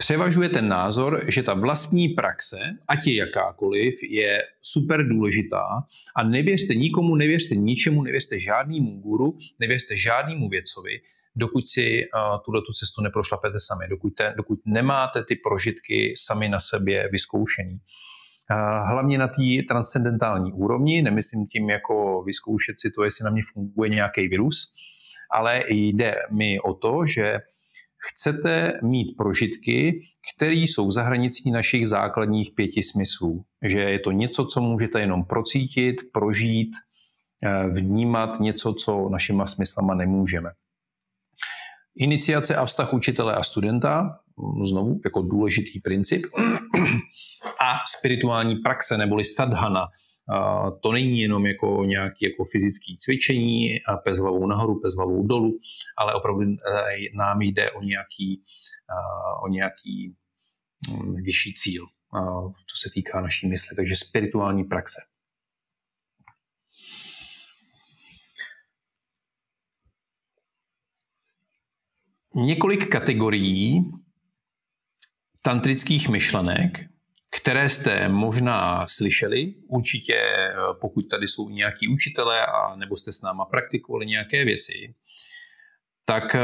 převažuje 0.00 0.48
ten 0.48 0.68
názor, 0.68 1.20
že 1.28 1.42
ta 1.42 1.54
vlastní 1.54 2.08
praxe, 2.08 2.56
ať 2.88 3.06
je 3.06 3.16
jakákoliv, 3.16 3.94
je 4.02 4.42
super 4.62 5.08
důležitá 5.08 5.66
a 6.16 6.22
nevěřte 6.22 6.74
nikomu, 6.74 7.16
nevěřte 7.16 7.54
ničemu, 7.54 8.02
nevěřte 8.02 8.38
žádnému 8.38 9.00
guru, 9.00 9.36
nevěřte 9.60 9.96
žádnému 9.96 10.48
věcovi, 10.48 11.00
dokud 11.36 11.66
si 11.66 12.04
uh, 12.14 12.62
tu 12.66 12.72
cestu 12.72 13.02
neprošlapete 13.02 13.60
sami, 13.60 13.88
dokud, 13.90 14.10
te, 14.10 14.34
dokud 14.36 14.58
nemáte 14.64 15.24
ty 15.24 15.36
prožitky 15.36 16.14
sami 16.16 16.48
na 16.48 16.58
sobě 16.58 17.08
vyzkoušený. 17.12 17.74
Uh, 17.74 18.88
hlavně 18.88 19.18
na 19.18 19.28
té 19.28 19.62
transcendentální 19.68 20.52
úrovni, 20.52 21.02
nemyslím 21.02 21.46
tím 21.46 21.70
jako 21.70 22.22
vyzkoušet 22.26 22.80
si 22.80 22.90
to, 22.90 23.04
jestli 23.04 23.24
na 23.24 23.30
mě 23.30 23.42
funguje 23.52 23.90
nějaký 23.90 24.28
virus, 24.28 24.74
ale 25.30 25.64
jde 25.68 26.14
mi 26.30 26.60
o 26.60 26.74
to, 26.74 27.06
že 27.06 27.38
chcete 28.08 28.72
mít 28.82 29.16
prožitky, 29.16 30.02
které 30.34 30.54
jsou 30.54 30.90
za 30.90 31.02
hranicí 31.02 31.50
našich 31.50 31.88
základních 31.88 32.50
pěti 32.54 32.82
smyslů. 32.82 33.44
Že 33.62 33.80
je 33.80 33.98
to 33.98 34.12
něco, 34.12 34.44
co 34.44 34.60
můžete 34.60 35.00
jenom 35.00 35.24
procítit, 35.24 35.96
prožít, 36.12 36.70
vnímat 37.72 38.40
něco, 38.40 38.74
co 38.74 39.08
našima 39.08 39.46
smyslama 39.46 39.94
nemůžeme. 39.94 40.50
Iniciace 41.96 42.56
a 42.56 42.64
vztah 42.64 42.94
učitele 42.94 43.34
a 43.34 43.42
studenta, 43.42 44.18
znovu 44.64 45.00
jako 45.04 45.22
důležitý 45.22 45.80
princip, 45.80 46.26
a 47.60 47.76
spirituální 47.98 48.56
praxe 48.56 48.98
neboli 48.98 49.24
sadhana. 49.24 49.86
To 50.82 50.92
není 50.92 51.20
jenom 51.20 51.46
jako 51.46 51.84
nějaké 51.84 52.26
jako 52.26 52.44
fyzické 52.44 52.92
cvičení, 52.98 53.68
pes 54.04 54.18
hlavou 54.18 54.46
nahoru, 54.46 54.80
pes 54.80 54.94
hlavou 54.94 55.26
dolů, 55.26 55.58
ale 55.98 56.14
opravdu 56.14 56.42
e, 56.42 56.56
nám 57.14 57.42
jde 57.42 57.70
o 57.70 57.82
nějaký, 57.82 58.42
o 59.44 59.48
nějaký 59.48 60.14
mm, 60.90 61.14
vyšší 61.14 61.54
cíl, 61.54 61.86
co 62.66 62.76
se 62.76 62.90
týká 62.94 63.20
naší 63.20 63.48
mysli. 63.48 63.76
Takže 63.76 63.96
spirituální 63.96 64.64
praxe. 64.64 65.00
několik 72.34 72.88
kategorií 72.88 73.92
tantrických 75.42 76.08
myšlenek, 76.08 76.89
které 77.30 77.68
jste 77.68 78.08
možná 78.08 78.86
slyšeli, 78.86 79.54
určitě 79.68 80.14
pokud 80.80 81.02
tady 81.02 81.28
jsou 81.28 81.50
nějaký 81.50 81.88
učitelé 81.88 82.46
a 82.46 82.76
nebo 82.76 82.96
jste 82.96 83.12
s 83.12 83.22
náma 83.22 83.44
praktikovali 83.44 84.06
nějaké 84.06 84.44
věci, 84.44 84.94
tak, 86.04 86.36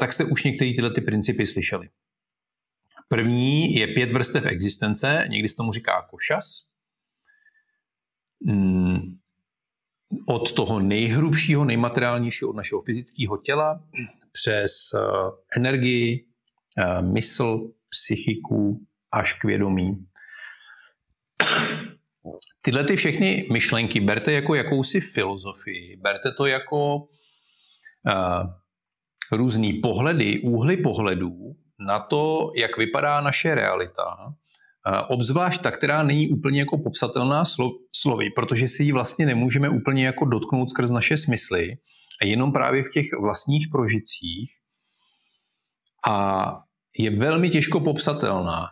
tak 0.00 0.12
jste 0.12 0.24
už 0.24 0.44
některé 0.44 0.70
tyhle 0.70 0.90
ty 0.90 1.00
principy 1.00 1.46
slyšeli. 1.46 1.88
První 3.08 3.74
je 3.74 3.86
pět 3.86 4.12
vrstev 4.12 4.46
existence, 4.46 5.24
někdy 5.28 5.48
se 5.48 5.56
tomu 5.56 5.72
říká 5.72 6.06
košas. 6.10 6.70
Hmm, 8.46 9.16
od 10.26 10.52
toho 10.52 10.80
nejhrubšího, 10.80 11.64
nejmateriálnějšího 11.64 12.50
od 12.50 12.56
našeho 12.56 12.80
fyzického 12.80 13.36
těla 13.36 13.84
přes 14.32 14.72
eh, 14.94 15.00
energii, 15.56 16.26
eh, 16.78 17.02
mysl, 17.02 17.72
psychiku 17.88 18.86
až 19.12 19.34
k 19.34 19.44
vědomí. 19.44 20.06
Tyhle 22.62 22.84
ty 22.84 22.96
všechny 22.96 23.46
myšlenky 23.52 24.00
berte 24.00 24.32
jako 24.32 24.54
jakousi 24.54 25.00
filozofii, 25.00 25.96
berte 25.96 26.32
to 26.32 26.46
jako 26.46 26.96
uh, 26.96 28.46
různý 29.32 29.72
pohledy, 29.72 30.40
úhly 30.40 30.76
pohledů 30.76 31.56
na 31.86 32.00
to, 32.00 32.52
jak 32.56 32.78
vypadá 32.78 33.20
naše 33.20 33.54
realita, 33.54 34.16
uh, 34.26 34.34
obzvlášť 35.08 35.62
ta, 35.62 35.70
která 35.70 36.02
není 36.02 36.28
úplně 36.28 36.60
jako 36.60 36.78
popsatelná 36.78 37.42
slo- 37.42 37.78
slovy, 37.96 38.30
protože 38.30 38.68
si 38.68 38.82
ji 38.82 38.92
vlastně 38.92 39.26
nemůžeme 39.26 39.68
úplně 39.68 40.06
jako 40.06 40.24
dotknout 40.24 40.70
skrz 40.70 40.90
naše 40.90 41.16
smysly, 41.16 41.76
a 42.22 42.24
jenom 42.24 42.52
právě 42.52 42.82
v 42.82 42.90
těch 42.90 43.06
vlastních 43.20 43.68
prožicích 43.72 44.50
a 46.08 46.50
je 46.98 47.10
velmi 47.10 47.50
těžko 47.50 47.80
popsatelná. 47.80 48.66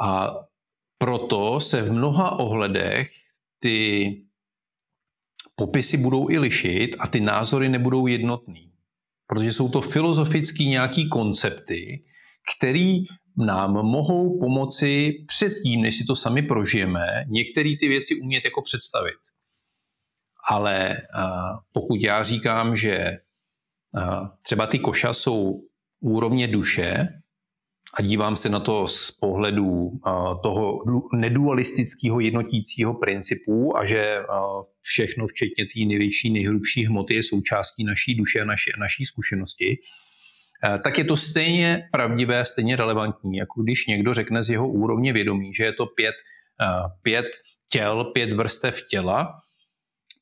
A 0.00 0.34
proto 1.02 1.60
se 1.60 1.82
v 1.82 1.92
mnoha 1.92 2.38
ohledech 2.38 3.10
ty 3.58 4.06
popisy 5.54 5.96
budou 5.96 6.30
i 6.30 6.38
lišit 6.38 6.96
a 6.98 7.06
ty 7.06 7.20
názory 7.20 7.68
nebudou 7.68 8.06
jednotný. 8.06 8.72
Protože 9.26 9.52
jsou 9.52 9.68
to 9.68 9.80
filozofický 9.80 10.68
nějaký 10.68 11.08
koncepty, 11.08 12.04
které 12.56 12.98
nám 13.36 13.72
mohou 13.72 14.40
pomoci 14.40 15.12
předtím, 15.26 15.80
než 15.80 15.96
si 15.96 16.04
to 16.04 16.16
sami 16.16 16.42
prožijeme, 16.42 17.24
některé 17.26 17.74
ty 17.80 17.88
věci 17.88 18.14
umět 18.22 18.44
jako 18.44 18.62
představit. 18.62 19.18
Ale 20.48 20.96
pokud 21.72 22.00
já 22.00 22.24
říkám, 22.24 22.76
že 22.76 23.18
třeba 24.42 24.66
ty 24.66 24.78
koša 24.78 25.12
jsou 25.12 25.60
úrovně 26.00 26.48
duše 26.48 27.08
a 27.98 28.02
dívám 28.02 28.36
se 28.36 28.48
na 28.48 28.60
to 28.60 28.88
z 28.88 29.10
pohledu 29.10 29.90
toho 30.42 30.78
nedualistického 31.14 32.20
jednotícího 32.20 32.94
principu 32.94 33.76
a 33.76 33.86
že 33.86 34.18
všechno, 34.80 35.26
včetně 35.26 35.64
té 35.64 35.86
největší, 35.86 36.32
nejhrubší 36.32 36.86
hmoty, 36.86 37.14
je 37.14 37.22
součástí 37.22 37.84
naší 37.84 38.14
duše 38.14 38.40
a 38.40 38.44
naší, 38.44 38.70
naší 38.78 39.04
zkušenosti, 39.04 39.76
tak 40.84 40.98
je 40.98 41.04
to 41.04 41.16
stejně 41.16 41.88
pravdivé, 41.92 42.44
stejně 42.44 42.76
relevantní, 42.76 43.36
jako 43.36 43.62
když 43.62 43.86
někdo 43.86 44.14
řekne 44.14 44.42
z 44.42 44.50
jeho 44.50 44.68
úrovně 44.68 45.12
vědomí, 45.12 45.54
že 45.54 45.64
je 45.64 45.72
to 45.72 45.86
pět, 45.86 46.14
pět 47.02 47.26
těl, 47.72 48.04
pět 48.04 48.32
vrstev 48.32 48.86
těla, 48.88 49.41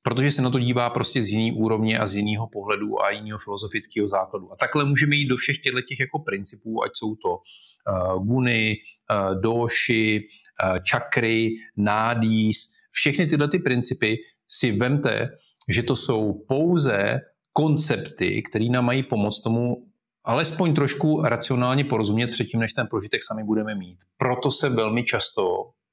protože 0.03 0.31
se 0.31 0.43
na 0.43 0.51
to 0.51 0.59
dívá 0.59 0.91
prostě 0.91 1.23
z 1.23 1.29
jiný 1.29 1.53
úrovně 1.53 1.99
a 1.99 2.07
z 2.07 2.15
jiného 2.15 2.49
pohledu 2.53 3.03
a 3.03 3.11
jiného 3.11 3.39
filozofického 3.39 4.09
základu. 4.09 4.53
A 4.53 4.57
takhle 4.57 4.85
můžeme 4.85 5.17
jít 5.17 5.29
do 5.29 5.37
všech 5.37 5.59
těchto 5.59 5.81
těch 5.83 6.01
jako 6.01 6.19
principů, 6.19 6.83
ať 6.85 6.91
jsou 6.95 7.15
to 7.15 7.29
uh, 7.31 8.27
guny, 8.27 8.77
uh, 9.11 9.41
doši, 9.41 10.21
uh, 10.65 10.79
čakry, 10.79 11.51
nádís, 11.77 12.57
všechny 12.91 13.27
tyhle 13.27 13.49
ty 13.49 13.59
principy 13.59 14.17
si 14.49 14.73
vemte, 14.73 15.29
že 15.69 15.83
to 15.83 15.97
jsou 15.97 16.45
pouze 16.49 17.21
koncepty, 17.53 18.43
které 18.43 18.65
nám 18.65 18.85
mají 18.85 19.03
pomoct 19.03 19.41
tomu 19.41 19.77
alespoň 20.25 20.75
trošku 20.75 21.23
racionálně 21.23 21.85
porozumět 21.85 22.27
předtím, 22.27 22.61
než 22.61 22.73
ten 22.73 22.87
prožitek 22.87 23.23
sami 23.23 23.45
budeme 23.45 23.75
mít. 23.75 23.99
Proto 24.17 24.51
se 24.51 24.69
velmi 24.69 25.05
často 25.05 25.43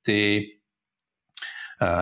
ty 0.05 0.41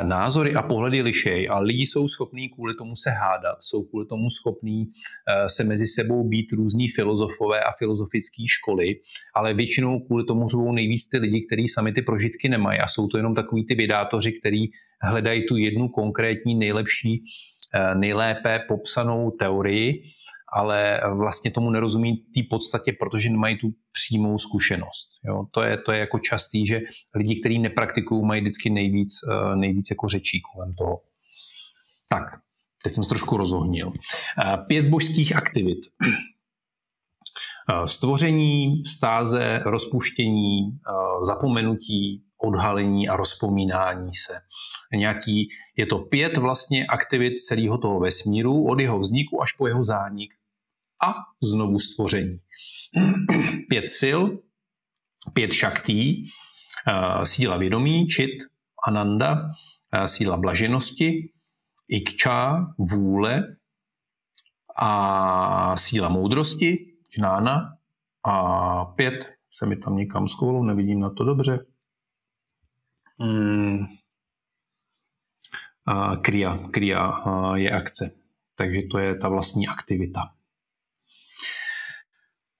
názory 0.03 0.53
a 0.53 0.61
pohledy 0.61 1.01
lišej 1.01 1.47
a 1.51 1.59
lidi 1.59 1.83
jsou 1.83 2.07
schopní 2.07 2.49
kvůli 2.49 2.75
tomu 2.75 2.95
se 2.95 3.09
hádat, 3.09 3.57
jsou 3.59 3.83
kvůli 3.83 4.05
tomu 4.05 4.29
schopní 4.29 4.85
eh, 4.85 5.49
se 5.49 5.63
mezi 5.63 5.87
sebou 5.87 6.29
být 6.29 6.51
různí 6.51 6.87
filozofové 6.95 7.63
a 7.63 7.71
filozofické 7.79 8.43
školy, 8.47 8.95
ale 9.35 9.53
většinou 9.53 9.99
kvůli 9.99 10.23
tomu 10.25 10.49
řvou 10.49 10.71
nejvíc 10.71 11.07
ty 11.07 11.17
lidi, 11.17 11.45
kteří 11.47 11.67
sami 11.67 11.93
ty 11.93 12.01
prožitky 12.01 12.49
nemají 12.49 12.79
a 12.79 12.87
jsou 12.87 13.07
to 13.07 13.17
jenom 13.17 13.35
takový 13.35 13.65
ty 13.65 13.75
vědátoři, 13.75 14.31
kteří 14.39 14.71
hledají 15.01 15.45
tu 15.47 15.57
jednu 15.57 15.87
konkrétní 15.87 16.55
nejlepší, 16.55 17.23
eh, 17.73 17.95
nejlépe 17.95 18.59
popsanou 18.67 19.31
teorii, 19.31 20.03
ale 20.55 21.01
vlastně 21.17 21.51
tomu 21.51 21.69
nerozumí 21.69 22.17
té 22.17 22.41
podstatě, 22.49 22.95
protože 22.99 23.29
nemají 23.29 23.57
tu 23.57 23.67
přímou 23.91 24.37
zkušenost. 24.37 25.07
Jo? 25.27 25.45
To, 25.51 25.63
je, 25.63 25.77
to 25.77 25.91
je 25.91 25.99
jako 25.99 26.19
častý, 26.19 26.67
že 26.67 26.79
lidi, 27.15 27.39
kteří 27.39 27.59
nepraktikují, 27.59 28.25
mají 28.25 28.41
vždycky 28.41 28.69
nejvíc, 28.69 29.11
eh, 29.31 29.55
nejvíc 29.55 29.87
jako 29.89 30.07
řečí 30.07 30.41
kolem 30.53 30.73
toho. 30.75 31.01
Tak, 32.09 32.23
teď 32.83 32.93
jsem 32.93 33.03
se 33.03 33.09
trošku 33.09 33.37
rozohnil. 33.37 33.91
Eh, 33.91 34.57
pět 34.67 34.85
božských 34.89 35.35
aktivit. 35.35 35.79
Eh, 37.69 37.87
stvoření, 37.87 38.85
stáze, 38.85 39.59
rozpuštění, 39.65 40.79
zapomenutí, 41.25 42.23
odhalení 42.43 43.09
a 43.09 43.15
rozpomínání 43.15 44.11
se. 44.15 44.33
Nějaký, 44.97 45.47
je 45.77 45.85
to 45.85 45.99
pět 45.99 46.37
vlastně 46.37 46.85
aktivit 46.85 47.33
celého 47.37 47.77
toho 47.77 47.99
vesmíru, 47.99 48.67
od 48.67 48.79
jeho 48.79 48.99
vzniku 48.99 49.41
až 49.41 49.51
po 49.51 49.67
jeho 49.67 49.83
zánik 49.83 50.34
a 51.03 51.13
znovu 51.43 51.79
stvoření. 51.79 52.39
Pět 53.69 53.89
sil, 53.99 54.19
pět 55.33 55.53
šaktí, 55.53 56.29
eh, 56.87 57.25
síla 57.25 57.57
vědomí, 57.57 58.07
čit, 58.07 58.31
ananda, 58.87 59.49
eh, 59.91 60.07
síla 60.07 60.37
blaženosti, 60.37 61.31
ikča, 61.87 62.67
vůle 62.77 63.43
a 64.81 65.77
síla 65.77 66.09
moudrosti, 66.09 66.93
žnána 67.15 67.77
a 68.23 68.85
pět, 68.85 69.29
se 69.51 69.65
mi 69.65 69.75
tam 69.75 69.95
někam 69.95 70.27
skolu, 70.27 70.63
nevidím 70.63 70.99
na 70.99 71.09
to 71.09 71.23
dobře. 71.23 71.65
Hmm. 73.19 73.85
Kria, 76.21 76.57
kria 76.71 77.13
eh, 77.27 77.59
je 77.59 77.71
akce, 77.71 78.11
takže 78.55 78.81
to 78.91 78.97
je 78.97 79.15
ta 79.15 79.29
vlastní 79.29 79.67
aktivita. 79.67 80.34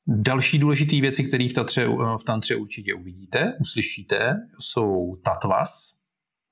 Další 0.08 0.60
důležité 0.60 1.02
věci, 1.02 1.24
které 1.24 1.48
v, 1.50 1.88
v 2.18 2.24
tantře 2.26 2.56
určitě 2.56 2.94
uvidíte, 2.94 3.54
uslyšíte, 3.62 4.36
jsou 4.60 5.16
tatvas. 5.26 6.00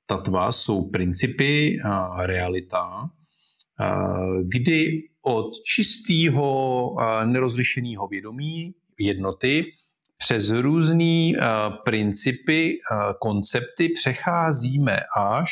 Tatvas 0.06 0.58
jsou 0.58 0.90
principy, 0.90 1.80
a 1.86 2.26
realita, 2.26 3.10
kdy 4.44 5.02
od 5.22 5.52
čistého 5.66 6.96
nerozlišeného 7.26 8.08
vědomí 8.08 8.76
jednoty 9.00 9.66
přes 10.18 10.50
různé 10.50 11.32
principy, 11.86 12.78
koncepty 13.20 13.90
přecházíme 13.90 15.00
až 15.18 15.52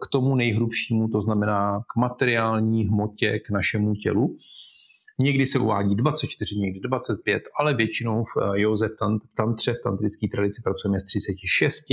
k 0.00 0.08
tomu 0.12 0.34
nejhrubšímu, 0.34 1.08
to 1.08 1.20
znamená 1.20 1.80
k 1.80 1.96
materiální 1.96 2.86
hmotě, 2.86 3.38
k 3.38 3.50
našemu 3.50 3.94
tělu. 3.94 4.36
Někdy 5.20 5.46
se 5.46 5.58
uvádí 5.58 5.94
24, 5.94 6.56
někdy 6.56 6.80
25, 6.80 7.42
ale 7.58 7.74
většinou 7.74 8.24
v 8.24 8.36
eh, 8.36 8.60
józe 8.60 8.88
v 8.88 9.34
tantře, 9.36 9.72
v 9.72 9.82
tantrické 9.84 10.28
tradici 10.28 10.62
pracujeme 10.64 11.00
s 11.00 11.04
36. 11.04 11.84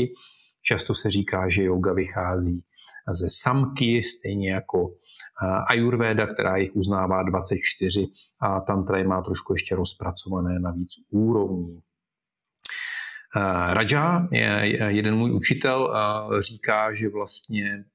Často 0.61 0.93
se 0.93 1.11
říká, 1.11 1.49
že 1.49 1.63
yoga 1.63 1.93
vychází 1.93 2.63
ze 3.11 3.28
samky, 3.30 4.03
stejně 4.03 4.51
jako 4.51 4.91
eh, 4.91 5.63
Ayurveda, 5.67 6.28
která 6.34 6.57
jich 6.57 6.75
uznává 6.75 7.23
24 7.23 8.07
a 8.39 8.59
tantra 8.59 8.97
je 8.97 9.07
má 9.07 9.21
trošku 9.21 9.53
ještě 9.53 9.75
rozpracované 9.75 10.59
na 10.59 10.71
víc 10.71 10.89
úrovní. 11.09 11.80
Eh, 13.36 13.73
Raja, 13.73 14.28
jeden 14.88 15.15
můj 15.15 15.32
učitel, 15.32 15.93
říká, 16.39 16.93
že 16.93 17.09
vlastně 17.09 17.86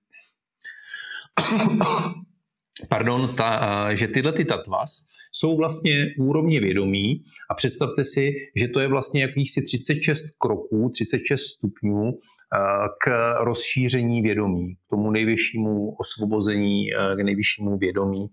pardon, 2.88 3.34
ta, 3.34 3.94
že 3.94 4.08
tyhle 4.08 4.32
ty 4.32 4.44
tatvas 4.44 5.11
jsou 5.32 5.56
vlastně 5.56 6.06
úrovně 6.18 6.60
vědomí 6.60 7.22
a 7.50 7.54
představte 7.54 8.04
si, 8.04 8.32
že 8.56 8.68
to 8.68 8.80
je 8.80 8.88
vlastně 8.88 9.22
jakýchsi 9.22 9.62
36 9.62 10.24
kroků, 10.38 10.90
36 10.92 11.40
stupňů 11.40 12.10
eh, 12.10 12.58
k 13.04 13.34
rozšíření 13.44 14.22
vědomí, 14.22 14.74
k 14.74 14.90
tomu 14.90 15.10
nejvyššímu 15.10 15.94
osvobození, 16.00 16.94
eh, 16.94 17.16
k 17.16 17.20
nejvyššímu 17.24 17.78
vědomí. 17.78 18.26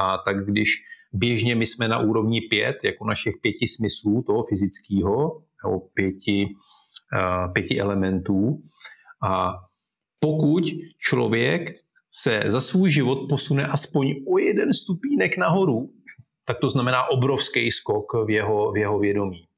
A 0.00 0.18
tak 0.18 0.46
když 0.46 0.76
běžně 1.12 1.54
my 1.54 1.66
jsme 1.66 1.88
na 1.88 1.98
úrovni 1.98 2.40
pět, 2.40 2.76
jako 2.84 3.06
našich 3.06 3.34
pěti 3.42 3.66
smyslů, 3.68 4.22
toho 4.22 4.44
fyzického, 4.44 5.42
nebo 5.64 5.80
pěti, 5.94 6.46
eh, 7.14 7.52
pěti 7.52 7.80
elementů, 7.80 8.62
a 9.22 9.52
pokud 10.20 10.64
člověk 10.98 11.70
se 12.12 12.42
za 12.46 12.60
svůj 12.60 12.90
život 12.90 13.28
posune 13.28 13.66
aspoň 13.66 14.14
o 14.34 14.38
jeden 14.38 14.74
stupínek 14.74 15.36
nahoru, 15.36 15.90
tak 16.50 16.60
to 16.60 16.68
znamená 16.68 17.10
obrovský 17.10 17.70
skok 17.70 18.26
v 18.26 18.30
jeho, 18.30 18.72
v 18.72 18.76
jeho 18.76 18.98
vědomí. 18.98 19.48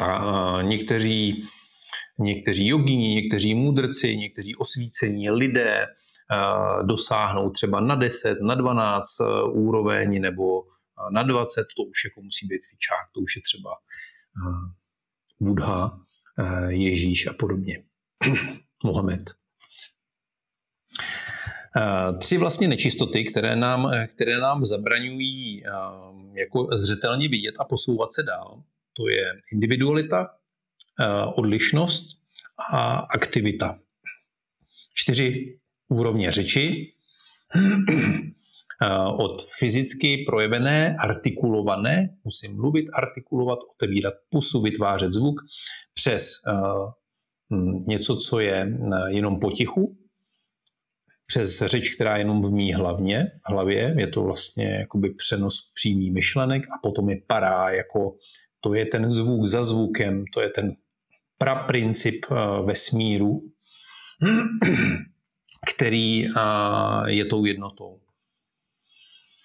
A 0.00 0.62
někteří, 0.62 1.48
někteří 2.18 2.68
jogíni, 2.68 3.08
někteří 3.08 3.54
mudrci, 3.54 4.16
někteří 4.16 4.56
osvícení 4.56 5.30
lidé 5.30 5.86
dosáhnou 6.82 7.50
třeba 7.50 7.80
na 7.80 7.94
10, 7.94 8.38
na 8.42 8.54
12 8.54 9.06
úroveň 9.52 10.20
nebo 10.20 10.62
na 11.12 11.22
20, 11.22 11.60
to 11.76 11.82
už 11.82 12.04
jako 12.04 12.22
musí 12.22 12.46
být 12.46 12.60
fičák, 12.70 13.06
to 13.14 13.20
už 13.20 13.36
je 13.36 13.42
třeba 13.42 13.70
Buddha, 15.40 15.98
Ježíš 16.68 17.26
a 17.26 17.32
podobně. 17.32 17.84
Mohamed. 18.84 19.41
Eh, 21.76 22.18
tři 22.18 22.38
vlastně 22.38 22.68
nečistoty, 22.68 23.24
které 23.24 23.56
nám, 23.56 23.92
které 24.14 24.38
nám 24.38 24.64
zabraňují 24.64 25.66
eh, 25.66 25.70
jako 26.40 26.68
zřetelně 26.72 27.28
vidět 27.28 27.54
a 27.58 27.64
posouvat 27.64 28.12
se 28.12 28.22
dál. 28.22 28.62
To 28.96 29.08
je 29.08 29.24
individualita, 29.52 30.28
eh, 31.00 31.06
odlišnost 31.34 32.04
a 32.72 32.96
aktivita. 32.96 33.78
Čtyři 34.94 35.58
úrovně 35.88 36.32
řeči, 36.32 36.92
od 39.18 39.46
fyzicky 39.58 40.24
projevené, 40.26 40.96
artikulované, 40.98 42.08
musím 42.24 42.56
mluvit, 42.56 42.86
artikulovat, 42.94 43.58
otevírat 43.74 44.14
pusu, 44.30 44.62
vytvářet 44.62 45.12
zvuk, 45.12 45.40
přes 45.94 46.32
něco, 47.86 48.16
co 48.16 48.40
je 48.40 48.78
jenom 49.08 49.40
potichu, 49.40 50.01
přes 51.32 51.62
řeč, 51.62 51.94
která 51.94 52.16
je 52.16 52.20
jenom 52.20 52.42
v 52.42 52.50
mý 52.50 52.72
hlavně, 52.72 53.26
hlavě, 53.44 53.94
je 53.98 54.06
to 54.06 54.22
vlastně 54.22 54.64
jakoby 54.64 55.14
přenos 55.14 55.72
přímý 55.74 56.10
myšlenek 56.10 56.62
a 56.62 56.78
potom 56.82 57.10
je 57.10 57.16
pará, 57.26 57.70
jako 57.70 58.16
to 58.60 58.74
je 58.74 58.86
ten 58.86 59.10
zvuk 59.10 59.46
za 59.46 59.64
zvukem, 59.64 60.24
to 60.34 60.40
je 60.40 60.48
ten 60.48 60.76
praprincip 61.38 62.26
uh, 62.30 62.66
vesmíru, 62.66 63.40
který 65.74 66.26
uh, 66.26 67.06
je 67.06 67.24
tou 67.24 67.44
jednotou. 67.44 68.00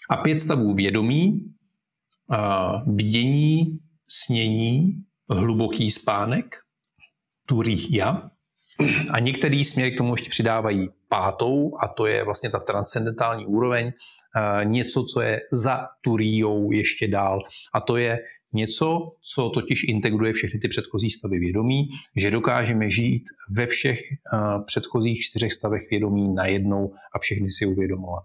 A 0.09 0.17
pět 0.17 0.39
stavů 0.39 0.73
vědomí, 0.73 1.53
uh, 2.29 2.95
vidění, 2.95 3.79
snění, 4.07 4.93
hluboký 5.29 5.91
spánek, 5.91 6.55
turiya, 7.45 8.31
a 9.09 9.19
některý 9.19 9.65
směry 9.65 9.91
k 9.91 9.97
tomu 9.97 10.13
ještě 10.13 10.29
přidávají 10.29 10.89
pátou, 11.09 11.71
a 11.83 11.87
to 11.87 12.05
je 12.05 12.23
vlastně 12.23 12.49
ta 12.49 12.59
transcendentální 12.59 13.45
úroveň, 13.45 13.91
něco, 14.63 15.03
co 15.03 15.21
je 15.21 15.41
za 15.51 15.87
tu 16.01 16.17
rýou 16.17 16.71
ještě 16.71 17.07
dál. 17.07 17.39
A 17.73 17.81
to 17.81 17.97
je 17.97 18.19
něco, 18.53 18.99
co 19.33 19.49
totiž 19.49 19.83
integruje 19.83 20.33
všechny 20.33 20.59
ty 20.59 20.67
předchozí 20.67 21.09
stavy 21.09 21.39
vědomí, 21.39 21.81
že 22.15 22.31
dokážeme 22.31 22.89
žít 22.89 23.23
ve 23.51 23.67
všech 23.67 23.99
předchozích 24.65 25.21
čtyřech 25.21 25.53
stavech 25.53 25.81
vědomí 25.89 26.33
najednou 26.33 26.93
a 27.15 27.19
všechny 27.19 27.51
si 27.51 27.65
uvědomovat. 27.65 28.23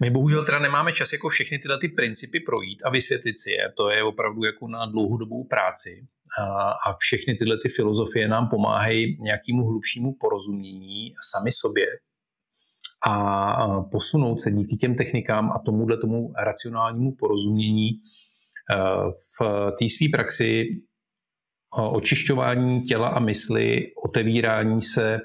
My 0.00 0.10
bohužel 0.10 0.44
teda 0.44 0.58
nemáme 0.58 0.92
čas 0.92 1.12
jako 1.12 1.28
všechny 1.28 1.58
tyhle 1.58 1.78
ty 1.78 1.88
principy 1.88 2.40
projít 2.40 2.82
a 2.84 2.90
vysvětlit 2.90 3.38
si 3.38 3.50
je. 3.50 3.72
To 3.76 3.90
je 3.90 4.02
opravdu 4.02 4.44
jako 4.44 4.68
na 4.68 4.86
dlouhodobou 4.86 5.44
práci. 5.44 6.06
A 6.86 6.96
všechny 6.98 7.34
tyhle 7.34 7.56
ty 7.62 7.68
filozofie 7.68 8.28
nám 8.28 8.48
pomáhají 8.48 9.16
nějakému 9.20 9.66
hlubšímu 9.66 10.14
porozumění 10.20 11.14
sami 11.32 11.50
sobě 11.52 11.86
a 13.06 13.80
posunout 13.80 14.40
se 14.40 14.50
díky 14.50 14.76
těm 14.76 14.96
technikám 14.96 15.52
a 15.52 15.62
tomuhle 15.66 15.96
tomu 15.96 16.32
racionálnímu 16.44 17.14
porozumění 17.18 17.90
v 19.38 19.70
té 19.78 19.84
své 19.88 20.06
praxi 20.12 20.64
očišťování 21.90 22.82
těla 22.82 23.08
a 23.08 23.18
mysli, 23.18 23.86
otevírání 24.04 24.82
se 24.82 25.18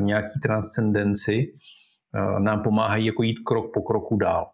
nějaký 0.00 0.40
transcendenci, 0.42 1.46
nám 2.38 2.62
pomáhají 2.62 3.06
jako 3.06 3.22
jít 3.22 3.38
krok 3.46 3.74
po 3.74 3.82
kroku 3.82 4.16
dál. 4.16 4.50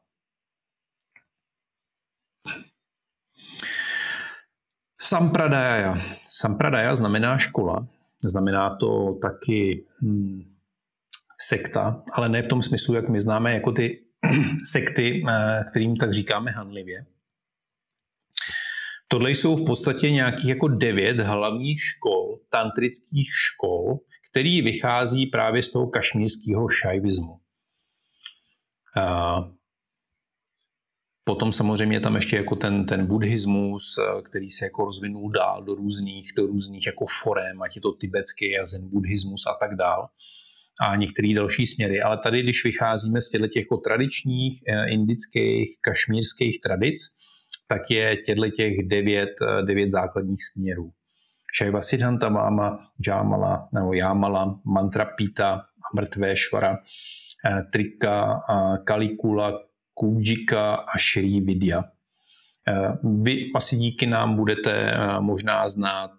Sampradaya. 5.00 5.94
Sampradaya 6.24 6.94
znamená 6.94 7.38
škola, 7.38 7.86
znamená 8.24 8.76
to 8.76 9.18
taky 9.22 9.84
hmm, 10.02 10.42
sekta, 11.40 12.02
ale 12.12 12.28
ne 12.28 12.42
v 12.42 12.48
tom 12.48 12.62
smyslu, 12.62 12.94
jak 12.94 13.08
my 13.08 13.20
známe 13.20 13.52
jako 13.54 13.72
ty 13.72 14.02
sekty, 14.64 15.22
eh, 15.28 15.64
kterým 15.70 15.96
tak 15.96 16.12
říkáme 16.12 16.50
hanlivě. 16.50 17.06
Tohle 19.08 19.30
jsou 19.30 19.56
v 19.56 19.66
podstatě 19.66 20.10
nějakých 20.10 20.48
jako 20.48 20.68
devět 20.68 21.20
hlavních 21.20 21.80
škol, 21.82 22.38
tantrických 22.50 23.28
škol, 23.34 23.98
který 24.30 24.62
vychází 24.62 25.26
právě 25.26 25.62
z 25.62 25.72
toho 25.72 25.86
kašmírského 25.86 26.68
šajvismu. 26.68 27.40
Potom 31.28 31.52
samozřejmě 31.52 32.00
tam 32.00 32.16
ještě 32.16 32.36
jako 32.36 32.56
ten, 32.56 32.86
ten 32.86 33.06
buddhismus, 33.06 33.98
který 34.24 34.50
se 34.50 34.64
jako 34.64 34.84
rozvinul 34.84 35.30
dál 35.30 35.64
do 35.64 35.74
různých, 35.74 36.32
do 36.36 36.46
různých 36.46 36.86
jako 36.86 37.06
forem, 37.22 37.62
ať 37.62 37.76
je 37.76 37.82
to 37.82 37.92
tibetský 37.92 38.58
a 38.58 38.64
zen 38.64 38.90
buddhismus 38.90 39.46
a 39.46 39.54
tak 39.60 39.76
dál 39.76 40.08
a 40.80 40.96
některé 40.96 41.34
další 41.34 41.66
směry. 41.66 42.00
Ale 42.00 42.18
tady, 42.18 42.42
když 42.42 42.64
vycházíme 42.64 43.20
z 43.20 43.30
těchto 43.30 43.46
těch 43.46 43.62
jako 43.62 43.76
tradičních 43.76 44.62
eh, 44.68 44.90
indických, 44.90 45.68
kašmírských 45.80 46.60
tradic, 46.60 47.00
tak 47.68 47.90
je 47.90 48.16
těchto 48.16 48.50
těch 48.50 48.88
devět, 48.88 49.34
eh, 49.42 49.62
devět 49.62 49.90
základních 49.90 50.44
směrů. 50.44 50.90
Shaiva 51.58 51.82
Siddhanta 51.82 52.28
Máma, 52.28 52.78
Jamala 53.06 53.68
nebo 53.74 53.92
Jamala, 53.92 54.60
Amrtveshvara, 55.92 56.78
Eh, 57.46 57.62
Trika, 57.72 58.40
Kalikula, 58.84 59.60
Kujika 59.98 60.74
a 60.74 60.98
Shri 60.98 61.40
Vidya. 61.40 61.84
Eh, 62.68 62.92
vy 63.22 63.50
asi 63.54 63.76
díky 63.76 64.06
nám 64.06 64.36
budete 64.36 64.72
eh, 64.72 65.20
možná 65.20 65.68
znát 65.68 66.10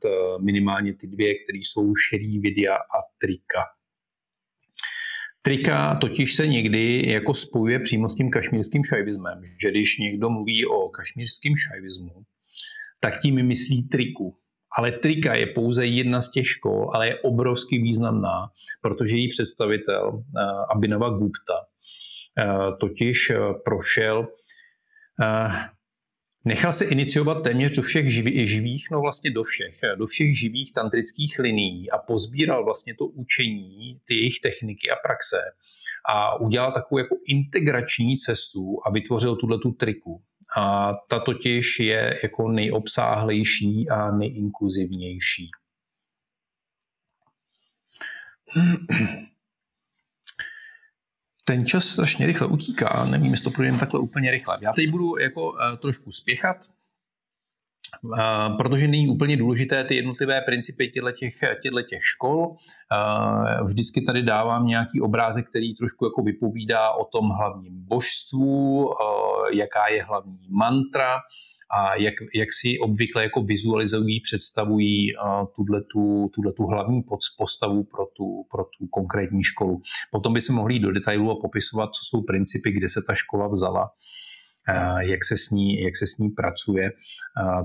minimálně 0.42 0.94
ty 0.94 1.08
dvě, 1.08 1.34
které 1.34 1.58
jsou 1.58 1.94
Shri 1.96 2.40
Vidya 2.40 2.76
a 2.76 2.98
Trika. 3.22 3.64
Trika 5.42 5.96
totiž 5.96 6.36
se 6.36 6.48
někdy 6.48 7.12
jako 7.12 7.34
spojuje 7.34 7.80
přímo 7.80 8.10
s 8.10 8.16
tím 8.16 8.32
kašmírským 8.32 8.84
šajvismem, 8.84 9.42
že 9.62 9.72
když 9.72 9.98
někdo 9.98 10.30
mluví 10.30 10.66
o 10.66 10.90
kašmírském 10.90 11.54
šajvismu, 11.56 12.24
tak 13.00 13.22
tím 13.22 13.48
myslí 13.48 13.88
triku. 13.90 14.38
Ale 14.78 14.92
trika 14.92 15.36
je 15.36 15.48
pouze 15.48 15.86
jedna 15.86 16.22
z 16.22 16.32
těch 16.32 16.48
škol, 16.48 16.92
ale 16.94 17.08
je 17.08 17.20
obrovsky 17.20 17.78
významná, 17.78 18.48
protože 18.82 19.16
její 19.16 19.30
představitel 19.30 20.24
Abhinava 20.76 21.10
Gupta 21.10 21.54
totiž 22.80 23.30
uh, 23.30 23.54
prošel 23.66 24.28
Nechal 26.48 26.74
se 26.74 26.86
iniciovat 26.86 27.44
téměř 27.44 27.76
do 27.76 27.82
všech 27.82 28.14
živých, 28.48 28.88
no 28.92 29.02
vlastně 29.02 29.32
do 29.32 29.44
všech, 29.44 29.80
do 29.98 30.06
všech 30.06 30.40
živých 30.40 30.74
tantrických 30.74 31.40
linií 31.40 31.92
a 31.92 31.98
pozbíral 31.98 32.66
vlastně 32.66 32.96
to 32.96 33.06
učení, 33.06 34.00
ty 34.06 34.14
jejich 34.16 34.40
techniky 34.44 34.90
a 34.90 34.96
praxe 35.08 35.38
a 36.10 36.40
udělal 36.40 36.72
takovou 36.72 37.00
jako 37.00 37.16
integrační 37.28 38.18
cestu 38.18 38.78
a 38.86 38.92
vytvořil 38.92 39.36
tuhle 39.36 39.60
tu 39.60 39.72
triku. 39.72 40.22
A 40.58 40.94
ta 41.10 41.20
totiž 41.20 41.80
je 41.80 42.20
jako 42.24 42.52
nejobsáhlejší 42.52 43.90
a 43.90 44.12
nejinkluzivnější. 44.12 45.50
Ten 51.48 51.66
čas 51.66 51.86
strašně 51.86 52.26
rychle 52.26 52.48
utíká, 52.48 53.06
nevím, 53.06 53.32
jestli 53.32 53.44
to 53.44 53.52
projdeme 53.52 53.80
takhle 53.80 54.00
úplně 54.00 54.32
rychle. 54.32 54.58
Já 54.62 54.74
teď 54.74 54.90
budu 54.90 55.18
jako 55.18 55.52
uh, 55.52 55.58
trošku 55.82 56.12
spěchat, 56.12 56.58
protože 58.58 58.88
není 58.88 59.10
úplně 59.10 59.38
důležité 59.38 59.84
ty 59.84 59.96
jednotlivé 59.96 60.42
principy 60.42 60.88
těchto 60.88 61.12
těch 61.90 62.04
škol. 62.04 62.56
Vždycky 63.64 64.02
tady 64.02 64.24
dávám 64.24 64.68
nějaký 64.68 65.02
obrázek, 65.02 65.50
který 65.50 65.76
trošku 65.76 66.06
jako 66.06 66.22
vypovídá 66.24 66.92
o 66.92 67.06
tom 67.06 67.30
hlavním 67.30 67.86
božstvu, 67.86 68.90
jaká 69.54 69.88
je 69.88 70.04
hlavní 70.04 70.48
mantra 70.50 71.20
a 71.70 71.96
jak, 71.96 72.14
jak 72.36 72.54
si 72.54 72.80
obvykle 72.80 73.24
jako 73.24 73.42
vizualizují, 73.42 74.22
představují 74.22 75.14
tuhle 75.56 76.54
tu 76.54 76.66
hlavní 76.70 77.04
postavu 77.38 77.84
pro 77.84 78.06
tu, 78.06 78.46
pro 78.52 78.64
tu 78.64 78.88
konkrétní 78.88 79.44
školu. 79.44 79.82
Potom 80.12 80.34
by 80.34 80.42
se 80.42 80.54
mohli 80.54 80.74
jít 80.74 80.80
do 80.80 80.92
detailu 80.92 81.32
a 81.32 81.42
popisovat, 81.42 81.88
co 81.88 82.00
jsou 82.04 82.24
principy, 82.24 82.72
kde 82.72 82.90
se 82.90 83.02
ta 83.08 83.16
škola 83.16 83.48
vzala 83.48 83.90
jak 85.00 85.24
se 85.24 85.38
s 85.38 85.50
ní, 85.50 85.82
jak 85.82 85.96
se 85.96 86.08
s 86.08 86.18
ní 86.18 86.30
pracuje, 86.30 86.92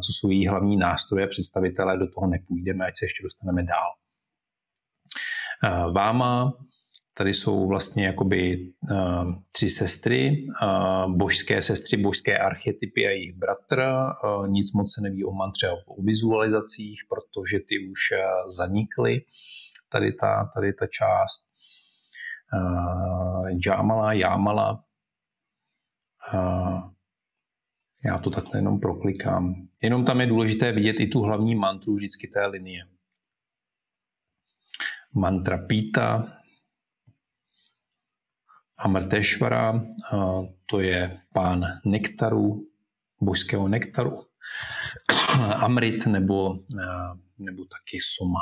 co 0.06 0.12
jsou 0.12 0.30
její 0.30 0.48
hlavní 0.48 0.76
nástroje, 0.76 1.26
představitelé, 1.26 1.98
do 1.98 2.06
toho 2.10 2.26
nepůjdeme, 2.26 2.86
ať 2.86 2.94
se 2.98 3.04
ještě 3.04 3.22
dostaneme 3.22 3.62
dál. 3.62 3.90
Váma, 5.92 6.52
tady 7.14 7.34
jsou 7.34 7.68
vlastně 7.68 8.06
jakoby 8.06 8.72
tři 9.52 9.70
sestry, 9.70 10.46
božské 11.08 11.62
sestry, 11.62 12.02
božské 12.02 12.38
archetypy 12.38 13.06
a 13.06 13.10
jejich 13.10 13.36
bratr. 13.36 13.82
Nic 14.46 14.72
moc 14.72 14.94
se 14.94 15.00
neví 15.00 15.24
o 15.24 15.32
mantře 15.32 15.68
a 15.68 15.72
o 15.72 16.02
vizualizacích, 16.02 17.00
protože 17.08 17.58
ty 17.58 17.74
už 17.90 18.00
zanikly, 18.56 19.20
tady 19.92 20.12
ta, 20.12 20.50
tady 20.54 20.72
ta 20.72 20.86
část. 20.86 21.52
Jamala, 23.66 24.12
Jamala, 24.12 24.84
já 28.04 28.18
to 28.18 28.30
takhle 28.30 28.58
jenom 28.58 28.80
proklikám. 28.80 29.54
Jenom 29.82 30.04
tam 30.04 30.20
je 30.20 30.26
důležité 30.26 30.72
vidět 30.72 31.00
i 31.00 31.06
tu 31.06 31.20
hlavní 31.20 31.54
mantru 31.54 31.94
vždycky 31.94 32.28
té 32.28 32.46
linie. 32.46 32.84
Mantra 35.14 35.58
Pita, 35.58 36.38
Amarteshvara, 38.84 39.86
to 40.70 40.80
je 40.80 41.20
pán 41.34 41.64
nektaru, 41.84 42.66
božského 43.20 43.68
nektaru, 43.68 44.26
Amrit 45.54 46.06
nebo, 46.06 46.56
nebo 47.38 47.64
taky 47.64 47.98
Soma. 48.00 48.40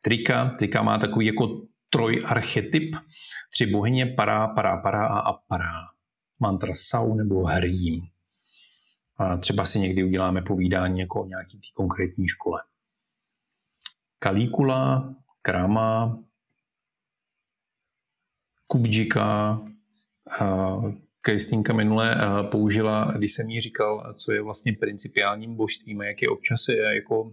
Trika, 0.00 0.54
Trika 0.58 0.82
má 0.82 0.98
takový 0.98 1.26
jako 1.26 1.66
trojarchetyp, 1.90 2.96
tři 3.52 3.66
bohyně 3.66 4.06
Pará, 4.06 4.48
Pará, 4.48 4.76
Pará 4.76 5.06
a 5.06 5.18
Apará 5.18 5.80
mantra 6.40 6.72
sau 6.76 7.14
nebo 7.14 7.44
hrím. 7.44 8.00
A 9.16 9.36
třeba 9.36 9.64
si 9.64 9.78
někdy 9.78 10.04
uděláme 10.04 10.42
povídání 10.42 11.00
jako 11.00 11.22
o 11.22 11.26
nějaký 11.26 11.60
konkrétní 11.74 12.28
škole. 12.28 12.60
Kalíkula, 14.18 15.14
Krama, 15.42 16.18
Kubdžika, 18.66 19.60
Kristýnka 21.20 21.72
minule 21.72 22.16
použila, 22.50 23.12
když 23.16 23.32
jsem 23.34 23.50
jí 23.50 23.60
říkal, 23.60 24.14
co 24.24 24.32
je 24.32 24.42
vlastně 24.42 24.72
principiálním 24.80 25.56
božstvím 25.56 26.00
a 26.00 26.04
jak 26.04 26.22
je 26.22 26.28
občas 26.28 26.60
jako 26.94 27.32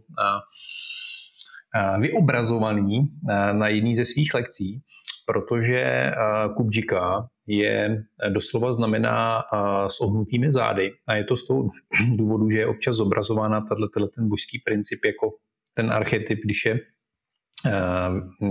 vyobrazovaný 2.00 3.08
na 3.52 3.68
jedné 3.68 3.96
ze 3.96 4.06
svých 4.06 4.34
lekcí, 4.34 4.82
protože 5.28 6.12
Kubdžika 6.58 7.28
je 7.48 8.04
doslova 8.30 8.74
znamená 8.74 9.44
s 9.88 10.02
ohnutými 10.02 10.52
zády. 10.52 10.92
A 11.08 11.16
je 11.16 11.24
to 11.24 11.36
z 11.36 11.48
toho 11.48 11.70
důvodu, 12.16 12.50
že 12.50 12.60
je 12.60 12.68
občas 12.68 12.96
zobrazována 12.96 13.62
tato, 13.62 14.08
ten 14.16 14.28
božský 14.30 14.60
princip 14.66 15.00
jako 15.06 15.30
ten 15.74 15.92
archetyp, 15.92 16.40
když 16.46 16.66
je 16.66 16.80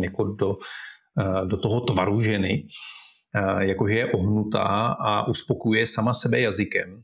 jako 0.03 0.25
do 0.25 0.57
do 1.45 1.57
toho 1.57 1.81
tvaru 1.81 2.21
ženy, 2.21 2.67
jakože 3.61 3.99
je 3.99 4.07
ohnutá 4.07 4.97
a 5.01 5.29
uspokuje 5.29 5.87
sama 5.87 6.15
sebe 6.15 6.41
jazykem 6.41 7.03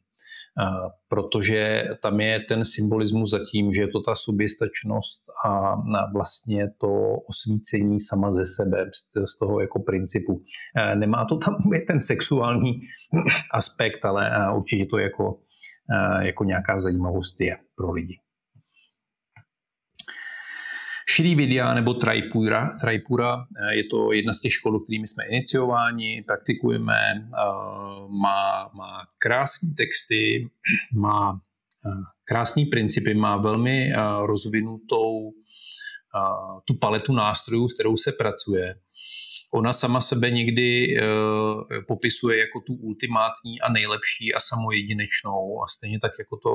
protože 1.09 1.84
tam 2.02 2.20
je 2.20 2.40
ten 2.40 2.64
symbolismus 2.64 3.30
zatím, 3.30 3.72
že 3.72 3.80
je 3.80 3.88
to 3.88 4.00
ta 4.02 4.14
soběstačnost 4.14 5.22
a 5.46 5.74
vlastně 6.14 6.68
to 6.80 6.88
osvícení 7.28 8.00
sama 8.00 8.30
ze 8.30 8.44
sebe, 8.44 8.90
z 9.26 9.38
toho 9.38 9.61
jako 9.61 9.82
principu. 9.82 10.42
Nemá 10.94 11.24
to 11.24 11.38
tam 11.38 11.54
ten 11.86 12.00
sexuální 12.00 12.72
aspekt, 13.54 14.04
ale 14.04 14.30
určitě 14.57 14.86
to 14.86 14.98
jako, 14.98 15.38
jako 16.22 16.44
nějaká 16.44 16.78
zajímavost 16.78 17.40
je 17.40 17.57
pro 17.76 17.92
lidi. 17.92 18.18
Širý 21.09 21.34
Vidya 21.34 21.74
nebo 21.74 21.94
Traipura. 21.94 22.68
Traipura 22.80 23.46
je 23.70 23.84
to 23.84 24.12
jedna 24.12 24.34
z 24.34 24.40
těch 24.40 24.52
škol, 24.52 24.80
kterými 24.80 25.07
jsme 25.07 25.24
iniciováni, 25.26 26.24
praktikujeme, 26.26 27.28
má, 28.22 28.70
má 28.74 29.07
krásné 29.18 29.68
texty, 29.76 30.50
má 30.94 31.40
krásné 32.24 32.64
principy, 32.70 33.14
má 33.14 33.36
velmi 33.36 33.92
rozvinutou 34.26 35.32
tu 36.64 36.74
paletu 36.74 37.12
nástrojů, 37.12 37.68
s 37.68 37.74
kterou 37.74 37.96
se 37.96 38.12
pracuje. 38.12 38.74
Ona 39.54 39.72
sama 39.72 40.00
sebe 40.00 40.30
někdy 40.30 40.96
popisuje 41.88 42.38
jako 42.38 42.61
tu 42.66 42.74
ultimátní 42.74 43.61
a 43.61 43.72
nejlepší 43.72 44.34
a 44.34 44.40
samojedinečnou 44.40 45.62
a 45.62 45.66
stejně 45.66 46.00
tak, 46.00 46.12
jako 46.18 46.36
to 46.36 46.50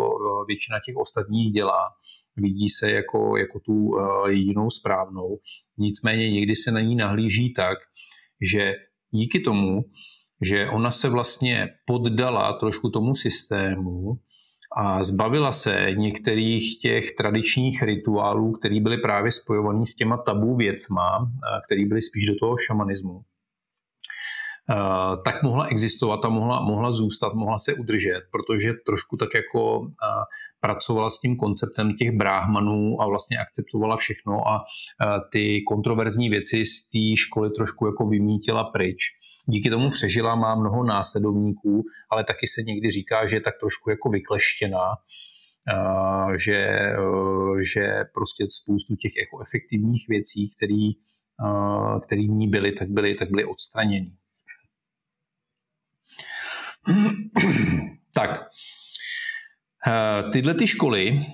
většina 0.48 0.80
těch 0.86 0.96
ostatních 0.96 1.54
dělá 1.54 1.90
vidí 2.36 2.70
se 2.70 2.92
jako, 2.92 3.38
jako 3.38 3.60
tu 3.60 4.00
eh, 4.00 4.32
jedinou 4.32 4.70
správnou. 4.70 5.38
Nicméně 5.78 6.32
někdy 6.32 6.56
se 6.56 6.72
na 6.72 6.82
ní 6.82 6.96
nahlíží 6.96 7.54
tak, 7.54 7.78
že 8.42 8.76
díky 9.12 9.40
tomu, 9.40 9.86
že 10.42 10.70
ona 10.70 10.92
se 10.92 11.10
vlastně 11.10 11.70
poddala 11.86 12.54
trošku 12.54 12.90
tomu 12.90 13.16
systému 13.16 14.20
a 14.78 15.04
zbavila 15.04 15.52
se 15.52 15.88
některých 15.96 16.80
těch 16.80 17.12
tradičních 17.12 17.84
rituálů, 17.84 18.52
které 18.52 18.80
byly 18.80 18.98
právě 18.98 19.32
spojované 19.32 19.86
s 19.86 19.96
těma 19.96 20.18
tabu 20.18 20.56
věcma, 20.56 21.32
eh, 21.32 21.62
které 21.66 21.86
byly 21.86 22.02
spíš 22.02 22.26
do 22.26 22.36
toho 22.40 22.58
šamanismu, 22.58 23.22
eh, 24.70 25.18
tak 25.26 25.44
mohla 25.44 25.66
existovat 25.66 26.26
a 26.26 26.30
mohla, 26.30 26.62
mohla 26.62 26.92
zůstat, 26.92 27.34
mohla 27.34 27.60
se 27.60 27.74
udržet, 27.74 28.22
protože 28.32 28.74
trošku 28.86 29.18
tak 29.18 29.30
jako 29.36 29.88
pracovala 30.62 31.10
s 31.10 31.20
tím 31.20 31.36
konceptem 31.36 31.94
těch 31.94 32.12
bráhmanů 32.12 33.02
a 33.02 33.08
vlastně 33.08 33.38
akceptovala 33.38 33.98
všechno 33.98 34.48
a 34.48 34.66
ty 35.32 35.62
kontroverzní 35.68 36.30
věci 36.30 36.66
z 36.66 36.90
té 36.90 37.18
školy 37.18 37.50
trošku 37.58 37.86
jako 37.86 38.08
vymítila 38.08 38.64
pryč. 38.64 39.04
Díky 39.46 39.70
tomu 39.70 39.90
přežila, 39.90 40.36
má 40.36 40.56
mnoho 40.56 40.84
následovníků, 40.84 41.84
ale 42.12 42.24
taky 42.24 42.48
se 42.48 42.62
někdy 42.62 42.92
říká, 42.92 43.26
že 43.28 43.36
je 43.36 43.42
tak 43.42 43.54
trošku 43.60 43.90
jako 43.90 44.10
vykleštěná, 44.10 44.86
že, 46.38 46.58
e, 46.58 46.98
že 47.74 48.04
prostě 48.14 48.46
spoustu 48.50 48.96
těch 48.96 49.12
jako 49.16 49.42
efektivních 49.42 50.06
věcí, 50.10 50.50
které 50.58 50.92
který 52.06 52.30
ní 52.30 52.48
byly, 52.48 52.72
tak 52.72 52.90
byly, 52.90 53.16
tak 53.16 53.30
byly 53.30 53.46
odstraněny. 53.46 54.12
tak, 58.16 58.30
tyhle 60.32 60.54
ty 60.54 60.68
školy, 60.68 61.26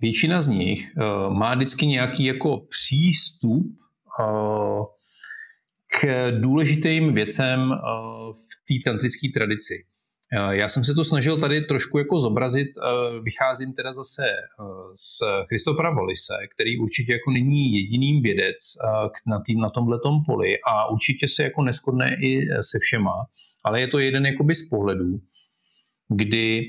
většina 0.00 0.42
z 0.42 0.46
nich 0.46 0.92
eh, 0.96 1.02
má 1.30 1.54
vždycky 1.54 1.86
nějaký 1.86 2.24
jako 2.24 2.58
přístup 2.58 3.66
eh, 4.20 4.84
k 6.00 6.30
důležitým 6.40 7.14
věcem 7.14 7.70
v 8.34 8.54
té 8.68 8.90
tantrické 8.90 9.28
tradici. 9.34 9.74
Já 10.50 10.68
jsem 10.68 10.84
se 10.84 10.94
to 10.94 11.04
snažil 11.04 11.40
tady 11.40 11.60
trošku 11.60 11.98
jako 11.98 12.18
zobrazit, 12.18 12.68
vycházím 13.22 13.72
teda 13.72 13.92
zase 13.92 14.22
z 14.94 15.22
Christopera 15.48 15.90
Wallise, 15.90 16.34
který 16.54 16.78
určitě 16.78 17.12
jako 17.12 17.30
není 17.30 17.74
jediným 17.74 18.22
vědec 18.22 18.56
na, 19.26 19.40
tým, 19.46 19.60
na 19.60 19.70
tomhletom 19.70 20.14
poli 20.26 20.54
a 20.68 20.90
určitě 20.90 21.28
se 21.28 21.42
jako 21.42 21.62
neschodne 21.62 22.16
i 22.22 22.48
se 22.60 22.78
všema, 22.80 23.26
ale 23.64 23.80
je 23.80 23.88
to 23.88 23.98
jeden 23.98 24.26
jakoby 24.26 24.54
z 24.54 24.68
pohledů, 24.68 25.20
kdy 26.08 26.62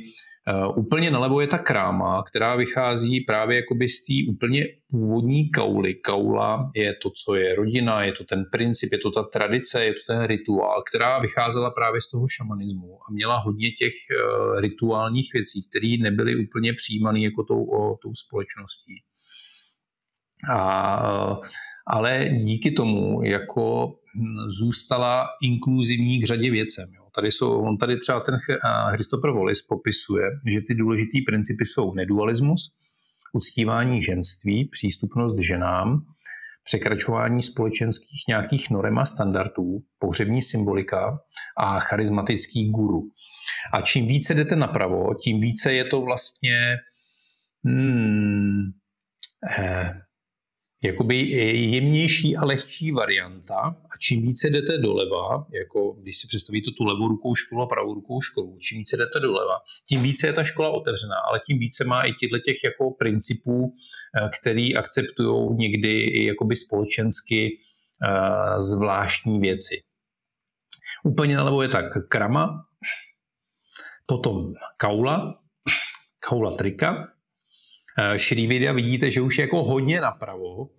Uh, 0.54 0.78
úplně 0.78 1.12
nalevo 1.12 1.42
je 1.42 1.48
ta 1.48 1.58
kráma, 1.58 2.24
která 2.24 2.56
vychází 2.56 3.22
právě 3.22 3.56
jakoby 3.56 3.90
z 3.90 4.06
té 4.06 4.14
úplně 4.32 4.66
původní 4.90 5.50
kauly. 5.50 5.94
Kaula 5.94 6.72
je 6.76 6.94
to, 7.04 7.10
co 7.26 7.36
je 7.36 7.56
rodina, 7.56 8.04
je 8.04 8.12
to 8.12 8.24
ten 8.24 8.46
princip, 8.52 8.92
je 8.92 8.98
to 8.98 9.12
ta 9.12 9.24
tradice, 9.24 9.86
je 9.86 9.94
to 9.94 10.00
ten 10.08 10.24
rituál, 10.24 10.84
která 10.90 11.20
vycházela 11.20 11.72
právě 11.72 12.02
z 12.02 12.10
toho 12.10 12.28
šamanismu 12.28 13.00
a 13.10 13.12
měla 13.12 13.38
hodně 13.40 13.72
těch 13.72 13.94
uh, 13.94 14.60
rituálních 14.60 15.30
věcí, 15.34 15.70
které 15.70 15.96
nebyly 16.02 16.36
úplně 16.36 16.74
přijímané 16.74 17.20
jako 17.20 17.44
tou, 17.44 17.64
o, 17.64 17.98
tou 18.02 18.16
společností. 18.16 18.94
A, 20.52 21.32
uh, 21.32 21.38
ale 21.88 22.30
díky 22.30 22.72
tomu 22.72 23.24
jako 23.24 23.88
hm, 23.88 24.50
zůstala 24.60 25.28
inkluzivní 25.44 26.22
k 26.22 26.26
řadě 26.26 26.52
věcem. 26.52 26.90
Tady 27.18 27.32
jsou, 27.32 27.62
on 27.62 27.78
tady 27.78 28.00
třeba 28.00 28.20
ten 28.20 28.36
Christopher 28.92 29.32
Wallis 29.32 29.62
popisuje, 29.62 30.26
že 30.54 30.62
ty 30.68 30.76
důležité 30.76 31.18
principy 31.28 31.66
jsou 31.66 31.94
nedualismus, 31.94 32.62
uctívání 33.34 34.02
ženství, 34.02 34.70
přístupnost 34.72 35.40
ženám, 35.40 36.02
překračování 36.64 37.42
společenských 37.42 38.22
nějakých 38.28 38.70
norem 38.70 38.98
a 38.98 39.06
standardů, 39.06 39.80
pohřební 40.00 40.42
symbolika 40.42 41.20
a 41.58 41.80
charismatický 41.80 42.72
guru. 42.72 43.02
A 43.74 43.82
čím 43.82 44.08
více 44.08 44.34
jdete 44.34 44.56
napravo, 44.56 45.14
tím 45.24 45.42
více 45.42 45.74
je 45.74 45.86
to 45.86 46.02
vlastně 46.02 46.78
hmm, 47.66 48.64
eh, 49.60 50.02
jakoby 50.84 51.16
jemnější 51.74 52.38
a 52.38 52.46
lehčí 52.46 52.92
varianta 52.92 53.56
a 53.56 53.98
čím 54.00 54.22
více 54.22 54.50
jdete 54.50 54.78
doleva, 54.78 55.46
jako 55.54 55.92
když 55.92 56.18
si 56.18 56.28
představíte 56.28 56.72
tu 56.72 56.84
levou 56.84 57.08
rukou 57.08 57.36
školu 57.36 57.62
a 57.62 57.66
pravou 57.66 57.94
rukou 57.94 58.22
školu, 58.22 58.58
čím 58.60 58.78
více 58.78 58.98
jdete 58.98 59.20
doleva, 59.20 59.58
tím 59.88 60.04
více 60.04 60.28
je 60.28 60.34
ta 60.34 60.44
škola 60.44 60.70
otevřená, 60.70 61.16
ale 61.30 61.40
tím 61.48 61.60
více 61.60 61.84
má 61.84 62.02
i 62.02 62.14
těchto 62.14 62.40
těch 62.40 62.64
jako 62.64 62.92
principů, 62.92 63.74
eh, 64.16 64.30
který 64.40 64.76
akceptují 64.76 65.56
někdy 65.56 66.02
i 66.02 66.28
jakoby 66.28 66.56
společensky 66.56 67.50
uh, 67.50 68.60
zvláštní 68.60 69.40
věci. 69.40 69.76
Úplně 71.04 71.38
nalevo 71.38 71.62
je 71.62 71.68
tak 71.68 71.86
krama, 72.10 72.66
potom 74.06 74.54
kaula, 74.78 75.40
kaula 76.30 76.52
trika, 76.58 77.08
Šrývidia 78.18 78.74
vidíte, 78.74 79.12
že 79.12 79.22
už 79.22 79.38
je 79.38 79.42
jako 79.42 79.64
hodně 79.64 80.02
napravo, 80.02 80.70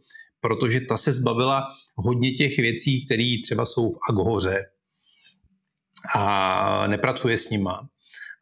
protože 0.40 0.80
ta 0.80 0.96
se 0.96 1.12
zbavila 1.12 1.68
hodně 1.94 2.30
těch 2.30 2.56
věcí, 2.56 3.06
které 3.06 3.36
třeba 3.44 3.66
jsou 3.66 3.88
v 3.88 3.98
Aghoře 4.10 4.64
a 6.16 6.86
nepracuje 6.86 7.36
s 7.36 7.50
nima, 7.50 7.88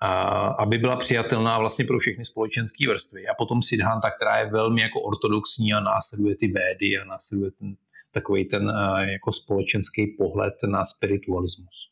a 0.01 0.13
aby 0.49 0.79
byla 0.79 0.97
přijatelná 0.97 1.59
vlastně 1.59 1.85
pro 1.85 1.99
všechny 1.99 2.25
společenské 2.25 2.89
vrstvy. 2.89 3.27
A 3.27 3.35
potom 3.39 3.63
Siddhanta, 3.63 4.11
která 4.11 4.39
je 4.39 4.51
velmi 4.51 4.83
jako 4.83 5.01
ortodoxní 5.01 5.73
a 5.73 5.81
následuje 5.81 6.37
ty 6.37 6.49
védy 6.49 6.99
a 7.03 7.05
následuje 7.05 7.51
ten, 7.51 7.77
takový 8.13 8.45
ten 8.45 8.73
jako 9.13 9.33
společenský 9.33 10.07
pohled 10.19 10.55
na 10.67 10.85
spiritualismus. 10.85 11.91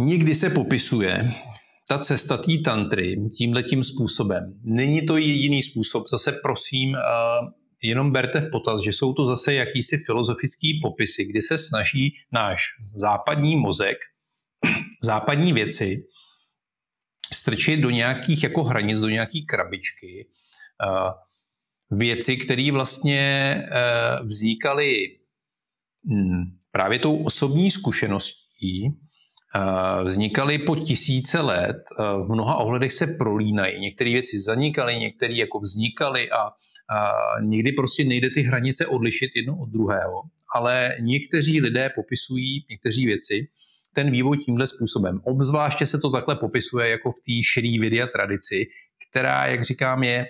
Někdy 0.00 0.34
se 0.34 0.50
popisuje 0.50 1.30
ta 1.88 1.98
cesta 1.98 2.36
té 2.36 2.52
tantry 2.64 3.16
tímhletím 3.38 3.84
způsobem. 3.84 4.60
Není 4.62 5.06
to 5.06 5.16
jediný 5.16 5.62
způsob, 5.62 6.08
zase 6.08 6.32
prosím, 6.32 6.96
jenom 7.82 8.12
berte 8.12 8.40
v 8.40 8.50
potaz, 8.50 8.80
že 8.84 8.92
jsou 8.92 9.12
to 9.12 9.26
zase 9.26 9.54
jakýsi 9.54 9.98
filozofický 10.06 10.80
popisy, 10.82 11.24
kdy 11.24 11.42
se 11.42 11.58
snaží 11.58 12.14
náš 12.32 12.62
západní 12.94 13.56
mozek, 13.56 13.96
západní 15.02 15.52
věci 15.52 16.04
strčit 17.32 17.80
do 17.80 17.90
nějakých 17.90 18.42
jako 18.42 18.64
hranic, 18.64 19.00
do 19.00 19.08
nějaký 19.08 19.46
krabičky, 19.46 20.28
věci, 21.90 22.36
které 22.36 22.72
vlastně 22.72 23.54
vznikaly 24.24 24.92
hm, 26.04 26.44
právě 26.70 26.98
tou 26.98 27.24
osobní 27.24 27.70
zkušeností, 27.70 28.38
Eh, 28.88 29.07
vznikaly 30.04 30.58
po 30.58 30.76
tisíce 30.76 31.40
let, 31.40 31.76
eh, 31.76 32.02
v 32.02 32.28
mnoha 32.28 32.56
ohledech 32.56 32.92
se 32.92 33.06
prolínají. 33.06 33.80
Některé 33.80 34.12
věci 34.12 34.38
zanikaly, 34.40 34.96
některé 34.96 35.34
jako 35.34 35.60
vznikaly 35.60 36.30
a, 36.30 36.40
a 36.96 37.12
někdy 37.40 37.72
prostě 37.72 38.04
nejde 38.04 38.30
ty 38.30 38.42
hranice 38.42 38.86
odlišit 38.86 39.30
jedno 39.36 39.58
od 39.58 39.68
druhého. 39.68 40.22
Ale 40.54 40.96
někteří 41.00 41.60
lidé 41.60 41.90
popisují 41.94 42.64
někteří 42.70 43.06
věci, 43.06 43.48
ten 43.94 44.10
vývoj 44.10 44.38
tímhle 44.38 44.66
způsobem. 44.66 45.20
Obzvláště 45.24 45.86
se 45.86 45.98
to 45.98 46.10
takhle 46.10 46.36
popisuje 46.36 46.88
jako 46.88 47.12
v 47.12 47.14
té 47.14 47.42
širý 47.52 47.78
videa 47.78 48.06
tradici, 48.06 48.66
která, 49.10 49.46
jak 49.46 49.64
říkám, 49.64 50.02
je 50.02 50.26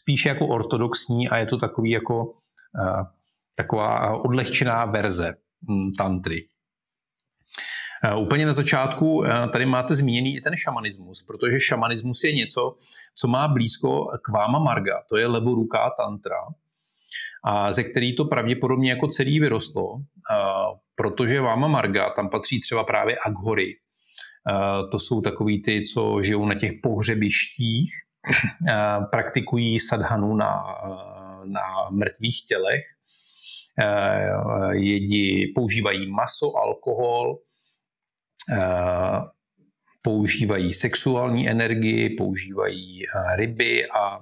spíše 0.00 0.28
jako 0.28 0.46
ortodoxní 0.46 1.28
a 1.28 1.36
je 1.36 1.46
to 1.46 1.58
takový 1.58 1.90
jako 1.90 2.34
taková 3.56 4.16
odlehčená 4.16 4.84
verze 4.84 5.34
hm, 5.70 5.92
tantry. 5.98 6.48
Úplně 8.16 8.46
na 8.46 8.52
začátku 8.52 9.24
tady 9.52 9.66
máte 9.66 9.94
zmíněný 9.94 10.36
i 10.36 10.40
ten 10.40 10.56
šamanismus, 10.56 11.22
protože 11.22 11.60
šamanismus 11.60 12.24
je 12.24 12.32
něco, 12.32 12.76
co 13.14 13.28
má 13.28 13.48
blízko 13.48 14.06
k 14.22 14.28
váma 14.28 14.58
Marga, 14.58 15.02
to 15.08 15.16
je 15.16 15.26
levoruká 15.26 15.90
tantra, 15.96 16.36
a 17.44 17.72
ze 17.72 17.84
který 17.84 18.16
to 18.16 18.24
pravděpodobně 18.24 18.90
jako 18.90 19.08
celý 19.08 19.40
vyrostlo, 19.40 20.00
protože 20.94 21.40
váma 21.40 21.68
Marga, 21.68 22.10
tam 22.10 22.28
patří 22.28 22.60
třeba 22.60 22.84
právě 22.84 23.16
Aghory. 23.26 23.76
To 24.90 24.98
jsou 24.98 25.20
takový 25.20 25.62
ty, 25.62 25.82
co 25.82 26.22
žijou 26.22 26.46
na 26.46 26.54
těch 26.54 26.72
pohřebištích, 26.82 27.92
praktikují 29.10 29.80
sadhanu 29.80 30.36
na, 30.36 30.64
na 31.44 31.90
mrtvých 31.90 32.46
tělech, 32.48 32.84
jedí, 34.72 35.52
používají 35.54 36.10
maso, 36.10 36.56
alkohol, 36.56 37.38
používají 40.02 40.74
sexuální 40.74 41.48
energii, 41.48 42.10
používají 42.10 43.02
ryby 43.36 43.86
a 43.86 44.18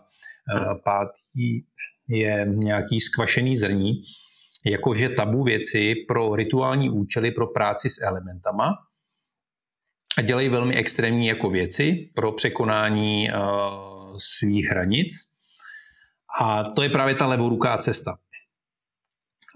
pátý 0.84 1.64
je 2.08 2.46
nějaký 2.48 3.00
skvašený 3.00 3.56
zrní, 3.56 3.92
jakože 4.66 5.08
tabu 5.08 5.44
věci 5.44 5.94
pro 6.08 6.36
rituální 6.36 6.90
účely, 6.90 7.30
pro 7.30 7.46
práci 7.46 7.88
s 7.88 8.02
elementama 8.02 8.70
a 10.18 10.22
dělají 10.22 10.48
velmi 10.48 10.76
extrémní 10.76 11.26
jako 11.26 11.50
věci 11.50 12.10
pro 12.14 12.32
překonání 12.32 13.28
svých 14.18 14.66
hranic. 14.66 15.14
A 16.40 16.64
to 16.64 16.82
je 16.82 16.88
právě 16.88 17.14
ta 17.14 17.26
levoruká 17.26 17.78
cesta. 17.78 18.18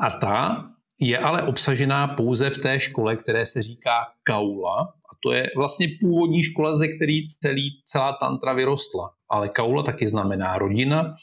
A 0.01 0.11
ta 0.11 0.65
je 1.01 1.19
ale 1.19 1.43
obsažená 1.43 2.07
pouze 2.09 2.51
v 2.51 2.59
té 2.59 2.81
škole, 2.81 3.17
které 3.17 3.47
se 3.47 3.63
říká 3.63 4.07
kaula. 4.25 4.81
A 4.83 5.17
to 5.23 5.33
je 5.33 5.51
vlastně 5.57 5.89
původní 6.01 6.43
škola, 6.43 6.77
ze 6.77 6.89
který 6.89 7.25
celý, 7.27 7.83
celá 7.85 8.13
tantra 8.13 8.53
vyrostla. 8.53 9.11
Ale 9.31 9.49
kaula 9.49 9.83
taky 9.83 10.09
znamená 10.09 10.59
rodina, 10.59 11.15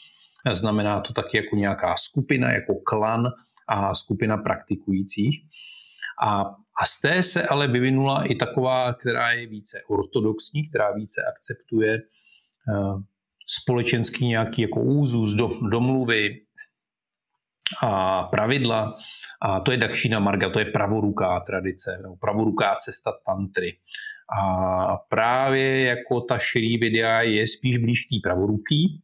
Znamená 0.52 1.00
to 1.00 1.12
taky 1.12 1.36
jako 1.36 1.56
nějaká 1.56 1.94
skupina, 1.94 2.52
jako 2.52 2.74
klan 2.74 3.26
a 3.68 3.94
skupina 3.94 4.36
praktikujících. 4.36 5.44
A, 6.22 6.40
a 6.80 6.86
z 6.86 7.00
té 7.00 7.22
se 7.22 7.46
ale 7.46 7.68
vyvinula 7.68 8.24
i 8.24 8.34
taková, 8.34 8.94
která 8.94 9.32
je 9.32 9.46
více 9.46 9.78
ortodoxní, 9.88 10.68
která 10.68 10.92
více 10.92 11.22
akceptuje 11.28 11.98
uh, 11.98 13.00
společenský 13.46 14.26
nějaký 14.26 14.62
jako 14.62 14.82
úzus, 14.82 15.34
do, 15.34 15.50
domluvy 15.70 16.40
a 17.82 18.22
pravidla. 18.22 18.96
A 19.42 19.60
to 19.60 19.72
je 19.72 19.76
Dakšina 19.76 20.18
Marga, 20.18 20.50
to 20.50 20.58
je 20.58 20.64
pravoruká 20.64 21.40
tradice, 21.40 21.98
nebo 22.02 22.16
pravoruká 22.16 22.76
cesta 22.76 23.12
tantry. 23.26 23.78
A 24.42 24.96
právě 24.96 25.84
jako 25.86 26.20
ta 26.20 26.38
širý 26.38 26.78
videa 26.78 27.22
je 27.22 27.46
spíš 27.46 27.76
blíž 27.76 28.06
té 28.06 28.16
pravoruký, 28.22 29.02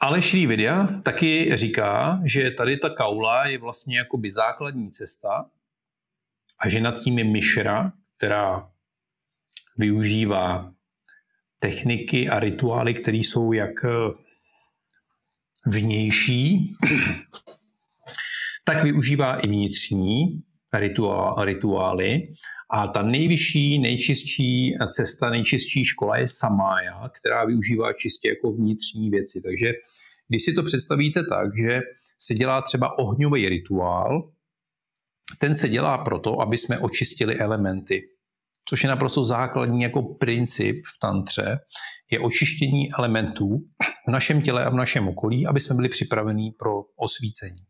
ale 0.00 0.22
Šrí 0.22 0.46
Vidya 0.46 0.86
taky 1.02 1.56
říká, 1.56 2.20
že 2.24 2.50
tady 2.50 2.76
ta 2.76 2.90
kaula 2.90 3.46
je 3.46 3.58
vlastně 3.58 3.98
jakoby 3.98 4.30
základní 4.30 4.90
cesta 4.90 5.50
a 6.60 6.68
že 6.68 6.80
nad 6.80 6.98
tím 6.98 7.18
je 7.18 7.24
myšra, 7.24 7.92
která 8.16 8.70
využívá 9.76 10.72
techniky 11.58 12.28
a 12.28 12.40
rituály, 12.40 12.94
které 12.94 13.16
jsou 13.16 13.52
jak 13.52 13.84
vnější, 15.66 16.74
tak 18.64 18.84
využívá 18.84 19.36
i 19.36 19.48
vnitřní 19.48 20.42
rituály 21.44 22.22
a 22.70 22.88
ta 22.88 23.02
nejvyšší, 23.02 23.78
nejčistší 23.78 24.74
cesta, 24.90 25.30
nejčistší 25.30 25.84
škola 25.84 26.18
je 26.18 26.28
samája, 26.28 27.10
která 27.20 27.44
využívá 27.44 27.92
čistě 27.92 28.28
jako 28.28 28.52
vnitřní 28.52 29.10
věci. 29.10 29.40
Takže 29.44 29.72
když 30.28 30.42
si 30.42 30.54
to 30.54 30.62
představíte 30.62 31.20
tak, 31.30 31.56
že 31.56 31.80
se 32.18 32.34
dělá 32.34 32.62
třeba 32.62 32.98
ohňový 32.98 33.48
rituál, 33.48 34.30
ten 35.38 35.54
se 35.54 35.68
dělá 35.68 35.98
proto, 35.98 36.40
aby 36.40 36.58
jsme 36.58 36.78
očistili 36.78 37.38
elementy, 37.38 38.08
což 38.68 38.82
je 38.82 38.88
naprosto 38.88 39.24
základní 39.24 39.82
jako 39.82 40.02
princip 40.02 40.86
v 40.86 40.98
tantře, 41.00 41.58
je 42.10 42.20
očištění 42.20 42.88
elementů 42.98 43.48
v 44.08 44.10
našem 44.10 44.42
těle 44.42 44.64
a 44.64 44.70
v 44.70 44.74
našem 44.74 45.08
okolí, 45.08 45.46
aby 45.46 45.60
jsme 45.60 45.76
byli 45.76 45.88
připraveni 45.88 46.52
pro 46.58 46.72
osvícení. 46.96 47.60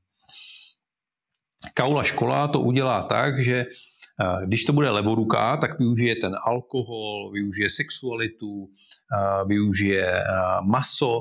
Kaula 1.75 2.05
škola 2.05 2.49
to 2.49 2.61
udělá 2.61 3.03
tak, 3.03 3.39
že 3.39 3.67
Eh, 4.21 4.47
když 4.47 4.65
to 4.65 4.73
bude 4.73 4.91
levoruká, 4.91 5.57
tak 5.57 5.79
využije 5.79 6.17
ten 6.17 6.33
alkohol, 6.47 7.31
využije 7.33 7.71
sexualitu, 7.71 8.69
eh, 8.69 9.45
využije 9.49 10.07
eh, 10.07 10.23
maso 10.65 11.21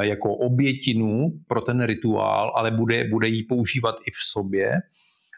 jako 0.00 0.34
obětinu 0.34 1.30
pro 1.48 1.60
ten 1.60 1.84
rituál, 1.84 2.52
ale 2.56 2.70
bude, 2.70 3.04
bude 3.04 3.28
ji 3.28 3.42
používat 3.42 3.94
i 4.06 4.10
v 4.10 4.20
sobě 4.32 4.72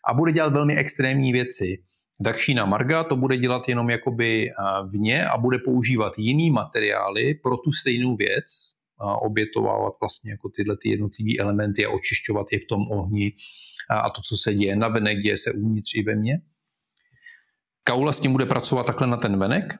a 0.09 0.15
bude 0.15 0.33
dělat 0.33 0.53
velmi 0.53 0.77
extrémní 0.77 1.33
věci. 1.33 1.85
Dakšína 2.21 2.67
Marga 2.67 3.05
to 3.05 3.17
bude 3.17 3.37
dělat 3.37 3.69
jenom 3.69 3.91
jakoby 3.91 4.51
vně 4.91 5.27
a 5.27 5.39
bude 5.39 5.59
používat 5.59 6.13
jiný 6.19 6.51
materiály 6.51 7.35
pro 7.35 7.57
tu 7.57 7.73
stejnou 7.73 8.17
věc, 8.17 8.45
obětovávat 9.23 9.93
vlastně 10.01 10.31
jako 10.31 10.49
tyhle 10.49 10.77
ty 10.83 10.91
jednotlivé 10.91 11.31
elementy 11.39 11.87
a 11.87 11.91
očišťovat 11.91 12.47
je 12.53 12.59
v 12.59 12.67
tom 12.69 12.81
ohni 12.91 13.33
a 13.91 14.11
to, 14.11 14.21
co 14.29 14.37
se 14.37 14.55
děje 14.55 14.77
na 14.77 14.89
venek, 14.89 15.19
děje 15.19 15.37
se 15.37 15.53
uvnitř 15.53 15.91
i 15.95 16.03
ve 16.03 16.15
mně. 16.15 16.41
Kaula 17.85 18.13
s 18.13 18.21
tím 18.21 18.33
bude 18.33 18.47
pracovat 18.47 18.87
takhle 18.87 19.07
na 19.07 19.17
ten 19.17 19.39
venek. 19.39 19.75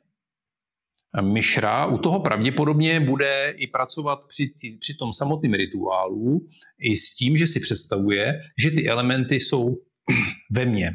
Myšra 1.21 1.85
u 1.85 1.97
toho 1.97 2.19
pravděpodobně 2.19 2.99
bude 2.99 3.53
i 3.57 3.67
pracovat 3.67 4.19
při, 4.27 4.53
při 4.79 4.93
tom 4.93 5.13
samotném 5.13 5.53
rituálu 5.53 6.47
i 6.79 6.97
s 6.97 7.15
tím, 7.15 7.37
že 7.37 7.47
si 7.47 7.59
představuje, 7.59 8.33
že 8.57 8.71
ty 8.71 8.89
elementy 8.89 9.35
jsou 9.35 9.77
ve 10.51 10.65
mně. 10.65 10.91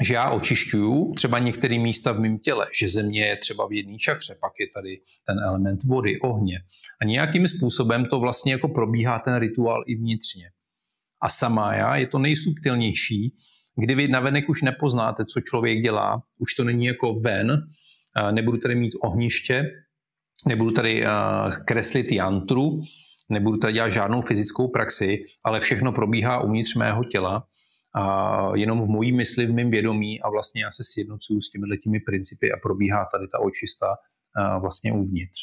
Že 0.00 0.14
já 0.14 0.30
očišťuju 0.30 1.12
třeba 1.14 1.38
některé 1.38 1.78
místa 1.78 2.12
v 2.12 2.20
mém 2.20 2.38
těle, 2.38 2.66
že 2.80 2.88
země 2.88 3.26
je 3.26 3.36
třeba 3.36 3.68
v 3.68 3.72
jedné 3.72 3.98
čakře, 3.98 4.36
pak 4.40 4.52
je 4.60 4.66
tady 4.74 5.00
ten 5.26 5.38
element 5.38 5.80
vody, 5.84 6.20
ohně. 6.20 6.58
A 7.00 7.04
nějakým 7.04 7.48
způsobem 7.48 8.04
to 8.04 8.20
vlastně 8.20 8.52
jako 8.52 8.68
probíhá 8.68 9.18
ten 9.18 9.36
rituál 9.36 9.84
i 9.86 9.96
vnitřně. 9.96 10.50
A 11.22 11.28
samája 11.28 11.96
je 11.96 12.06
to 12.06 12.18
nejsubtilnější, 12.18 13.36
kdy 13.76 13.94
vy 13.94 14.08
navenek 14.08 14.48
už 14.48 14.62
nepoznáte, 14.62 15.24
co 15.24 15.40
člověk 15.40 15.82
dělá, 15.82 16.22
už 16.38 16.54
to 16.54 16.64
není 16.64 16.86
jako 16.86 17.14
ven, 17.14 17.56
nebudu 18.30 18.58
tady 18.58 18.74
mít 18.74 18.92
ohniště, 19.04 19.70
nebudu 20.46 20.70
tady 20.70 21.04
kreslit 21.64 22.12
jantru, 22.12 22.80
nebudu 23.28 23.56
tady 23.56 23.72
dělat 23.72 23.88
žádnou 23.88 24.22
fyzickou 24.22 24.68
praxi, 24.68 25.22
ale 25.44 25.60
všechno 25.60 25.92
probíhá 25.92 26.40
uvnitř 26.40 26.74
mého 26.74 27.04
těla 27.04 27.46
a 27.96 28.56
jenom 28.56 28.82
v 28.82 28.88
mojí 28.88 29.12
mysli, 29.12 29.46
v 29.46 29.54
mém 29.54 29.70
vědomí 29.70 30.20
a 30.22 30.30
vlastně 30.30 30.62
já 30.62 30.70
se 30.70 30.84
sjednocuju 30.84 31.40
s 31.40 31.50
těmi 31.50 31.78
těmi 31.84 32.00
principy 32.00 32.52
a 32.52 32.56
probíhá 32.62 33.08
tady 33.12 33.28
ta 33.28 33.38
očista 33.38 33.86
vlastně 34.60 34.92
uvnitř. 34.92 35.40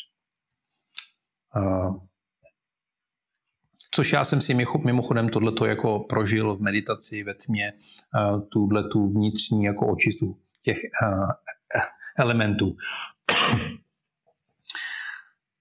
Což 3.91 4.13
já 4.13 4.25
jsem 4.25 4.41
si 4.41 4.65
mimochodem 4.85 5.29
tohleto 5.29 5.65
jako 5.65 5.99
prožil 5.99 6.55
v 6.55 6.61
meditaci 6.61 7.23
ve 7.23 7.33
tmě, 7.33 7.73
tuhle 8.51 8.89
tu 8.89 9.07
vnitřní 9.07 9.63
jako 9.63 9.87
očistu 9.87 10.39
těch 10.63 10.77
elementů. 12.17 12.75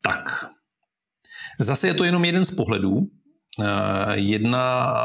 tak. 0.03 0.45
Zase 1.59 1.87
je 1.87 1.95
to 1.95 2.05
jenom 2.05 2.25
jeden 2.25 2.45
z 2.45 2.51
pohledů, 2.57 3.11
jedna 4.15 4.97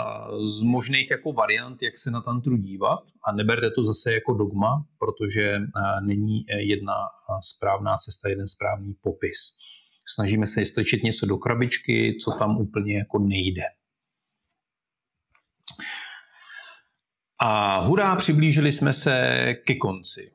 z 0.46 0.62
možných 0.62 1.12
jako 1.12 1.34
variant, 1.34 1.82
jak 1.82 1.98
se 1.98 2.12
na 2.12 2.22
tantru 2.22 2.58
dívat 2.58 3.00
a 3.28 3.32
neberte 3.32 3.72
to 3.72 3.84
zase 3.84 4.14
jako 4.14 4.34
dogma, 4.34 4.86
protože 5.00 5.60
není 6.02 6.46
jedna 6.58 6.94
správná 7.40 7.96
cesta, 7.98 8.30
jeden 8.30 8.48
správný 8.48 8.94
popis. 9.02 9.58
Snažíme 10.16 10.46
se 10.46 10.66
strčit 10.66 11.04
něco 11.04 11.26
do 11.26 11.38
krabičky, 11.38 12.18
co 12.24 12.32
tam 12.32 12.58
úplně 12.58 12.98
jako 12.98 13.20
nejde. 13.20 13.64
A 17.42 17.80
hurá, 17.80 18.16
přiblížili 18.16 18.72
jsme 18.72 18.94
se 18.94 19.14
ke 19.66 19.76
konci. 19.76 20.32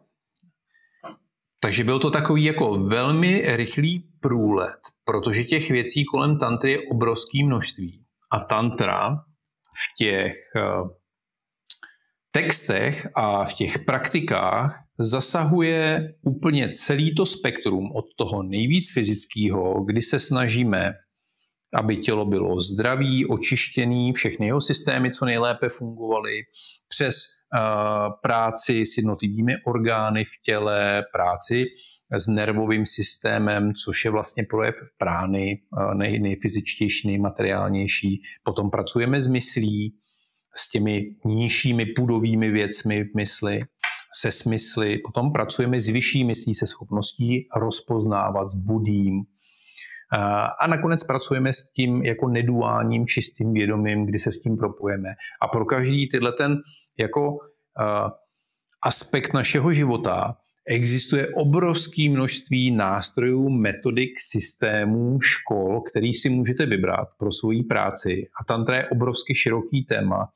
Takže 1.61 1.85
byl 1.85 1.99
to 1.99 2.11
takový 2.11 2.45
jako 2.45 2.79
velmi 2.79 3.57
rychlý 3.57 3.99
průlet, 4.21 4.79
protože 5.05 5.45
těch 5.45 5.71
věcí 5.71 6.05
kolem 6.05 6.39
tantry 6.39 6.71
je 6.73 6.79
obrovské 6.91 7.45
množství. 7.45 8.02
A 8.33 8.41
tantra 8.41 9.15
v 9.75 9.97
těch 9.99 10.35
eh, 10.57 10.63
textech 12.31 13.09
a 13.15 13.45
v 13.45 13.53
těch 13.53 13.79
praktikách 13.79 14.85
zasahuje 14.99 16.15
úplně 16.23 16.69
celý 16.69 17.15
to 17.15 17.27
spektrum 17.27 17.89
od 17.95 18.05
toho 18.19 18.43
nejvíc 18.43 18.93
fyzického, 18.95 19.85
kdy 19.85 20.03
se 20.03 20.21
snažíme, 20.21 20.93
aby 21.75 21.97
tělo 21.97 22.25
bylo 22.25 22.61
zdraví, 22.61 23.27
očištěný, 23.27 24.13
všechny 24.13 24.47
jeho 24.47 24.61
systémy 24.61 25.11
co 25.11 25.25
nejlépe 25.25 25.69
fungovaly, 25.69 26.43
přes 26.89 27.17
uh, 27.17 27.61
práci 28.23 28.87
s 28.87 28.97
jednotlivými 28.97 29.53
orgány 29.67 30.25
v 30.25 30.43
těle, 30.45 31.03
práci 31.13 31.65
s 32.13 32.29
nervovým 32.29 32.87
systémem, 32.87 33.73
což 33.85 34.05
je 34.05 34.11
vlastně 34.11 34.45
projev 34.51 34.75
prány, 34.99 35.61
nej, 35.95 36.21
nejfyzičtější, 36.21 37.09
nejmateriálnější. 37.09 38.23
Potom 38.45 38.71
pracujeme 38.71 39.21
s 39.21 39.27
myslí, 39.27 39.95
s 40.57 40.71
těmi 40.71 41.03
nižšími 41.25 41.87
pudovými 41.87 42.51
věcmi 42.51 43.05
v 43.05 43.15
mysli, 43.17 43.65
se 44.21 44.33
smysly. 44.33 44.99
Potom 44.99 45.33
pracujeme 45.33 45.81
s 45.81 45.89
vyšší 45.89 46.25
myslí, 46.25 46.55
se 46.55 46.67
schopností 46.67 47.49
rozpoznávat 47.57 48.49
s 48.49 48.55
budím. 48.55 49.23
A 50.61 50.67
nakonec 50.67 51.05
pracujeme 51.05 51.53
s 51.53 51.73
tím 51.73 52.03
jako 52.05 52.29
neduálním 52.29 53.07
čistým 53.07 53.53
vědomím, 53.53 54.07
kdy 54.07 54.19
se 54.19 54.33
s 54.33 54.41
tím 54.41 54.57
propojeme. 54.57 55.09
A 55.43 55.49
pro 55.49 55.65
každý 55.65 56.09
tyhle 56.09 56.33
ten 56.33 56.57
jako 56.99 57.39
aspekt 58.87 59.33
našeho 59.33 59.73
života 59.73 60.37
Existuje 60.67 61.29
obrovské 61.29 62.11
množství 62.11 62.71
nástrojů, 62.71 63.49
metodik, 63.49 64.11
systémů, 64.19 65.21
škol, 65.21 65.81
který 65.81 66.15
si 66.15 66.29
můžete 66.29 66.67
vybrat 66.67 67.09
pro 67.19 67.33
svoji 67.33 67.63
práci. 67.63 68.29
A 68.41 68.45
tantra 68.45 68.77
je 68.77 68.89
obrovsky 68.89 69.35
široký 69.35 69.85
téma, 69.85 70.29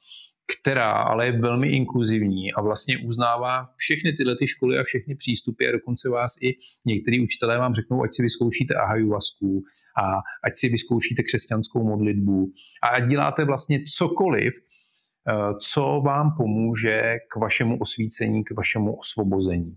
která 0.61 0.93
ale 0.93 1.27
je 1.27 1.41
velmi 1.41 1.69
inkluzivní 1.69 2.53
a 2.53 2.63
vlastně 2.63 2.99
uznává 3.07 3.69
všechny 3.77 4.13
tyhle 4.13 4.37
ty 4.37 4.47
školy 4.47 4.79
a 4.79 4.85
všechny 4.85 5.15
přístupy 5.15 5.69
a 5.69 5.73
dokonce 5.73 6.09
vás 6.09 6.33
i 6.43 6.55
některý 6.85 7.25
učitelé 7.25 7.59
vám 7.59 7.75
řeknou, 7.75 8.03
ať 8.03 8.11
si 8.13 8.23
vyzkoušíte 8.23 8.75
ahajuvasku 8.75 9.63
a 10.03 10.17
ať 10.45 10.53
si 10.55 10.69
vyzkoušíte 10.69 11.23
křesťanskou 11.23 11.85
modlitbu 11.85 12.53
a 12.83 12.87
ať 12.87 13.09
děláte 13.09 13.45
vlastně 13.45 13.85
cokoliv, 13.97 14.55
eh, 14.55 15.33
co 15.61 16.03
vám 16.05 16.35
pomůže 16.37 17.17
k 17.33 17.37
vašemu 17.37 17.79
osvícení, 17.79 18.45
k 18.45 18.51
vašemu 18.51 18.97
osvobození. 18.97 19.77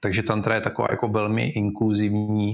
Takže 0.00 0.22
tantra 0.22 0.54
je 0.54 0.60
taková 0.60 0.88
jako 0.90 1.08
velmi 1.08 1.48
inkluzivní, 1.48 2.52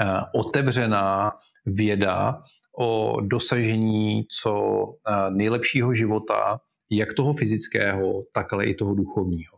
eh, 0.00 0.20
otevřená 0.34 1.32
věda 1.66 2.42
o 2.78 3.20
dosažení 3.20 4.24
co 4.42 4.82
eh, 5.08 5.30
nejlepšího 5.30 5.94
života, 5.94 6.60
jak 6.90 7.14
toho 7.14 7.34
fyzického, 7.34 8.22
tak 8.32 8.52
ale 8.52 8.66
i 8.66 8.74
toho 8.74 8.94
duchovního. 8.94 9.56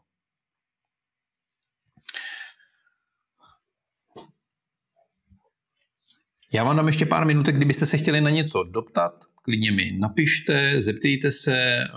Já 6.52 6.64
vám 6.64 6.76
dám 6.76 6.86
ještě 6.86 7.06
pár 7.06 7.26
minutek, 7.26 7.56
kdybyste 7.56 7.86
se 7.86 7.98
chtěli 7.98 8.20
na 8.20 8.30
něco 8.30 8.62
doptat, 8.62 9.27
klidně 9.48 9.72
mi 9.72 9.92
napište, 9.98 10.82
zeptejte 10.82 11.32
se, 11.32 11.56
eh, 11.56 11.88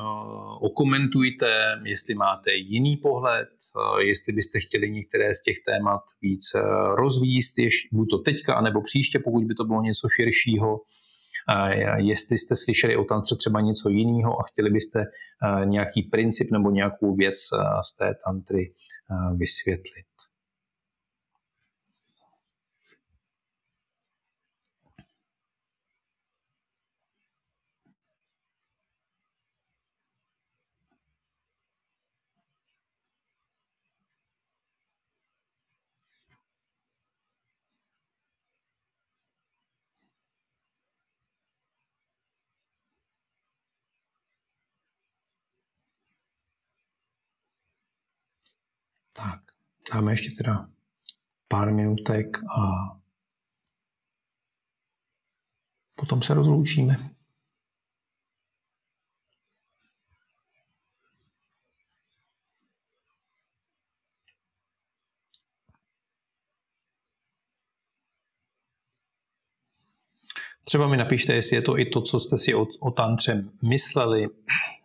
okomentujte, 0.60 1.82
jestli 1.86 2.15
máte 2.15 2.52
jiný 2.53 2.98
pohled, 2.98 3.49
eh, 3.49 4.03
jestli 4.03 4.34
byste 4.34 4.60
chtěli 4.60 4.91
některé 4.91 5.34
z 5.34 5.41
těch 5.41 5.57
témat 5.65 6.02
víc 6.22 6.44
eh, 6.56 6.61
rozvíst, 6.95 7.56
buď 7.91 8.07
to 8.10 8.18
teďka, 8.18 8.61
nebo 8.61 8.82
příště, 8.82 9.19
pokud 9.19 9.44
by 9.44 9.53
to 9.56 9.64
bylo 9.64 9.82
něco 9.82 10.07
širšího. 10.10 10.80
Jestli 11.98 12.38
jste 12.38 12.56
slyšeli 12.56 12.98
o 12.98 13.03
tantře 13.03 13.36
třeba 13.36 13.61
něco 13.61 13.90
jiného 13.90 14.40
a 14.40 14.44
chtěli 14.44 14.69
byste 14.69 15.06
nějaký 15.65 16.02
princip 16.02 16.52
nebo 16.52 16.72
nějakou 16.72 17.15
věc 17.15 17.36
z 17.90 17.98
té 17.98 18.14
tantry 18.26 18.73
vysvětlit. 19.36 20.06
Tak, 49.14 49.41
dáme 49.93 50.11
ještě 50.11 50.30
teda 50.38 50.69
pár 51.47 51.73
minutek 51.73 52.38
a 52.38 52.61
potom 55.95 56.22
se 56.22 56.34
rozloučíme. 56.34 56.97
Třeba 70.63 70.88
mi 70.88 70.97
napište, 70.97 71.34
jestli 71.34 71.55
je 71.55 71.61
to 71.61 71.80
i 71.80 71.85
to, 71.85 72.01
co 72.01 72.19
jste 72.19 72.38
si 72.38 72.55
o, 72.55 72.65
o 72.80 72.91
tantře 72.91 73.45
mysleli, 73.69 74.27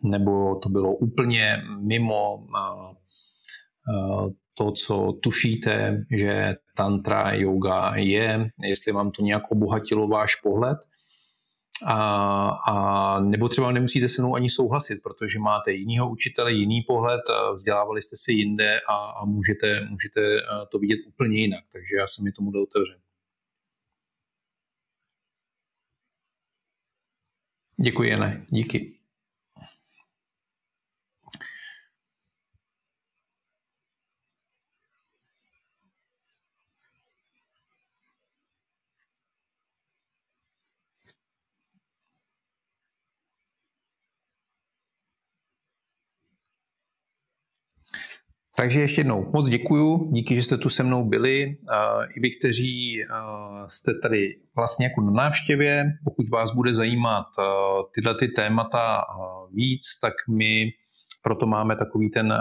nebo 0.03 0.55
to 0.55 0.69
bylo 0.69 0.95
úplně 0.95 1.57
mimo 1.79 2.47
to, 4.53 4.71
co 4.71 5.13
tušíte, 5.23 6.05
že 6.11 6.55
tantra 6.75 7.33
yoga 7.33 7.95
je, 7.95 8.49
jestli 8.63 8.91
vám 8.91 9.11
to 9.11 9.21
nějak 9.21 9.51
obohatilo 9.51 10.07
váš 10.07 10.35
pohled. 10.35 10.77
A, 11.85 12.49
a 12.67 13.19
nebo 13.19 13.49
třeba 13.49 13.71
nemusíte 13.71 14.07
se 14.07 14.21
mnou 14.21 14.35
ani 14.35 14.49
souhlasit, 14.49 14.95
protože 15.03 15.39
máte 15.39 15.71
jinýho 15.71 16.09
učitele, 16.09 16.53
jiný 16.53 16.81
pohled, 16.81 17.21
vzdělávali 17.53 18.01
jste 18.01 18.15
se 18.15 18.31
jinde 18.31 18.79
a, 18.89 18.95
a 18.95 19.25
můžete, 19.25 19.85
můžete 19.89 20.21
to 20.71 20.79
vidět 20.79 20.99
úplně 21.07 21.37
jinak. 21.41 21.63
Takže 21.71 21.95
já 21.99 22.07
jsem 22.07 22.25
mi 22.25 22.31
tomu 22.31 22.49
otevřen. 22.49 22.99
Děkuji, 27.81 28.09
Jene. 28.09 28.45
Díky. 28.49 28.96
Takže 48.59 48.79
ještě 48.79 48.99
jednou 48.99 49.31
moc 49.33 49.49
děkuju, 49.49 50.09
díky, 50.11 50.35
že 50.35 50.41
jste 50.41 50.57
tu 50.57 50.69
se 50.69 50.83
mnou 50.83 51.05
byli. 51.05 51.57
I 52.15 52.19
vy, 52.19 52.29
kteří 52.39 53.03
jste 53.65 53.91
tady 54.03 54.35
vlastně 54.55 54.85
jako 54.85 55.01
na 55.01 55.11
návštěvě, 55.11 55.85
pokud 56.03 56.29
vás 56.29 56.55
bude 56.55 56.73
zajímat 56.73 57.25
tyhle 57.95 58.15
ty 58.19 58.27
témata 58.27 59.01
víc, 59.53 59.99
tak 60.01 60.13
my 60.29 60.69
proto 61.23 61.45
máme 61.45 61.75
takový 61.75 62.09
ten 62.09 62.33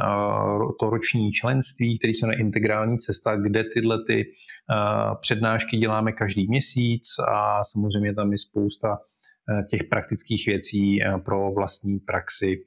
to 0.80 0.90
roční 0.90 1.32
členství, 1.32 1.98
který 1.98 2.14
se 2.14 2.26
jmenuje 2.26 2.40
Integrální 2.40 2.98
cesta, 2.98 3.36
kde 3.36 3.64
tyhle 3.74 3.98
ty 4.06 4.24
přednášky 5.20 5.76
děláme 5.76 6.12
každý 6.12 6.48
měsíc 6.48 7.02
a 7.28 7.64
samozřejmě 7.64 8.14
tam 8.14 8.32
je 8.32 8.38
spousta 8.38 8.98
těch 9.70 9.84
praktických 9.84 10.46
věcí 10.46 10.98
pro 11.24 11.52
vlastní 11.52 11.98
praxi 11.98 12.64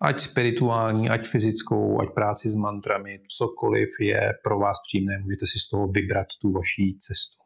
ať 0.00 0.20
spirituální, 0.20 1.10
ať 1.10 1.26
fyzickou, 1.26 2.00
ať 2.00 2.14
práci 2.14 2.48
s 2.50 2.54
mantrami, 2.54 3.20
cokoliv 3.28 3.88
je 4.00 4.32
pro 4.44 4.58
vás 4.58 4.78
příjemné, 4.88 5.18
můžete 5.18 5.46
si 5.46 5.58
z 5.58 5.68
toho 5.68 5.88
vybrat 5.88 6.26
tu 6.40 6.52
vaší 6.52 6.98
cestu. 6.98 7.36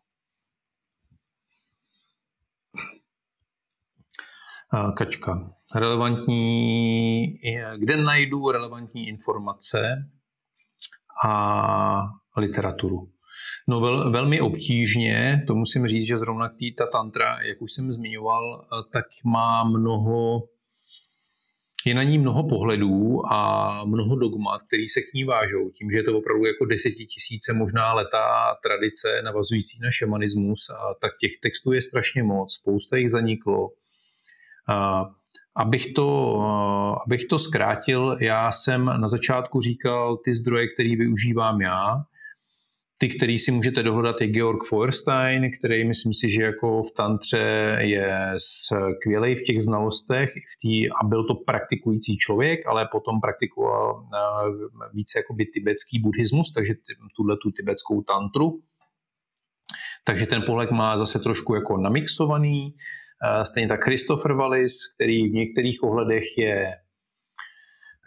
Kačka. 4.97 5.55
Relevantní, 5.75 7.27
kde 7.77 7.97
najdu 7.97 8.51
relevantní 8.51 9.09
informace 9.09 9.79
a 11.27 12.01
literaturu. 12.37 13.11
No 13.69 13.81
vel, 13.81 14.11
velmi 14.11 14.41
obtížně, 14.41 15.45
to 15.47 15.55
musím 15.55 15.87
říct, 15.87 16.07
že 16.07 16.19
zrovna 16.19 16.51
ta 16.79 16.87
tantra, 16.87 17.43
jak 17.43 17.63
už 17.63 17.73
jsem 17.73 17.93
zmiňoval, 17.93 18.69
tak 18.93 19.05
má 19.25 19.65
mnoho 19.65 20.43
je 21.87 21.95
na 21.95 22.03
ní 22.03 22.19
mnoho 22.19 22.49
pohledů 22.49 23.33
a 23.33 23.85
mnoho 23.85 24.17
dogmat, 24.17 24.63
který 24.63 24.89
se 24.89 25.01
k 25.01 25.15
ní 25.15 25.25
vážou, 25.25 25.71
tím, 25.71 25.91
že 25.91 25.99
je 25.99 26.03
to 26.03 26.19
opravdu 26.19 26.47
jako 26.47 26.65
desetitisíce, 26.65 27.53
možná 27.53 27.93
letá 27.95 28.57
tradice 28.63 29.23
navazující 29.23 29.79
na 29.81 29.91
šamanismus, 29.91 30.71
a 30.71 30.95
tak 31.01 31.13
těch 31.21 31.33
textů 31.43 31.73
je 31.73 31.83
strašně 31.83 32.23
moc, 32.23 32.55
spousta 32.55 32.97
jich 32.97 33.11
zaniklo. 33.11 33.71
A, 34.69 35.05
Abych 35.57 35.93
to, 35.93 36.41
abych 37.07 37.25
to 37.25 37.39
zkrátil, 37.39 38.17
já 38.21 38.53
jsem 38.53 38.85
na 38.85 39.09
začátku 39.09 39.61
říkal 39.61 40.17
ty 40.17 40.35
zdroje, 40.35 40.67
které 40.75 40.97
využívám 40.97 41.61
já, 41.61 42.05
ty, 42.99 43.09
který 43.09 43.39
si 43.39 43.51
můžete 43.51 43.83
dohledat, 43.83 44.21
je 44.21 44.27
Georg 44.27 44.65
Feuerstein, 44.69 45.51
který 45.59 45.85
myslím 45.85 46.15
si, 46.15 46.31
že 46.31 46.43
jako 46.43 46.83
v 46.83 46.93
tantře 46.97 47.77
je 47.81 48.35
skvělý 48.37 49.35
v 49.35 49.43
těch 49.43 49.63
znalostech 49.63 50.31
v 50.31 50.59
tý, 50.63 50.91
a 50.91 51.05
byl 51.05 51.25
to 51.25 51.35
praktikující 51.35 52.17
člověk, 52.17 52.67
ale 52.67 52.89
potom 52.93 53.21
praktikoval 53.21 54.09
eh, 54.15 54.89
více 54.93 55.19
jakoby 55.19 55.47
tibetský 55.47 55.99
buddhismus, 55.99 56.53
takže 56.53 56.75
tuhle 57.17 57.37
tu 57.43 57.51
tibetskou 57.51 58.03
tantru. 58.03 58.61
Takže 60.05 60.27
ten 60.27 60.43
pohled 60.47 60.71
má 60.71 60.99
zase 60.99 61.19
trošku 61.19 61.55
jako 61.55 61.77
namixovaný. 61.77 62.75
Eh, 63.25 63.45
stejně 63.45 63.69
tak 63.69 63.85
Christopher 63.85 64.33
Wallis, 64.33 64.95
který 64.95 65.29
v 65.29 65.33
některých 65.33 65.83
ohledech 65.83 66.39
je 66.39 66.73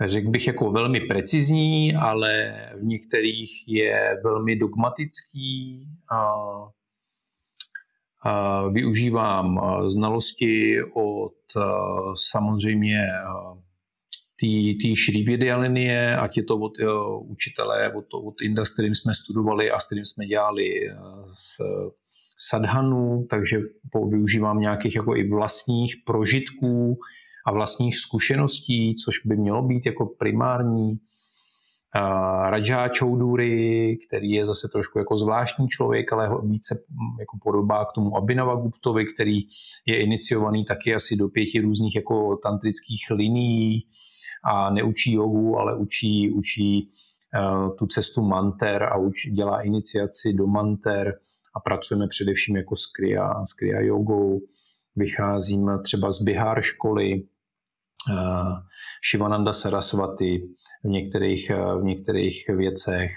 řekl 0.06 0.30
bych, 0.30 0.48
jako 0.48 0.72
velmi 0.72 1.00
precizní, 1.00 1.96
ale 1.96 2.54
v 2.80 2.84
některých 2.84 3.52
je 3.68 4.18
velmi 4.24 4.56
dogmatický. 4.56 5.86
A, 6.12 6.34
a 8.24 8.68
využívám 8.68 9.60
znalosti 9.88 10.78
od 10.94 11.34
samozřejmě 12.32 13.00
té 14.82 14.96
šrývědia 14.96 15.58
linie, 15.58 16.18
ať 16.18 16.38
je 16.38 16.44
to 16.44 16.58
od 16.58 16.80
jo, 16.80 17.20
učitele, 17.20 17.94
od, 17.94 18.06
od 18.14 18.42
Inda, 18.42 18.66
s 18.66 18.74
kterým 18.74 18.96
jsme 18.96 19.14
studovali 19.14 19.72
a 19.72 19.80
s 19.80 19.86
kterým 19.86 20.06
jsme 20.06 20.26
dělali 20.26 20.64
s 21.34 21.58
sadhanu, 22.38 23.28
takže 23.30 23.58
využívám 24.10 24.60
nějakých 24.60 24.96
jako 24.96 25.16
i 25.16 25.30
vlastních 25.30 25.96
prožitků, 26.06 26.98
a 27.48 27.52
vlastních 27.52 27.98
zkušeností, 27.98 28.96
což 28.96 29.26
by 29.26 29.38
mělo 29.38 29.64
být 29.64 29.86
jako 29.86 30.06
primární. 30.06 31.00
Rajá 32.50 32.90
Choudhury, 33.00 33.98
který 34.08 34.32
je 34.32 34.46
zase 34.46 34.68
trošku 34.74 35.00
jako 35.00 35.18
zvláštní 35.18 35.68
člověk, 35.68 36.14
ale 36.14 36.30
více 36.44 36.76
jako 37.20 37.38
podobá 37.44 37.86
k 37.86 37.94
tomu 37.96 38.18
Abhinava 38.18 38.56
Guptovi, 38.56 39.06
který 39.06 39.40
je 39.86 40.02
iniciovaný 40.04 40.66
taky 40.66 40.96
asi 40.96 41.16
do 41.16 41.28
pěti 41.28 41.62
různých 41.62 41.96
jako 41.96 42.38
tantrických 42.44 43.06
linií 43.12 43.88
a 44.44 44.70
neučí 44.70 45.14
jogu, 45.14 45.58
ale 45.58 45.78
učí, 45.78 46.32
učí 46.32 46.92
uh, 47.40 47.76
tu 47.76 47.86
cestu 47.86 48.22
manter 48.22 48.84
a 48.84 48.98
uč, 48.98 49.28
dělá 49.28 49.62
iniciaci 49.62 50.34
do 50.34 50.48
manter 50.48 51.14
a 51.56 51.60
pracujeme 51.60 52.08
především 52.08 52.56
jako 52.56 52.76
s 52.76 52.86
kriya, 52.86 53.46
s 53.46 53.54
kriya 53.54 53.82
jogou. 53.82 54.40
Vycházím 54.96 55.70
třeba 55.84 56.12
z 56.12 56.22
Bihar 56.22 56.62
školy, 56.62 57.24
Shivananda 59.12 59.54
Saraswati 59.54 60.50
v 60.84 60.88
některých, 60.88 61.52
v 61.80 61.84
některých 61.84 62.50
věcech. 62.50 63.12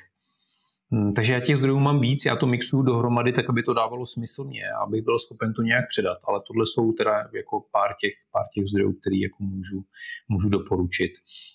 Hm, 0.95 1.13
takže 1.15 1.33
já 1.33 1.41
těch 1.41 1.57
zdrojů 1.57 1.79
mám 1.79 2.01
víc, 2.01 2.25
já 2.25 2.37
to 2.37 2.47
mixuju 2.47 2.83
dohromady 2.83 3.33
tak, 3.33 3.49
aby 3.49 3.63
to 3.63 3.75
dávalo 3.75 4.07
smysl 4.07 4.45
mě, 4.45 4.63
abych 4.83 5.05
byl 5.05 5.19
schopen 5.19 5.53
to 5.55 5.63
nějak 5.63 5.85
předat. 5.89 6.19
Ale 6.25 6.41
tohle 6.47 6.67
jsou 6.67 6.93
teda 6.93 7.13
jako 7.35 7.65
pár 7.73 7.91
těch, 8.01 8.13
pár 8.33 8.45
těch 8.55 8.67
zdrojů, 8.67 8.93
které 8.93 9.17
jako 9.17 9.43
můžu, 9.43 9.85
můžu 10.29 10.49
doporučit. 10.49 11.13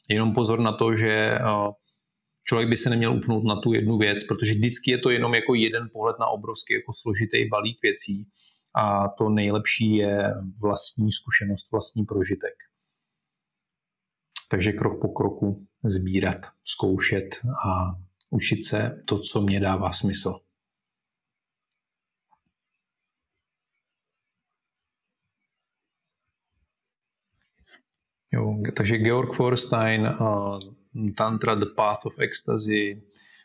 Jenom 0.09 0.33
pozor 0.33 0.59
na 0.59 0.71
to, 0.71 0.95
že 0.95 1.11
eh, 1.11 1.41
člověk 2.43 2.69
by 2.69 2.77
se 2.77 2.89
neměl 2.89 3.13
upnout 3.13 3.43
na 3.43 3.55
tu 3.55 3.73
jednu 3.73 3.97
věc, 3.97 4.23
protože 4.23 4.53
vždycky 4.53 4.91
je 4.91 4.97
to 4.97 5.09
jenom 5.09 5.35
jako 5.35 5.53
jeden 5.53 5.89
pohled 5.93 6.15
na 6.19 6.27
obrovský 6.27 6.73
jako 6.73 6.93
složitý 6.93 7.49
balík 7.49 7.77
věcí 7.81 8.27
a 8.75 9.07
to 9.17 9.29
nejlepší 9.29 9.95
je 9.95 10.33
vlastní 10.61 11.11
zkušenost, 11.11 11.71
vlastní 11.71 12.05
prožitek. 12.05 12.53
Takže 14.55 14.71
krok 14.71 15.01
po 15.01 15.07
kroku 15.07 15.67
sbírat, 15.83 16.45
zkoušet 16.63 17.35
a 17.65 17.95
učit 18.29 18.65
se 18.65 19.03
to, 19.05 19.19
co 19.19 19.41
mě 19.41 19.59
dává 19.59 19.93
smysl. 19.93 20.39
Jo, 28.31 28.57
takže 28.77 28.97
Georg 28.97 29.33
Forstein, 29.33 30.01
uh, 30.01 30.59
Tantra 31.17 31.55
The 31.55 31.65
Path 31.75 32.05
of 32.05 32.19
Ecstasy, 32.19 33.03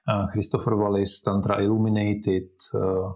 uh, 0.08 0.30
Christopher 0.30 0.74
Wallis, 0.74 1.22
Tantra 1.22 1.60
Illuminated, 1.60 2.50
uh, 2.74 3.14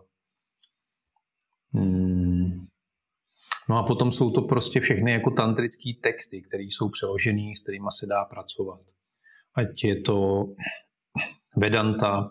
No 3.69 3.79
a 3.79 3.83
potom 3.83 4.13
jsou 4.13 4.31
to 4.31 4.43
prostě 4.43 4.81
všechny 4.81 5.13
jako 5.13 5.31
tantrické 5.31 5.91
texty, 6.03 6.43
které 6.43 6.63
jsou 6.63 6.89
přeložené, 6.89 7.53
s 7.57 7.63
kterými 7.63 7.89
se 7.91 8.07
dá 8.07 8.25
pracovat. 8.25 8.81
Ať 9.55 9.85
je 9.85 10.01
to 10.01 10.45
Vedanta, 11.57 12.31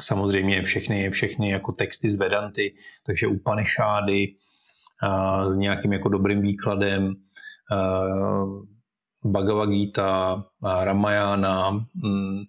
samozřejmě 0.00 0.62
všechny, 0.62 1.10
všechny 1.10 1.50
jako 1.50 1.72
texty 1.72 2.10
z 2.10 2.16
Vedanty, 2.16 2.74
takže 3.06 3.26
Upanishady 3.26 4.34
s 5.46 5.56
nějakým 5.56 5.92
jako 5.92 6.08
dobrým 6.08 6.42
výkladem, 6.42 7.14
Bhagavad 9.24 9.68
Gita, 9.68 10.44
Ramayana, 10.62 11.70
mm, 11.70 12.42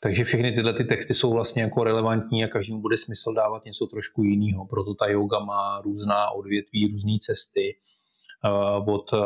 takže 0.00 0.24
všechny 0.24 0.52
tyhle 0.52 0.72
ty 0.72 0.84
texty 0.84 1.14
jsou 1.14 1.32
vlastně 1.32 1.62
jako 1.62 1.84
relevantní 1.84 2.44
a 2.44 2.48
každému 2.48 2.80
bude 2.80 2.96
smysl 2.96 3.34
dávat 3.34 3.64
něco 3.64 3.86
trošku 3.86 4.22
jiného. 4.22 4.66
Proto 4.66 4.94
ta 4.94 5.06
yoga 5.06 5.38
má 5.38 5.80
různá 5.80 6.30
odvětví, 6.30 6.86
různé 6.86 7.12
cesty 7.20 7.76
uh, 8.44 8.94
od 8.94 9.12
uh, 9.12 9.20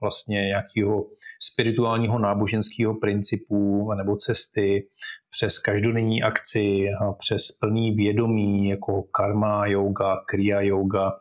vlastně 0.00 0.40
nějakého 0.40 1.06
spirituálního 1.42 2.18
náboženského 2.18 2.94
principu 2.94 3.92
nebo 3.94 4.16
cesty 4.16 4.88
přes 5.30 5.58
každodenní 5.58 6.22
akci, 6.22 6.86
přes 7.18 7.52
plný 7.52 7.94
vědomí 7.94 8.68
jako 8.68 9.02
karma 9.02 9.66
yoga, 9.66 10.16
kriya 10.26 10.60
yoga 10.60 11.12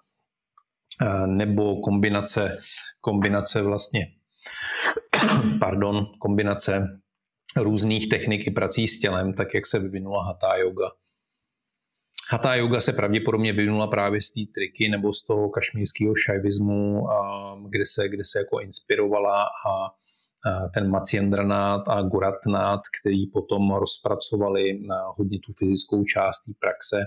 nebo 1.26 1.81
kombinace, 1.81 2.57
kombinace 3.02 3.61
vlastně 3.61 4.07
pardon, 5.60 6.06
kombinace 6.19 6.99
různých 7.56 8.10
technik 8.10 8.48
i 8.48 8.52
prací 8.52 8.88
s 8.88 9.00
tělem, 9.00 9.34
tak 9.34 9.54
jak 9.54 9.68
se 9.68 9.80
vyvinula 9.80 10.26
hatha 10.26 10.56
yoga. 10.56 10.92
Hatha 12.32 12.56
yoga 12.56 12.82
se 12.82 12.94
pravděpodobně 12.94 13.54
vyvinula 13.54 13.88
právě 13.88 14.22
z 14.22 14.32
té 14.32 14.42
triky 14.54 14.90
nebo 14.90 15.14
z 15.14 15.24
toho 15.26 15.50
kašmírského 15.50 16.16
šajvismu, 16.16 17.08
kde 17.70 17.86
se, 17.86 18.10
kde 18.10 18.24
se 18.24 18.40
jako 18.40 18.60
inspirovala 18.60 19.44
a 19.44 20.00
ten 20.74 20.90
Maciendranát 20.90 21.82
a 21.88 22.02
Goratnát, 22.02 22.82
který 23.02 23.28
potom 23.28 23.76
rozpracovali 23.76 24.80
hodně 25.18 25.40
tu 25.40 25.52
fyzickou 25.60 26.04
část 26.04 26.44
té 26.44 26.52
praxe 26.60 26.98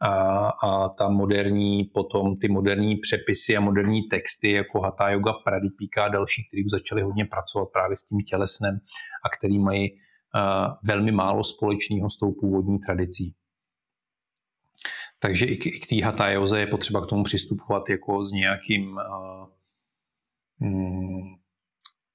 a, 0.00 0.48
a 0.48 0.88
ta 0.88 1.08
moderní, 1.08 1.84
potom 1.84 2.36
ty 2.36 2.48
moderní 2.48 2.96
přepisy 2.96 3.56
a 3.56 3.60
moderní 3.60 4.02
texty 4.02 4.52
jako 4.52 4.80
Hatha 4.80 5.10
Yoga, 5.10 5.32
Pradipika 5.32 6.04
a 6.04 6.08
další, 6.08 6.48
kteří 6.48 6.64
začali 6.68 7.02
hodně 7.02 7.24
pracovat 7.24 7.68
právě 7.72 7.96
s 7.96 8.02
tím 8.02 8.18
tělesnem 8.18 8.78
a 9.24 9.28
který 9.38 9.58
mají 9.58 9.90
velmi 10.82 11.12
málo 11.12 11.44
společného 11.44 12.10
s 12.10 12.18
tou 12.18 12.32
původní 12.32 12.78
tradicí. 12.78 13.34
Takže 15.18 15.46
i 15.46 15.56
k, 15.56 15.66
i 15.66 15.80
k 15.80 15.86
té 15.86 16.04
Hatha 16.04 16.30
Yoze 16.30 16.60
je 16.60 16.66
potřeba 16.66 17.00
k 17.00 17.06
tomu 17.06 17.22
přistupovat 17.22 17.88
jako 17.88 18.24
s 18.24 18.32
nějakým 18.32 18.92
uh, 18.92 19.48
mm, 20.58 21.39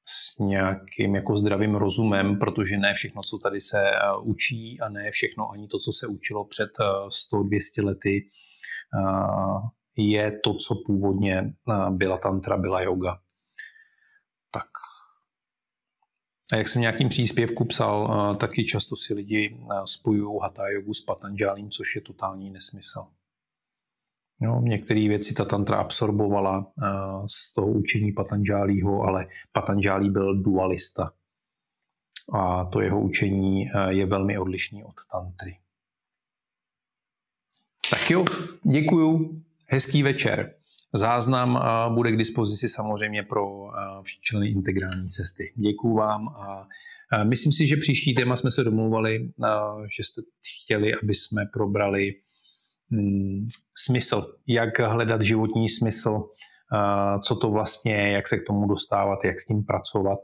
s 0.06 0.40
nějakým 0.40 1.16
jako 1.16 1.38
zdravým 1.38 1.76
rozumem, 1.76 2.40
protože 2.40 2.78
ne 2.78 2.94
všechno, 2.94 3.22
co 3.22 3.38
tady 3.38 3.62
se 3.62 3.80
eh, 3.80 4.00
učí 4.22 4.80
a 4.82 4.90
ne 4.90 5.12
všechno 5.12 5.52
ani 5.52 5.68
to, 5.68 5.78
co 5.78 5.92
se 5.92 6.08
učilo 6.08 6.46
před 6.46 6.72
100-200 6.80 7.60
eh, 7.78 7.82
lety, 7.82 8.30
eh, 9.00 9.70
je 9.98 10.40
to, 10.44 10.54
co 10.54 10.76
původně 10.86 11.54
byla 11.90 12.18
tantra, 12.18 12.58
byla 12.58 12.82
yoga. 12.82 13.20
Tak. 14.52 14.68
A 16.54 16.56
jak 16.56 16.68
jsem 16.68 16.82
nějakým 16.82 17.10
příspěvku 17.10 17.66
psal, 17.66 18.36
taky 18.36 18.66
často 18.66 18.96
si 18.96 19.14
lidi 19.14 19.58
spojují 19.86 20.40
hatha 20.42 20.68
yogu 20.68 20.94
s 20.94 21.02
patanžálím, 21.02 21.70
což 21.70 21.96
je 21.96 22.02
totální 22.02 22.50
nesmysl. 22.50 23.08
No, 24.42 24.62
některé 24.64 25.08
věci 25.08 25.34
ta 25.34 25.46
tantra 25.46 25.78
absorbovala 25.78 26.58
uh, 26.58 27.26
z 27.26 27.54
toho 27.54 27.68
učení 27.68 28.12
Patanžálího, 28.12 29.02
ale 29.02 29.28
Patanžálí 29.52 30.10
byl 30.10 30.42
dualista. 30.42 31.12
A 32.34 32.66
to 32.66 32.82
jeho 32.82 33.02
učení 33.02 33.66
uh, 33.66 33.88
je 33.88 34.06
velmi 34.06 34.38
odlišný 34.38 34.84
od 34.84 34.96
tantry. 35.12 35.58
Tak 37.90 38.12
jo, 38.12 38.26
děkuju, 38.72 39.42
hezký 39.66 40.04
večer. 40.04 40.56
Záznam 40.94 41.56
uh, 41.56 41.96
bude 41.96 42.12
k 42.12 42.18
dispozici 42.18 42.68
samozřejmě 42.68 43.24
pro 43.24 43.46
členy 44.22 44.48
integrální 44.48 45.10
cesty. 45.10 45.54
Děkuju 45.56 45.96
vám 45.96 46.28
a 46.28 46.68
myslím 47.24 47.52
si, 47.52 47.68
že 47.68 47.76
příští 47.76 48.16
téma 48.16 48.36
jsme 48.36 48.52
se 48.52 48.64
domluvali, 48.64 49.32
že 49.98 50.04
jste 50.04 50.22
chtěli, 50.64 50.94
aby 51.04 51.14
jsme 51.14 51.46
probrali 51.54 52.14
smysl, 53.78 54.36
jak 54.48 54.80
hledat 54.80 55.22
životní 55.22 55.70
smysl 55.70 56.24
co 57.24 57.36
to 57.36 57.52
vlastně 57.52 57.94
je, 57.94 58.12
jak 58.12 58.28
se 58.28 58.38
k 58.38 58.46
tomu 58.48 58.68
dostávat, 58.68 59.26
jak 59.26 59.40
s 59.40 59.46
tím 59.46 59.64
pracovat, 59.64 60.20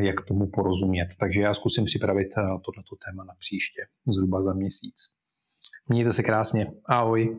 jak 0.00 0.24
tomu 0.28 0.50
porozumět. 0.54 1.08
Takže 1.20 1.40
já 1.40 1.54
zkusím 1.54 1.84
připravit 1.84 2.28
tohleto 2.34 2.96
téma 3.06 3.24
na 3.24 3.34
příště, 3.38 3.82
zhruba 4.06 4.42
za 4.42 4.52
měsíc. 4.52 4.94
Mějte 5.88 6.12
se 6.12 6.22
krásně. 6.22 6.66
Ahoj. 6.86 7.36